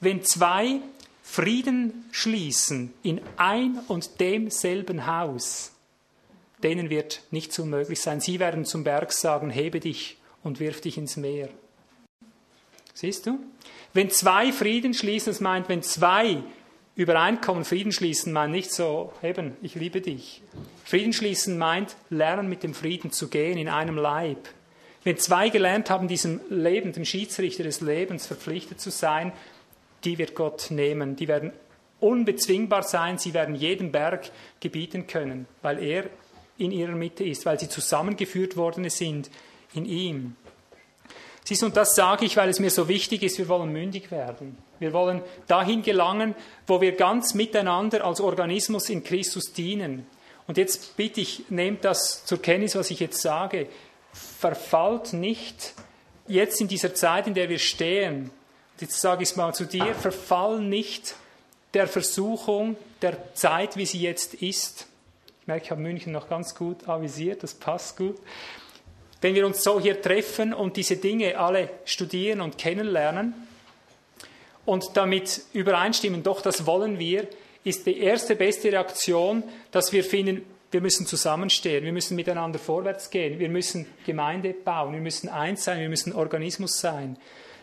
[0.00, 0.80] wenn zwei
[1.22, 5.72] Frieden schließen in ein und demselben Haus,
[6.64, 8.20] denen wird nichts unmöglich sein.
[8.20, 11.48] Sie werden zum Berg sagen, hebe dich und wirf dich ins Meer.
[12.94, 13.38] Siehst du?
[13.94, 16.42] Wenn zwei Frieden schließen, das meint, wenn zwei
[16.94, 20.42] Übereinkommen Frieden schließen, meint nicht so, eben, ich liebe dich.
[20.84, 24.48] Frieden schließen meint, lernen mit dem Frieden zu gehen in einem Leib.
[25.04, 29.32] Wenn zwei gelernt haben, diesem Leben, dem Schiedsrichter des Lebens verpflichtet zu sein,
[30.04, 31.16] die wird Gott nehmen.
[31.16, 31.52] Die werden
[31.98, 36.04] unbezwingbar sein, sie werden jeden Berg gebieten können, weil er
[36.58, 39.30] in ihrer Mitte ist, weil sie zusammengeführt worden sind
[39.74, 40.36] in ihm.
[41.44, 44.10] Siehst du, und das sage ich, weil es mir so wichtig ist, wir wollen mündig
[44.10, 44.56] werden.
[44.78, 46.34] Wir wollen dahin gelangen,
[46.66, 50.06] wo wir ganz miteinander als Organismus in Christus dienen.
[50.46, 53.68] Und jetzt bitte ich, nehmt das zur Kenntnis, was ich jetzt sage.
[54.12, 55.74] Verfallt nicht
[56.28, 58.30] jetzt in dieser Zeit, in der wir stehen,
[58.78, 61.16] jetzt sage ich es mal zu dir, verfall nicht
[61.74, 64.86] der Versuchung der Zeit, wie sie jetzt ist.
[65.40, 68.16] Ich merke, ich habe München noch ganz gut avisiert, das passt gut
[69.22, 73.34] wenn wir uns so hier treffen und diese Dinge alle studieren und kennenlernen
[74.66, 77.26] und damit übereinstimmen, doch das wollen wir,
[77.64, 83.10] ist die erste beste Reaktion, dass wir finden, wir müssen zusammenstehen, wir müssen miteinander vorwärts
[83.10, 87.16] gehen, wir müssen Gemeinde bauen, wir müssen eins sein, wir müssen Organismus sein.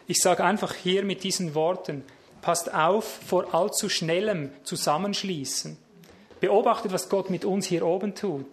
[0.07, 2.03] Ich sage einfach hier mit diesen Worten,
[2.41, 5.77] passt auf vor allzu schnellem Zusammenschließen.
[6.39, 8.47] Beobachtet, was Gott mit uns hier oben tut.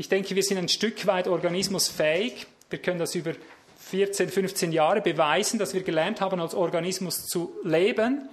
[0.00, 2.46] Ich denke, wir sind ein Stück weit organismusfähig.
[2.70, 3.32] Wir können das über
[3.80, 8.26] 14, 15 Jahre beweisen, dass wir gelernt haben, als Organismus zu leben.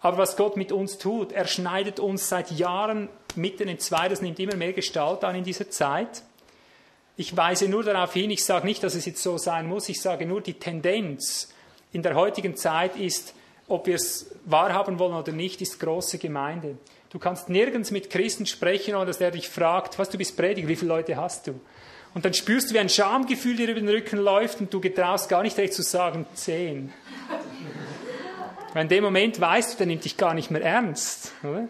[0.00, 4.22] Aber was Gott mit uns tut, er schneidet uns seit Jahren mitten in zwei, das
[4.22, 6.22] nimmt immer mehr Gestalt an in dieser Zeit.
[7.16, 10.00] Ich weise nur darauf hin, ich sage nicht, dass es jetzt so sein muss, ich
[10.00, 11.52] sage nur, die Tendenz
[11.92, 13.34] in der heutigen Zeit ist,
[13.66, 16.78] ob wir es wahrhaben wollen oder nicht, ist große Gemeinde.
[17.10, 20.68] Du kannst nirgends mit Christen sprechen, ohne dass der dich fragt, was du bist Prediger,
[20.68, 21.58] wie viele Leute hast du?
[22.14, 25.28] Und dann spürst du, wie ein Schamgefühl dir über den Rücken läuft und du getraust
[25.28, 26.92] gar nicht recht zu sagen, zehn.
[28.74, 31.32] Weil in dem Moment weißt du, der nimmt dich gar nicht mehr ernst.
[31.42, 31.68] Oder?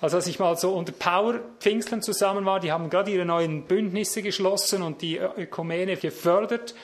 [0.00, 4.22] Also als ich mal so unter Power-Pfingstlern zusammen war, die haben gerade ihre neuen Bündnisse
[4.22, 6.74] geschlossen und die Ökumene gefördert.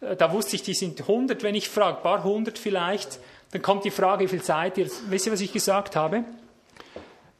[0.00, 3.18] Äh, da wusste ich, die sind 100, wenn ich frage, paar hundert vielleicht.
[3.52, 6.24] Dann kommt die Frage, wie viel Zeit ihr, wisst ihr, was ich gesagt habe?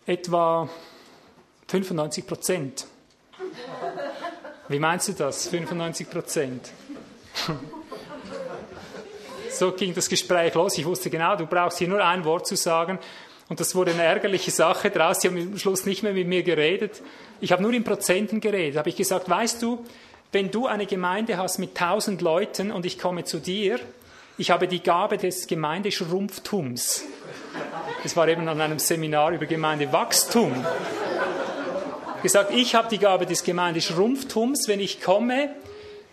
[0.07, 0.69] Etwa
[1.69, 2.87] 95 Prozent.
[4.69, 5.49] Wie meinst du das?
[5.49, 6.71] 95 Prozent.
[9.51, 10.79] so ging das Gespräch los.
[10.79, 12.99] Ich wusste genau, du brauchst hier nur ein Wort zu sagen.
[13.49, 15.21] Und das wurde eine ärgerliche Sache draus.
[15.21, 17.03] Sie haben am Schluss nicht mehr mit mir geredet.
[17.41, 18.79] Ich habe nur in Prozenten geredet.
[18.79, 19.85] Habe ich gesagt, weißt du,
[20.33, 23.81] wenn du eine Gemeinde hast mit tausend Leuten und ich komme zu dir,
[24.39, 27.05] ich habe die Gabe des Gemeindeschrumpftums.
[28.03, 30.65] Das war eben an einem Seminar über Gemeindewachstum
[32.23, 34.69] gesagt, ich habe die Gabe des Gemeindeschrumpftums.
[34.69, 35.55] Wenn ich komme,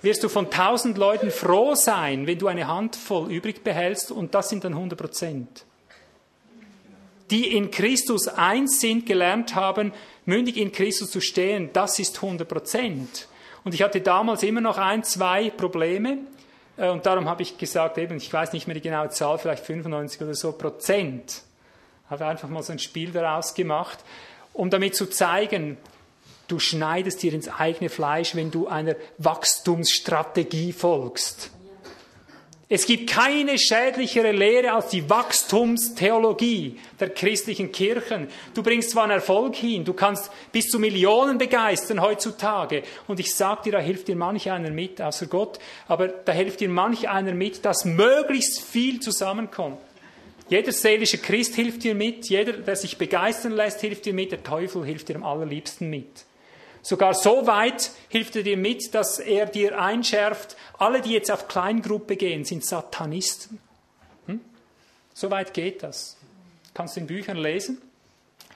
[0.01, 4.49] wirst du von tausend Leuten froh sein, wenn du eine Handvoll übrig behältst und das
[4.49, 5.65] sind dann 100 Prozent.
[7.30, 9.91] Die in Christus eins sind, gelernt haben,
[10.26, 13.27] mündig in Christus zu stehen, das ist 100 Prozent.
[13.64, 16.19] Und ich hatte damals immer noch ein, zwei Probleme.
[16.77, 19.65] Äh, und darum habe ich gesagt, eben, ich weiß nicht mehr die genaue Zahl, vielleicht
[19.65, 21.41] 95 oder so Prozent.
[22.09, 23.99] Habe einfach mal so ein Spiel daraus gemacht,
[24.53, 25.77] um damit zu zeigen,
[26.47, 31.51] Du schneidest dir ins eigene Fleisch, wenn du einer Wachstumsstrategie folgst.
[32.69, 38.27] Es gibt keine schädlichere Lehre als die Wachstumstheologie der christlichen Kirchen.
[38.53, 42.84] Du bringst zwar einen Erfolg hin, du kannst bis zu Millionen begeistern heutzutage.
[43.07, 46.60] Und ich sage dir, da hilft dir manch einer mit, außer Gott, aber da hilft
[46.60, 49.77] dir manch einer mit, dass möglichst viel zusammenkommt.
[50.49, 54.44] Jeder seelische Christ hilft dir mit, jeder, der sich begeistern lässt, hilft dir mit, der
[54.44, 56.26] Teufel hilft dir am allerliebsten mit.
[56.88, 61.49] Sogar so weit hilft er dir mit, dass er dir einschärft, alle, die jetzt auf
[61.49, 63.59] Kleingruppe gehen, sind Satanisten.
[64.26, 64.39] Hm?
[65.14, 66.15] So weit geht das.
[66.73, 67.81] Kannst du in Büchern lesen.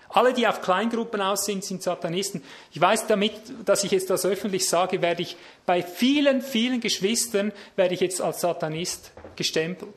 [0.08, 2.42] Alle, die auf Kleingruppen aus sind, sind Satanisten.
[2.72, 3.34] Ich weiß damit,
[3.66, 5.36] dass ich jetzt das öffentlich sage, werde ich
[5.66, 9.94] bei vielen, vielen Geschwistern, werde ich jetzt als Satanist gestempelt.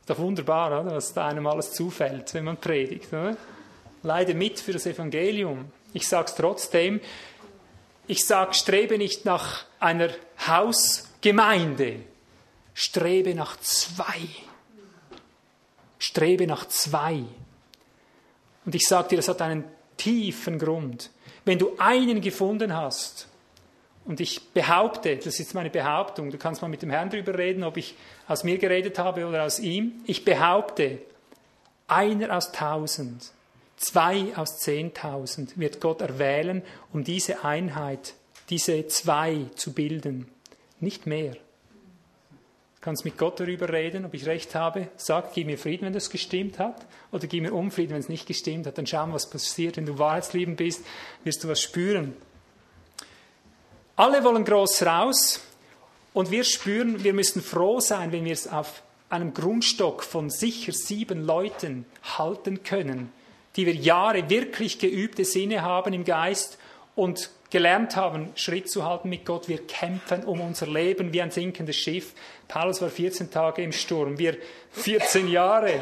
[0.00, 0.96] Ist doch wunderbar, oder?
[0.96, 3.12] was da einem alles zufällt, wenn man predigt.
[3.12, 3.36] Oder?
[4.02, 5.70] Leide mit für das Evangelium.
[5.96, 7.00] Ich sage es trotzdem.
[8.06, 10.10] Ich sage, strebe nicht nach einer
[10.46, 12.00] Hausgemeinde.
[12.74, 14.28] Strebe nach zwei.
[15.98, 17.24] Strebe nach zwei.
[18.66, 19.64] Und ich sage dir, das hat einen
[19.96, 21.08] tiefen Grund.
[21.46, 23.28] Wenn du einen gefunden hast,
[24.04, 27.38] und ich behaupte, das ist jetzt meine Behauptung, du kannst mal mit dem Herrn darüber
[27.38, 27.94] reden, ob ich
[28.28, 29.94] aus mir geredet habe oder aus ihm.
[30.04, 30.98] Ich behaupte,
[31.88, 33.32] einer aus tausend
[33.76, 36.62] Zwei aus zehntausend wird Gott erwählen,
[36.92, 38.14] um diese Einheit,
[38.48, 40.28] diese zwei zu bilden.
[40.80, 41.32] Nicht mehr.
[41.32, 44.88] Du kannst mit Gott darüber reden, ob ich recht habe.
[44.96, 46.86] Sag, gib mir Frieden, wenn das gestimmt hat.
[47.12, 48.78] Oder gib mir Unfrieden, wenn es nicht gestimmt hat.
[48.78, 49.76] Dann schauen, was passiert.
[49.76, 50.82] Wenn du wahrheitsliebend bist,
[51.24, 52.16] wirst du was spüren.
[53.96, 55.40] Alle wollen groß raus.
[56.14, 60.72] Und wir spüren, wir müssen froh sein, wenn wir es auf einem Grundstock von sicher
[60.72, 61.84] sieben Leuten
[62.16, 63.12] halten können
[63.56, 66.58] die wir Jahre wirklich geübte Sinne haben im Geist
[66.94, 69.48] und gelernt haben, Schritt zu halten mit Gott.
[69.48, 72.12] Wir kämpfen um unser Leben wie ein sinkendes Schiff.
[72.48, 74.36] Paulus war 14 Tage im Sturm, wir
[74.72, 75.80] 14 Jahre.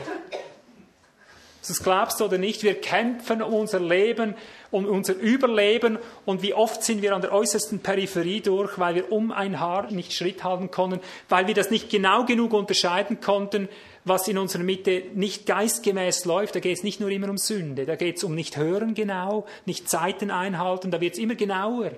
[1.67, 4.35] Das glaubst du oder nicht, wir kämpfen um unser Leben,
[4.71, 9.11] um unser Überleben und wie oft sind wir an der äußersten Peripherie durch, weil wir
[9.11, 13.71] um ein Haar nicht Schritt halten konnten, weil wir das nicht genau genug unterscheiden konnten,
[14.05, 16.55] was in unserer Mitte nicht geistgemäß läuft.
[16.55, 19.47] Da geht es nicht nur immer um Sünde, da geht es um nicht hören genau,
[19.67, 21.93] nicht Zeiten einhalten, da wird es immer genauer.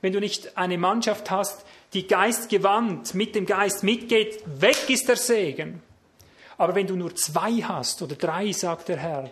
[0.00, 1.64] Wenn du nicht eine Mannschaft hast,
[1.94, 5.82] die geistgewandt mit dem Geist mitgeht, weg ist der Segen.
[6.58, 9.30] Aber wenn du nur zwei hast oder drei, sagt der Herr,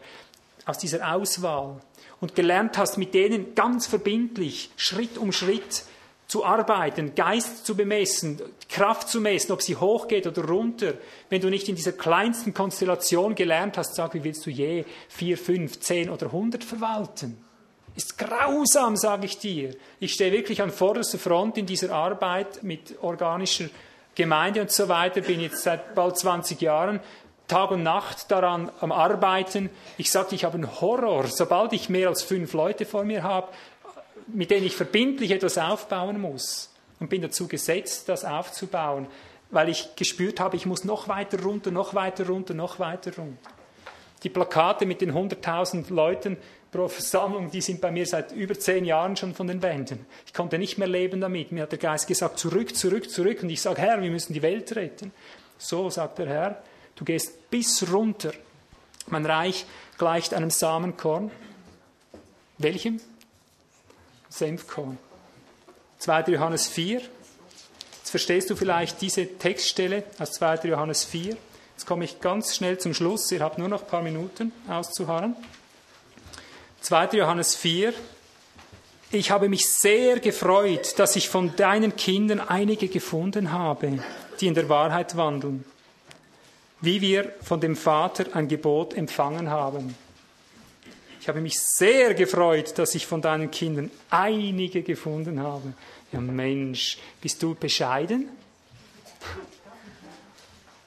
[0.66, 1.80] aus dieser Auswahl
[2.20, 5.84] und gelernt hast, mit denen ganz verbindlich, Schritt um Schritt
[6.30, 10.94] zu arbeiten, Geist zu bemessen, Kraft zu messen, ob sie hochgeht oder runter,
[11.28, 15.36] wenn du nicht in dieser kleinsten Konstellation gelernt hast, sag, wie willst du je vier,
[15.36, 17.36] fünf, zehn oder hundert verwalten?
[17.96, 19.74] Ist grausam, sage ich dir.
[19.98, 23.68] Ich stehe wirklich an vorderster Front in dieser Arbeit mit organischer
[24.14, 27.00] Gemeinde und so weiter, bin jetzt seit bald 20 Jahren
[27.50, 29.70] Tag und Nacht daran am Arbeiten.
[29.98, 33.48] Ich sagte, ich habe einen Horror, sobald ich mehr als fünf Leute vor mir habe,
[34.34, 36.70] mit denen ich verbindlich etwas aufbauen muss.
[36.98, 39.06] Und bin dazu gesetzt, das aufzubauen,
[39.50, 43.50] weil ich gespürt habe, ich muss noch weiter runter, noch weiter runter, noch weiter runter.
[44.22, 46.36] Die Plakate mit den 100.000 Leuten
[46.70, 50.06] pro Versammlung, die sind bei mir seit über zehn Jahren schon von den Wänden.
[50.26, 51.52] Ich konnte nicht mehr leben damit.
[51.52, 53.42] Mir hat der Geist gesagt, zurück, zurück, zurück.
[53.42, 55.12] Und ich sage, Herr, wir müssen die Welt retten.
[55.58, 56.62] So sagt der Herr,
[56.96, 58.32] du gehst bis runter.
[59.08, 59.66] Mein Reich
[59.98, 61.30] gleicht einem Samenkorn.
[62.58, 63.00] Welchem?
[64.30, 64.98] Senfkorn.
[65.98, 66.32] 2.
[66.32, 67.00] Johannes 4.
[67.00, 70.68] Jetzt verstehst du vielleicht diese Textstelle aus 2.
[70.68, 71.36] Johannes 4.
[71.76, 73.30] Jetzt komme ich ganz schnell zum Schluss.
[73.32, 75.36] Ihr habt nur noch ein paar Minuten auszuharren.
[76.80, 77.18] 2.
[77.18, 77.92] Johannes 4.
[79.12, 83.98] Ich habe mich sehr gefreut, dass ich von deinen Kindern einige gefunden habe,
[84.40, 85.64] die in der Wahrheit wandeln,
[86.80, 89.96] wie wir von dem Vater ein Gebot empfangen haben.
[91.20, 95.74] Ich habe mich sehr gefreut, dass ich von deinen Kindern einige gefunden habe.
[96.12, 98.28] Ja Mensch, bist du bescheiden?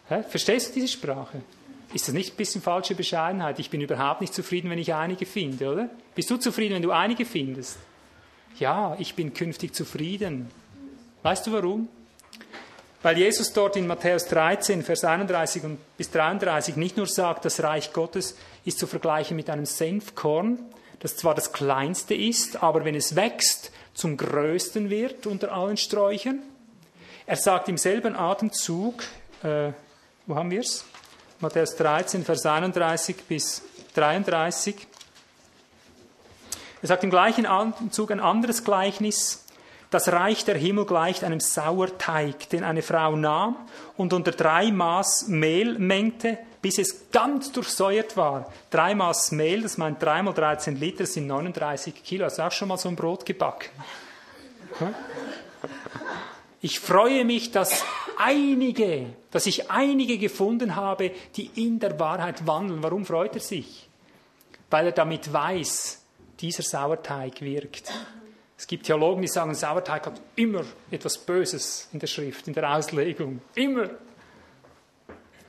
[0.10, 0.24] Hä?
[0.28, 1.42] Verstehst du diese Sprache?
[1.94, 3.60] Ist das nicht ein bisschen falsche Bescheidenheit?
[3.60, 5.90] Ich bin überhaupt nicht zufrieden, wenn ich einige finde, oder?
[6.16, 7.78] Bist du zufrieden, wenn du einige findest?
[8.58, 10.50] Ja, ich bin künftig zufrieden.
[11.22, 11.88] Weißt du warum?
[13.04, 15.62] Weil Jesus dort in Matthäus 13, Vers 31
[15.98, 18.36] bis 33 nicht nur sagt, das Reich Gottes
[18.66, 20.60] ist zu vergleichen mit einem Senfkorn,
[21.00, 26.40] das zwar das kleinste ist, aber wenn es wächst, zum größten wird unter allen Sträuchern.
[27.26, 29.04] Er sagt im selben Atemzug,
[29.44, 29.72] äh,
[30.26, 30.86] wo haben wir es?
[31.40, 33.62] Matthäus 13, Vers 31 bis
[33.96, 34.76] 33.
[36.82, 39.43] Er sagt im gleichen Anzug ein anderes Gleichnis.
[39.94, 43.56] Das Reich der Himmel gleicht einem Sauerteig, den eine Frau nahm
[43.96, 48.52] und unter drei Maß Mehl mengte, bis es ganz durchsäuert war.
[48.72, 52.26] Drei Maß Mehl, das meint dreimal 13 Liter, sind 39 Kilo.
[52.26, 53.70] Hast du auch schon mal so ein Brot gebacken?
[56.60, 57.86] Ich freue mich, dass
[58.18, 62.82] einige, dass ich einige gefunden habe, die in der Wahrheit wandeln.
[62.82, 63.88] Warum freut er sich?
[64.72, 66.02] Weil er damit weiß,
[66.40, 67.94] dieser Sauerteig wirkt.
[68.64, 72.74] Es gibt Theologen, die sagen, Sauerteig hat immer etwas Böses in der Schrift, in der
[72.74, 73.42] Auslegung.
[73.56, 73.90] Immer.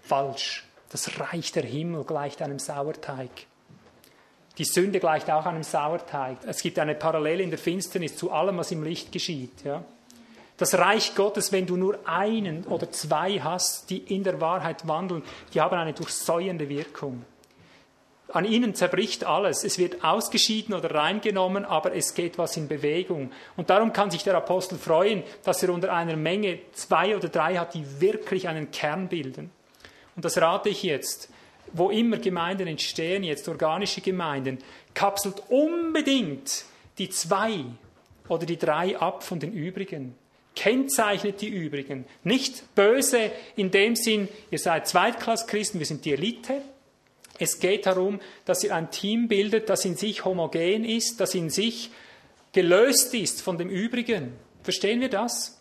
[0.03, 0.65] Falsch.
[0.91, 3.31] Das Reich der Himmel gleicht einem Sauerteig.
[4.59, 6.39] Die Sünde gleicht auch einem Sauerteig.
[6.45, 9.63] Es gibt eine Parallele in der Finsternis zu allem, was im Licht geschieht.
[9.63, 9.85] Ja?
[10.57, 15.23] Das Reich Gottes, wenn du nur einen oder zwei hast, die in der Wahrheit wandeln,
[15.53, 17.25] die haben eine durchsäuernde Wirkung.
[18.33, 19.65] An ihnen zerbricht alles.
[19.65, 23.31] Es wird ausgeschieden oder reingenommen, aber es geht was in Bewegung.
[23.57, 27.57] Und darum kann sich der Apostel freuen, dass er unter einer Menge zwei oder drei
[27.57, 29.51] hat, die wirklich einen Kern bilden.
[30.17, 31.29] Und das rate ich jetzt.
[31.73, 34.59] Wo immer Gemeinden entstehen, jetzt organische Gemeinden,
[34.95, 36.65] kapselt unbedingt
[36.99, 37.65] die zwei
[38.29, 40.15] oder die drei ab von den übrigen
[40.55, 42.05] kennzeichnet die übrigen.
[42.23, 46.63] Nicht böse in dem Sinn, ihr seid Zweitklasschristen, wir sind die Elite.
[47.39, 51.51] Es geht darum, dass ihr ein Team bildet, das in sich homogen ist, das in
[51.51, 51.91] sich
[52.53, 54.33] gelöst ist von dem übrigen.
[54.63, 55.61] Verstehen wir das?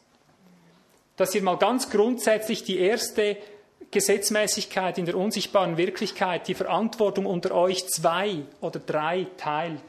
[1.17, 3.37] Dass ihr mal ganz grundsätzlich die erste
[3.91, 9.81] Gesetzmäßigkeit in der unsichtbaren Wirklichkeit, die Verantwortung unter euch zwei oder drei teilt.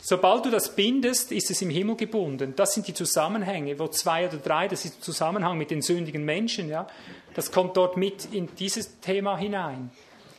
[0.00, 2.54] Sobald du das bindest, ist es im Himmel gebunden.
[2.54, 6.24] Das sind die Zusammenhänge, wo zwei oder drei, das ist der Zusammenhang mit den sündigen
[6.24, 6.86] Menschen, ja.
[7.34, 9.90] Das kommt dort mit in dieses Thema hinein.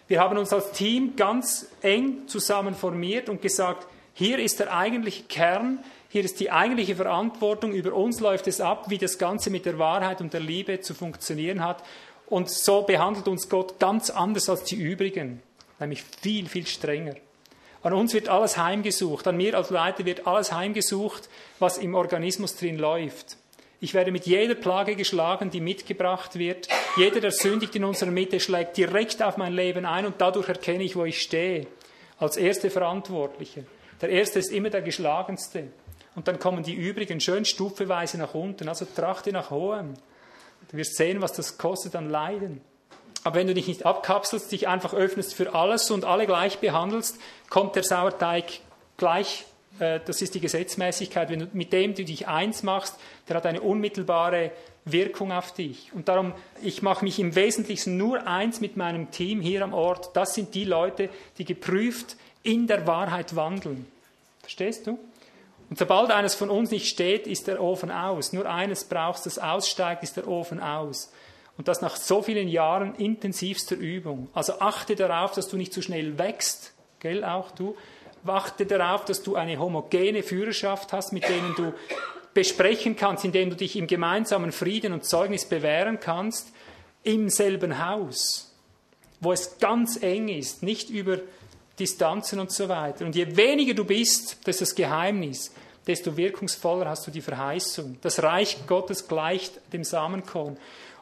[0.07, 5.23] Wir haben uns als Team ganz eng zusammen formiert und gesagt, hier ist der eigentliche
[5.23, 9.65] Kern, hier ist die eigentliche Verantwortung, über uns läuft es ab, wie das Ganze mit
[9.65, 11.83] der Wahrheit und der Liebe zu funktionieren hat.
[12.27, 15.41] Und so behandelt uns Gott ganz anders als die übrigen,
[15.79, 17.15] nämlich viel, viel strenger.
[17.83, 21.29] An uns wird alles heimgesucht, an mir als Leiter wird alles heimgesucht,
[21.59, 23.37] was im Organismus drin läuft.
[23.79, 26.67] Ich werde mit jeder Plage geschlagen, die mitgebracht wird.
[26.97, 30.83] Jeder, der sündigt in unserer Mitte, schlägt direkt auf mein Leben ein und dadurch erkenne
[30.83, 31.67] ich, wo ich stehe.
[32.17, 33.65] Als erste Verantwortliche.
[34.01, 35.67] Der Erste ist immer der Geschlagenste.
[36.15, 38.67] Und dann kommen die übrigen schön stufeweise nach unten.
[38.67, 39.93] Also trachte nach hohem.
[40.71, 42.61] Du wirst sehen, was das kostet an Leiden.
[43.23, 47.19] Aber wenn du dich nicht abkapselst, dich einfach öffnest für alles und alle gleich behandelst,
[47.49, 48.45] kommt der Sauerteig
[48.97, 49.45] gleich.
[49.79, 51.29] Äh, das ist die Gesetzmäßigkeit.
[51.29, 52.95] Wenn du, mit dem du dich eins machst,
[53.27, 54.51] der hat eine unmittelbare
[54.85, 55.91] Wirkung auf dich.
[55.93, 60.15] Und darum, ich mache mich im Wesentlichen nur eins mit meinem Team hier am Ort.
[60.15, 63.85] Das sind die Leute, die geprüft in der Wahrheit wandeln.
[64.41, 64.97] Verstehst du?
[65.69, 68.31] Und sobald eines von uns nicht steht, ist der Ofen aus.
[68.31, 71.11] Nur eines brauchst, das aussteigt, ist der Ofen aus.
[71.57, 74.29] Und das nach so vielen Jahren intensivster Übung.
[74.33, 77.75] Also achte darauf, dass du nicht zu schnell wächst, gell, auch du.
[78.25, 81.73] Achte darauf, dass du eine homogene Führerschaft hast, mit denen du
[82.33, 86.51] besprechen kannst, indem du dich im gemeinsamen Frieden und Zeugnis bewähren kannst,
[87.03, 88.53] im selben Haus,
[89.19, 91.19] wo es ganz eng ist, nicht über
[91.79, 93.05] Distanzen und so weiter.
[93.05, 95.53] Und je weniger du bist, das ist das Geheimnis,
[95.87, 97.97] desto wirkungsvoller hast du die Verheißung.
[98.01, 100.57] Das Reich Gottes gleicht dem Samenkorn.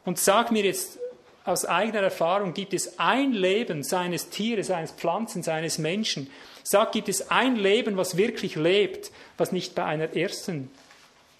[0.05, 0.99] Und sag mir jetzt
[1.45, 6.29] aus eigener Erfahrung, gibt es ein Leben seines Tieres, eines Pflanzen, seines Menschen?
[6.63, 10.71] Sag, gibt es ein Leben, was wirklich lebt, was nicht bei einer ersten,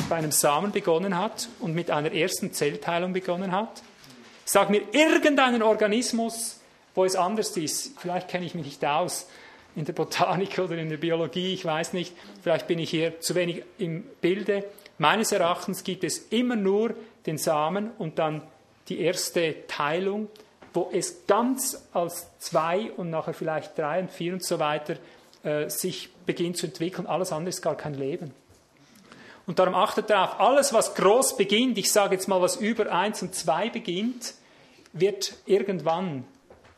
[0.08, 3.82] bei einem Samen begonnen hat und mit einer ersten Zellteilung begonnen hat?
[4.46, 6.60] Sag mir irgendeinen Organismus,
[6.94, 8.00] wo es anders ist.
[8.00, 9.28] Vielleicht kenne ich mich nicht aus
[9.76, 12.14] in der Botanik oder in der Biologie, ich weiß nicht.
[12.44, 14.64] Vielleicht bin ich hier zu wenig im Bilde.
[15.00, 16.94] Meines Erachtens gibt es immer nur
[17.26, 18.44] den Samen und dann
[18.88, 20.30] die erste Teilung,
[20.74, 24.98] wo es ganz als zwei und nachher vielleicht drei und vier und so weiter
[25.44, 27.08] äh, sich beginnt zu entwickeln.
[27.08, 28.32] Alles andere ist gar kein Leben.
[29.48, 33.22] Und darum achtet darauf, alles, was groß beginnt, ich sage jetzt mal, was über eins
[33.22, 34.34] und zwei beginnt,
[34.92, 36.26] wird irgendwann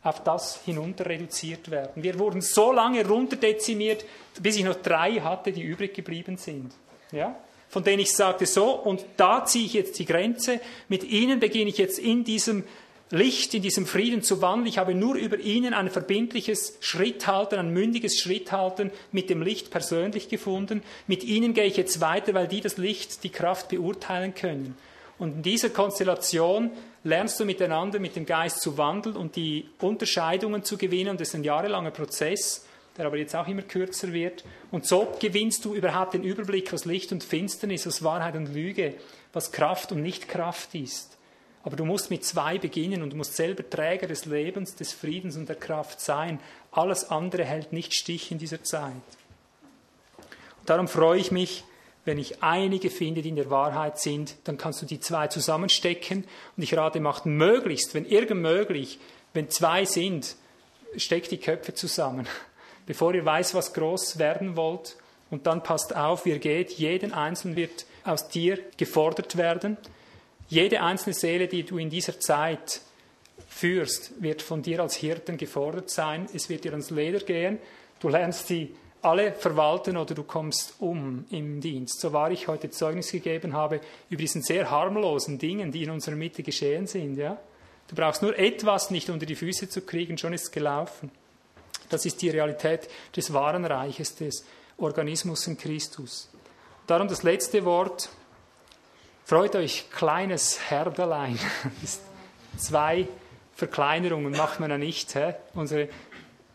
[0.04, 2.04] auf das hinunter reduziert werden.
[2.04, 4.06] Wir wurden so lange runterdezimiert,
[4.42, 6.74] bis ich noch drei hatte, die übrig geblieben sind.
[7.12, 7.36] Ja?
[7.69, 11.69] Von denen ich sagte, so, und da ziehe ich jetzt die Grenze, mit ihnen beginne
[11.69, 12.64] ich jetzt in diesem
[13.10, 14.68] Licht, in diesem Frieden zu wandeln.
[14.68, 20.27] Ich habe nur über ihnen ein verbindliches Schritthalten, ein mündiges Schritthalten mit dem Licht persönlich
[20.27, 20.84] gefunden.
[21.07, 24.77] Mit ihnen gehe ich jetzt weiter, weil die das Licht, die Kraft beurteilen können.
[25.19, 26.72] Und in dieser Konstellation
[27.03, 31.11] lernst du miteinander mit dem Geist zu wandeln und die Unterscheidungen zu gewinnen.
[31.11, 32.66] Und das ist ein jahrelanger Prozess,
[32.98, 34.44] der aber jetzt auch immer kürzer wird.
[34.72, 38.95] Und so gewinnst du überhaupt den Überblick, was Licht und Finsternis, was Wahrheit und Lüge,
[39.34, 41.18] was Kraft und Nichtkraft ist.
[41.64, 45.36] Aber du musst mit zwei beginnen und du musst selber Träger des Lebens, des Friedens
[45.36, 46.40] und der Kraft sein.
[46.72, 48.94] Alles andere hält nicht Stich in dieser Zeit.
[50.18, 51.65] Und darum freue ich mich,
[52.06, 56.24] wenn ich einige finde, die in der Wahrheit sind, dann kannst du die zwei zusammenstecken.
[56.56, 58.98] Und ich rate, macht möglichst, wenn irgend möglich,
[59.34, 60.38] wenn zwei sind,
[60.95, 62.26] steckt die Köpfe zusammen,
[62.88, 64.96] bevor ihr weiß, was groß werden wollt.
[65.30, 66.72] Und dann passt auf, wie ihr geht.
[66.72, 69.78] Jeden Einzelnen wird aus dir gefordert werden.
[70.48, 72.82] Jede einzelne Seele, die du in dieser Zeit
[73.48, 76.28] führst, wird von dir als Hirten gefordert sein.
[76.34, 77.60] Es wird dir ans Leder gehen.
[78.00, 82.00] Du lernst sie alle verwalten oder du kommst um im Dienst.
[82.00, 86.16] So war ich heute Zeugnis gegeben habe über diesen sehr harmlosen Dingen, die in unserer
[86.16, 87.18] Mitte geschehen sind.
[87.18, 87.38] Ja?
[87.88, 91.12] Du brauchst nur etwas nicht unter die Füße zu kriegen, schon ist es gelaufen.
[91.90, 94.46] Das ist die Realität des wahren Reiches, des
[94.78, 96.30] Organismus in Christus.
[96.86, 98.10] Darum das letzte Wort.
[99.26, 101.38] Freut euch, kleines Herdelein.
[102.58, 103.08] Zwei
[103.56, 105.16] Verkleinerungen macht man ja nicht.
[105.16, 105.34] Hä?
[105.54, 105.90] Unsere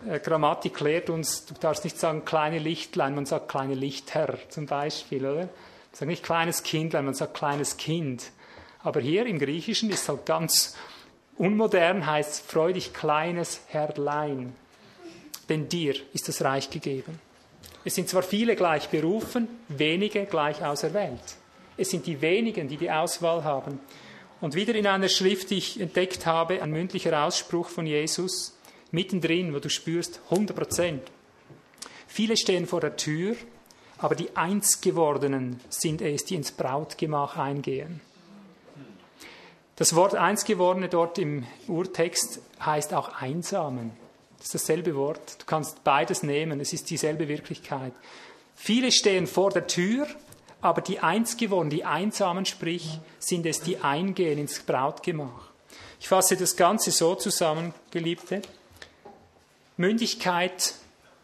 [0.08, 4.66] äh, Grammatik lehrt uns, du darfst nicht sagen kleine Lichtlein, man sagt kleine Lichtherr zum
[4.66, 5.40] Beispiel, oder?
[5.40, 5.48] Man
[5.92, 8.30] sagt nicht kleines Kindlein, man sagt kleines Kind.
[8.82, 10.76] Aber hier im Griechischen ist halt ganz
[11.36, 14.54] unmodern, heißt freudig kleines Herrlein.
[15.48, 17.18] Denn dir ist das Reich gegeben.
[17.84, 21.36] Es sind zwar viele gleich berufen, wenige gleich auserwählt.
[21.76, 23.80] Es sind die wenigen, die die Auswahl haben.
[24.40, 28.56] Und wieder in einer Schrift, die ich entdeckt habe, ein mündlicher Ausspruch von Jesus,
[28.90, 31.02] mittendrin, wo du spürst, 100 Prozent.
[32.06, 33.36] Viele stehen vor der Tür,
[33.98, 38.00] aber die Einsgewordenen sind es, die ins Brautgemach eingehen.
[39.76, 43.92] Das Wort Einsgewordene dort im Urtext heißt auch Einsamen.
[44.42, 45.40] Das ist dasselbe Wort.
[45.40, 46.58] Du kannst beides nehmen.
[46.58, 47.92] Es ist dieselbe Wirklichkeit.
[48.56, 50.08] Viele stehen vor der Tür,
[50.60, 55.52] aber die Einsgewordenen, die Einsamen, sprich, sind es, die eingehen ins Brautgemach.
[56.00, 58.42] Ich fasse das Ganze so zusammen, Geliebte.
[59.76, 60.74] Mündigkeit,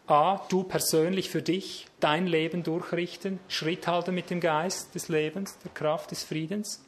[0.06, 5.58] A, du persönlich für dich, dein Leben durchrichten, Schritt halten mit dem Geist des Lebens,
[5.64, 6.84] der Kraft des Friedens.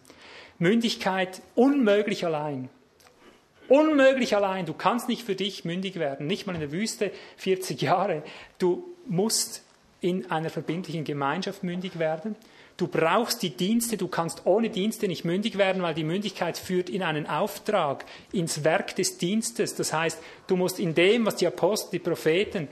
[0.61, 2.70] Mündigkeit unmöglich allein.
[3.71, 4.67] Unmöglich allein.
[4.67, 8.25] Du kannst nicht für dich mündig werden, nicht mal in der Wüste 40 Jahre.
[8.59, 9.63] Du musst
[10.01, 12.35] in einer verbindlichen Gemeinschaft mündig werden.
[12.77, 16.91] Du brauchst die Dienste, du kannst ohne Dienste nicht mündig werden, weil die Mündigkeit führt
[16.91, 19.77] in einen Auftrag, ins Werk des Dienstes.
[19.77, 20.19] Das heißt,
[20.49, 22.67] du musst in dem, was die Apostel, die Propheten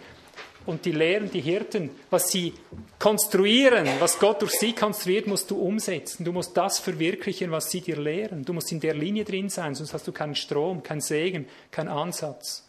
[0.69, 2.53] und die Lehren, die Hirten, was sie
[2.99, 6.24] konstruieren, was Gott durch sie konstruiert, musst du umsetzen.
[6.24, 8.45] Du musst das verwirklichen, was sie dir lehren.
[8.45, 11.89] Du musst in der Linie drin sein, sonst hast du keinen Strom, keinen Segen, keinen
[11.89, 12.66] Ansatz.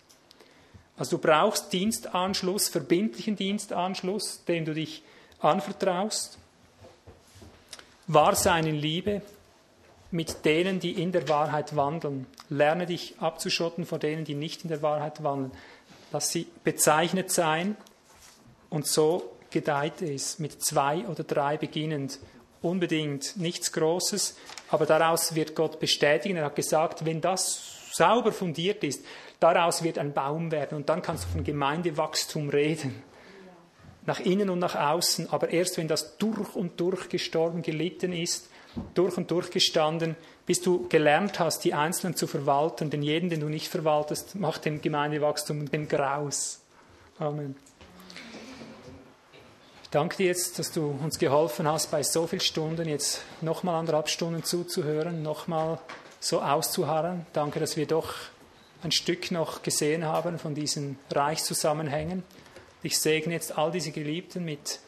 [0.97, 5.03] Also du brauchst Dienstanschluss, verbindlichen Dienstanschluss, den du dich
[5.41, 6.37] anvertraust.
[8.07, 9.21] Wahr sein in Liebe
[10.09, 12.27] mit denen, die in der Wahrheit wandeln.
[12.47, 15.51] Lerne dich abzuschotten vor denen, die nicht in der Wahrheit wandeln.
[16.13, 17.75] Lass sie bezeichnet sein
[18.69, 22.19] und so gedeiht es, mit zwei oder drei beginnend.
[22.61, 24.37] Unbedingt nichts Großes,
[24.69, 26.37] aber daraus wird Gott bestätigen.
[26.37, 29.03] Er hat gesagt, wenn das sauber fundiert ist,
[29.39, 33.01] daraus wird ein Baum werden und dann kannst du von Gemeindewachstum reden.
[34.05, 38.49] Nach innen und nach außen, aber erst wenn das durch und durch gestorben, gelitten ist,
[38.93, 40.15] durch und durch gestanden,
[40.45, 44.65] bis du gelernt hast, die Einzelnen zu verwalten, denn jeden, den du nicht verwaltest, macht
[44.65, 46.61] dem Gemeindewachstum den Graus.
[47.19, 47.55] Amen.
[49.89, 53.73] Ich danke dir jetzt, dass du uns geholfen hast, bei so vielen Stunden jetzt nochmal
[53.73, 55.79] anderthalb Stunden zuzuhören, nochmal
[56.19, 57.25] so auszuharren.
[57.33, 58.13] Danke, dass wir doch
[58.83, 62.21] ein Stück noch gesehen haben von diesen Reichszusammenhängen.
[62.83, 64.79] Ich segne jetzt all diese Geliebten mit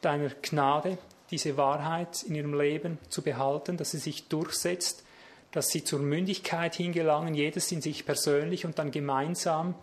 [0.00, 0.96] deiner Gnade,
[1.30, 5.04] diese Wahrheit in ihrem Leben zu behalten, dass sie sich durchsetzt,
[5.52, 9.74] dass sie zur Mündigkeit hingelangen, jedes in sich persönlich und dann gemeinsam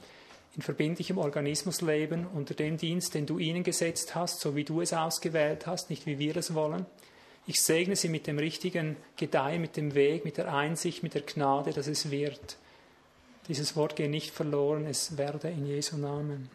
[0.56, 4.82] in verbindlichem Organismus leben, unter dem Dienst, den du ihnen gesetzt hast, so wie du
[4.82, 6.86] es ausgewählt hast, nicht wie wir es wollen.
[7.48, 11.22] Ich segne sie mit dem richtigen Gedeihen, mit dem Weg, mit der Einsicht, mit der
[11.22, 12.57] Gnade, dass es wird.
[13.48, 16.49] Dieses Wort geht nicht verloren, es werde in Jesu Namen.